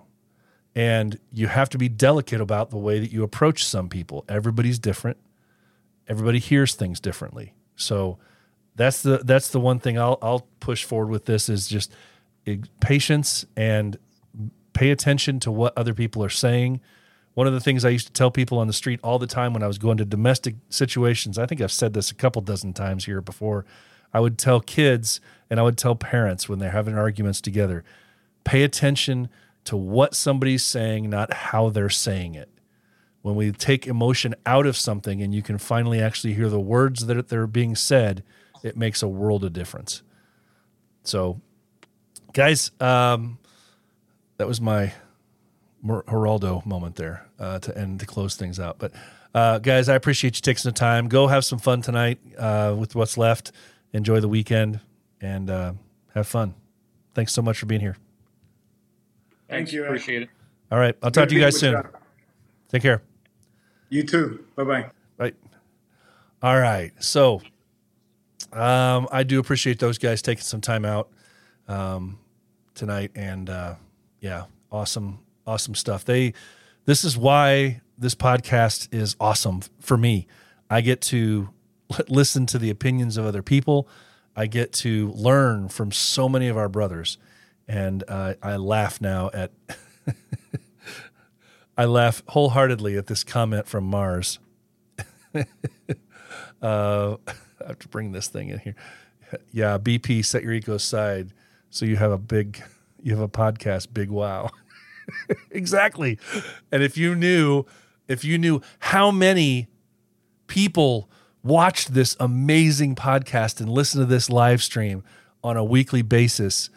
[0.74, 4.24] And you have to be delicate about the way that you approach some people.
[4.30, 5.18] Everybody's different.
[6.08, 7.54] Everybody hears things differently.
[7.76, 8.18] So
[8.78, 11.92] that's the that's the one thing I'll I'll push forward with this is just
[12.48, 13.98] eh, patience and
[14.76, 16.82] pay attention to what other people are saying.
[17.34, 19.54] One of the things I used to tell people on the street all the time
[19.54, 22.74] when I was going to domestic situations, I think I've said this a couple dozen
[22.74, 23.66] times here before.
[24.14, 25.20] I would tell kids
[25.50, 27.84] and I would tell parents when they're having arguments together,
[28.44, 29.30] pay attention
[29.64, 32.50] to what somebody's saying, not how they're saying it.
[33.22, 37.08] When we take emotion out of something and you can finally actually hear the words
[37.08, 38.24] that they're being said,
[38.62, 40.04] it makes a world of difference.
[41.04, 41.42] So,
[42.34, 43.40] guys, um,
[44.38, 44.94] that was my
[45.82, 48.78] Mer- Geraldo moment there uh, to end to close things out.
[48.80, 48.92] But
[49.34, 51.08] uh, guys, I appreciate you taking the time.
[51.08, 53.52] Go have some fun tonight uh, with what's left.
[53.94, 54.80] Enjoy the weekend
[55.22, 55.74] and uh,
[56.14, 56.54] have fun.
[57.14, 57.98] Thanks so much for being here.
[59.50, 60.30] Thank you, Appreciate it.
[60.72, 61.74] All right, I'll talk to you guys soon.
[61.74, 61.84] you.
[62.70, 63.02] Take care.
[63.90, 64.44] You too.
[64.56, 64.90] Bye bye.
[65.18, 65.36] Right.
[66.42, 66.92] All right.
[67.00, 67.42] So
[68.52, 71.10] um, I do appreciate those guys taking some time out
[71.68, 72.20] um,
[72.74, 73.12] tonight.
[73.16, 73.76] And uh,
[74.26, 76.04] yeah, awesome, awesome stuff.
[76.04, 76.34] They,
[76.86, 80.26] this is why this podcast is awesome for me.
[80.68, 81.50] I get to
[82.10, 83.88] listen to the opinions of other people.
[84.36, 87.20] I get to learn from so many of our brothers.
[87.68, 89.52] And uh, I laugh now at,
[91.78, 94.40] I laugh wholeheartedly at this comment from Mars.
[96.62, 98.76] Uh, I have to bring this thing in here.
[99.52, 101.32] Yeah, BP, set your ego aside
[101.70, 102.64] so you have a big,
[103.06, 104.50] you have a podcast, big wow.
[105.52, 106.18] exactly.
[106.72, 107.66] And if you knew,
[108.08, 109.68] if you knew how many
[110.48, 111.08] people
[111.44, 115.04] watched this amazing podcast and listen to this live stream
[115.44, 116.72] on a weekly basis,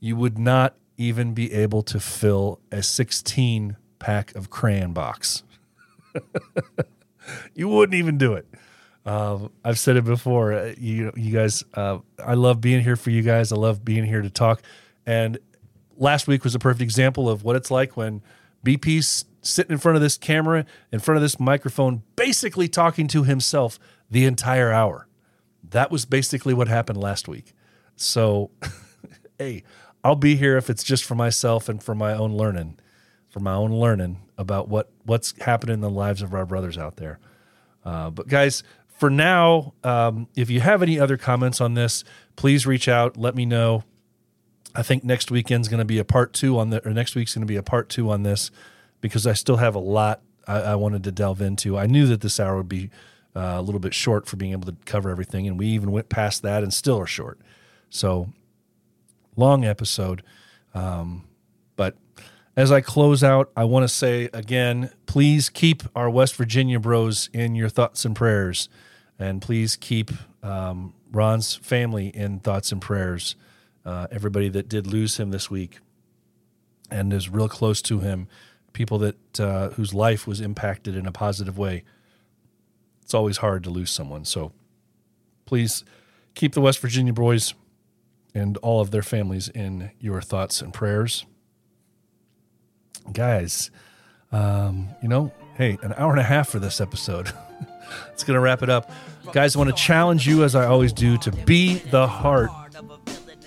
[0.00, 5.42] you would not even be able to fill a 16 pack of crayon box.
[7.54, 8.46] you wouldn't even do it.
[9.06, 10.54] Um, I've said it before.
[10.54, 13.52] uh, You you guys, uh, I love being here for you guys.
[13.52, 14.62] I love being here to talk.
[15.04, 15.38] And
[15.96, 18.22] last week was a perfect example of what it's like when
[18.64, 23.24] BP's sitting in front of this camera, in front of this microphone, basically talking to
[23.24, 23.78] himself
[24.10, 25.06] the entire hour.
[25.70, 27.52] That was basically what happened last week.
[27.96, 28.50] So,
[29.38, 29.64] hey,
[30.02, 32.78] I'll be here if it's just for myself and for my own learning,
[33.28, 36.96] for my own learning about what what's happening in the lives of our brothers out
[36.96, 37.18] there.
[37.84, 42.04] Uh, but guys, for now, um, if you have any other comments on this,
[42.36, 43.16] please reach out.
[43.16, 43.84] Let me know.
[44.74, 47.34] I think next weekend's going to be a part two on the, or next week's
[47.34, 48.50] going to be a part two on this
[49.00, 51.78] because I still have a lot I, I wanted to delve into.
[51.78, 52.90] I knew that this hour would be
[53.36, 56.08] uh, a little bit short for being able to cover everything, and we even went
[56.08, 57.38] past that and still are short.
[57.90, 58.30] So
[59.36, 60.22] long episode.
[60.74, 61.24] Um,
[61.76, 61.96] but
[62.56, 67.28] as I close out, I want to say again, please keep our West Virginia bros
[67.32, 68.68] in your thoughts and prayers,
[69.18, 70.10] and please keep
[70.42, 73.36] um, Ron's family in thoughts and prayers.
[73.84, 75.78] Uh, everybody that did lose him this week
[76.90, 78.28] and is real close to him,
[78.72, 81.84] people that uh, whose life was impacted in a positive way.
[83.02, 84.52] It's always hard to lose someone, so
[85.44, 85.84] please
[86.34, 87.54] keep the West Virginia boys
[88.34, 91.26] and all of their families in your thoughts and prayers.
[93.12, 93.70] Guys,
[94.32, 97.30] um, you know, hey, an hour and a half for this episode.
[98.12, 98.90] it's to wrap it up.
[99.32, 102.50] Guys, I want to challenge you, as I always do, to be the heart.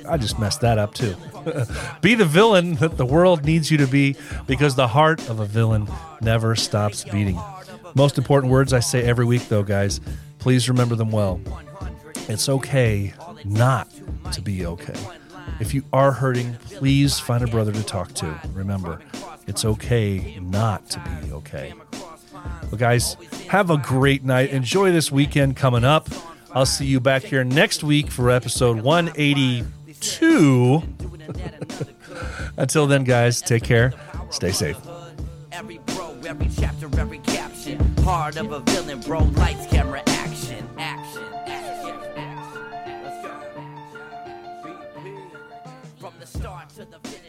[0.09, 1.15] I just messed that up too.
[2.01, 4.15] be the villain that the world needs you to be
[4.45, 5.87] because the heart of a villain
[6.21, 7.39] never stops beating.
[7.95, 9.99] Most important words I say every week, though, guys.
[10.39, 11.39] Please remember them well.
[12.27, 13.13] It's okay
[13.45, 13.89] not
[14.33, 14.95] to be okay.
[15.59, 18.39] If you are hurting, please find a brother to talk to.
[18.53, 18.99] Remember,
[19.47, 21.73] it's okay not to be okay.
[22.33, 23.15] Well, guys,
[23.49, 24.51] have a great night.
[24.51, 26.09] Enjoy this weekend coming up.
[26.51, 28.81] I'll see you back here next week for episode
[30.01, 30.83] 182.
[32.57, 33.93] Until then, guys, take care.
[34.29, 34.77] Stay safe.
[35.51, 37.79] Every bro, every chapter, every caption.
[37.97, 39.19] Heart of a villain, bro.
[39.19, 41.23] Lights, camera, action, action.
[45.99, 47.26] From the start to the finish,